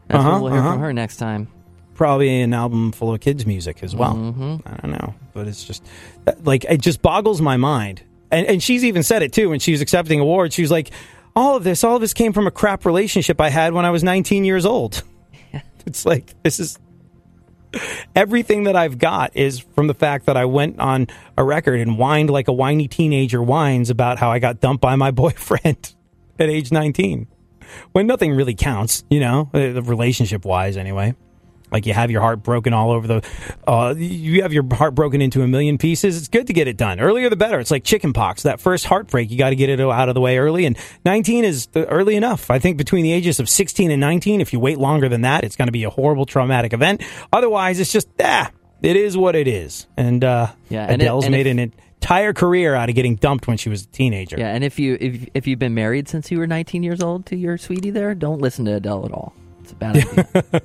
That's 0.07 0.19
Uh-huh, 0.19 0.31
what 0.31 0.41
we'll 0.41 0.51
hear 0.53 0.61
uh-huh. 0.61 0.71
from 0.71 0.81
her 0.81 0.93
next 0.93 1.17
time. 1.17 1.47
Probably 1.97 2.41
an 2.41 2.53
album 2.53 2.91
full 2.91 3.11
of 3.13 3.19
kids' 3.19 3.45
music 3.45 3.79
as 3.81 3.95
well. 3.95 4.13
Mhm. 4.13 4.61
I 4.65 4.77
don't 4.87 4.91
know, 4.91 5.15
but 5.33 5.47
it's 5.47 5.63
just 5.63 5.83
like 6.43 6.63
it 6.65 6.79
just 6.79 7.01
boggles 7.01 7.41
my 7.41 7.57
mind. 7.57 8.03
And 8.31 8.45
and 8.45 8.61
she's 8.61 8.85
even 8.85 9.01
said 9.03 9.23
it 9.23 9.33
too 9.33 9.49
when 9.49 9.59
she 9.59 9.71
was 9.71 9.81
accepting 9.81 10.19
awards. 10.19 10.53
She 10.53 10.61
was 10.61 10.69
like, 10.69 10.91
"All 11.35 11.55
of 11.55 11.63
this, 11.63 11.83
all 11.83 11.95
of 11.95 12.01
this 12.01 12.13
came 12.13 12.33
from 12.33 12.45
a 12.45 12.51
crap 12.51 12.85
relationship 12.85 13.41
I 13.41 13.49
had 13.49 13.73
when 13.73 13.83
I 13.83 13.89
was 13.89 14.03
19 14.03 14.45
years 14.45 14.63
old." 14.63 15.01
it's 15.87 16.05
like 16.05 16.35
this 16.43 16.59
is 16.59 16.77
everything 18.15 18.65
that 18.65 18.75
I've 18.75 18.97
got 18.97 19.35
is 19.35 19.59
from 19.59 19.87
the 19.87 19.93
fact 19.93 20.27
that 20.27 20.37
I 20.37 20.45
went 20.45 20.79
on 20.79 21.07
a 21.37 21.43
record 21.43 21.79
and 21.79 21.95
whined 21.97 22.29
like 22.29 22.47
a 22.47 22.53
whiny 22.53 22.87
teenager 22.87 23.41
whines 23.41 23.89
about 23.89 24.19
how 24.19 24.31
I 24.31 24.39
got 24.39 24.59
dumped 24.59 24.81
by 24.81 24.95
my 24.95 25.11
boyfriend 25.23 25.95
at 26.37 26.49
age 26.49 26.71
19. 26.71 27.27
When 27.91 28.07
nothing 28.07 28.33
really 28.33 28.55
counts, 28.55 29.03
you 29.09 29.19
know, 29.19 29.49
relationship 29.53 30.45
wise 30.45 30.77
anyway. 30.77 31.15
Like 31.71 31.85
you 31.85 31.93
have 31.93 32.09
your 32.11 32.21
heart 32.21 32.43
broken 32.43 32.73
all 32.73 32.91
over 32.91 33.07
the, 33.07 33.27
uh, 33.67 33.93
you 33.97 34.41
have 34.43 34.53
your 34.53 34.63
heart 34.73 34.95
broken 34.95 35.21
into 35.21 35.41
a 35.41 35.47
million 35.47 35.77
pieces. 35.77 36.17
It's 36.17 36.27
good 36.29 36.47
to 36.47 36.53
get 36.53 36.67
it 36.67 36.77
done 36.77 36.99
earlier 36.99 37.29
the 37.29 37.35
better. 37.35 37.59
It's 37.59 37.71
like 37.71 37.83
chicken 37.83 38.13
pox. 38.13 38.43
That 38.43 38.61
first 38.61 38.85
heartbreak, 38.85 39.29
you 39.31 39.37
got 39.37 39.49
to 39.49 39.55
get 39.57 39.69
it 39.69 39.79
out 39.81 40.07
of 40.09 40.15
the 40.15 40.21
way 40.21 40.37
early. 40.37 40.65
And 40.65 40.77
19 41.05 41.43
is 41.43 41.67
early 41.75 42.15
enough. 42.15 42.49
I 42.49 42.59
think 42.59 42.77
between 42.77 43.03
the 43.03 43.11
ages 43.11 43.39
of 43.39 43.49
16 43.49 43.91
and 43.91 43.99
19, 43.99 44.39
if 44.39 44.53
you 44.53 44.59
wait 44.59 44.77
longer 44.77 45.09
than 45.09 45.21
that, 45.21 45.43
it's 45.43 45.55
going 45.57 45.67
to 45.67 45.71
be 45.73 45.83
a 45.83 45.89
horrible 45.89 46.25
traumatic 46.25 46.71
event. 46.73 47.03
Otherwise, 47.33 47.79
it's 47.79 47.91
just 47.91 48.07
ah, 48.23 48.49
it 48.81 48.95
is 48.95 49.17
what 49.17 49.35
it 49.35 49.47
is. 49.47 49.87
And 49.97 50.23
uh, 50.23 50.47
Yeah, 50.69 50.83
and 50.89 51.01
it- 51.01 51.05
Adele's 51.05 51.25
and 51.25 51.31
made 51.33 51.47
if- 51.47 51.51
an 51.51 51.59
entire 51.99 52.31
career 52.31 52.75
out 52.75 52.87
of 52.89 52.95
getting 52.95 53.15
dumped 53.15 53.47
when 53.47 53.57
she 53.57 53.67
was 53.69 53.83
a 53.83 53.87
teenager. 53.87 54.37
Yeah, 54.39 54.53
and 54.53 54.63
if 54.63 54.79
you 54.79 54.97
if 55.01 55.27
if 55.33 55.47
you've 55.47 55.59
been 55.59 55.73
married 55.73 56.07
since 56.07 56.31
you 56.31 56.37
were 56.37 56.47
19 56.47 56.83
years 56.83 57.01
old 57.01 57.25
to 57.25 57.35
your 57.35 57.57
sweetie, 57.57 57.89
there, 57.89 58.15
don't 58.15 58.39
listen 58.39 58.63
to 58.65 58.75
Adele 58.75 59.05
at 59.05 59.11
all. 59.11 59.33
It's 59.63 59.71
a 59.73 59.75
bad 59.75 59.97
idea. 60.43 60.61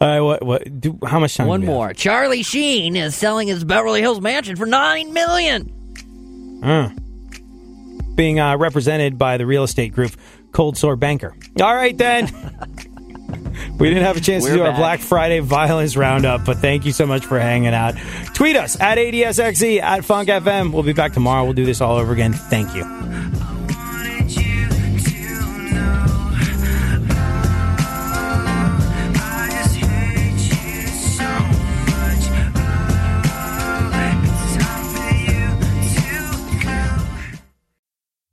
Uh, 0.00 0.20
what? 0.20 0.42
What? 0.44 0.80
Do, 0.80 0.98
how 1.04 1.18
much 1.18 1.36
time? 1.36 1.48
One 1.48 1.60
do 1.60 1.66
we 1.66 1.72
have? 1.72 1.76
more. 1.76 1.92
Charlie 1.92 2.42
Sheen 2.42 2.94
is 2.96 3.16
selling 3.16 3.48
his 3.48 3.64
Beverly 3.64 4.00
Hills 4.00 4.20
mansion 4.20 4.56
for 4.56 4.66
nine 4.66 5.12
million. 5.12 6.60
Uh, 6.62 6.90
being 8.14 8.38
uh, 8.40 8.56
represented 8.56 9.18
by 9.18 9.36
the 9.36 9.46
real 9.46 9.64
estate 9.64 9.92
group 9.92 10.12
Cold 10.52 10.76
Sore 10.76 10.96
Banker. 10.96 11.34
All 11.60 11.74
right, 11.74 11.96
then. 11.96 12.26
we 13.78 13.88
didn't 13.88 14.04
have 14.04 14.16
a 14.16 14.20
chance 14.20 14.44
to 14.44 14.50
We're 14.50 14.56
do 14.56 14.62
our. 14.64 14.76
Black 14.76 15.00
Friday 15.00 15.40
violence 15.40 15.96
roundup, 15.96 16.44
but 16.44 16.58
thank 16.58 16.84
you 16.86 16.92
so 16.92 17.06
much 17.06 17.26
for 17.26 17.38
hanging 17.38 17.74
out. 17.74 17.94
Tweet 18.34 18.56
us 18.56 18.80
at 18.80 18.98
ADSXE, 18.98 19.80
at 19.80 20.04
Funk 20.04 20.28
FM. 20.28 20.72
We'll 20.72 20.82
be 20.82 20.92
back 20.92 21.12
tomorrow. 21.12 21.44
We'll 21.44 21.54
do 21.54 21.64
this 21.64 21.80
all 21.80 21.96
over 21.96 22.12
again. 22.12 22.32
Thank 22.32 22.74
you. 22.74 22.84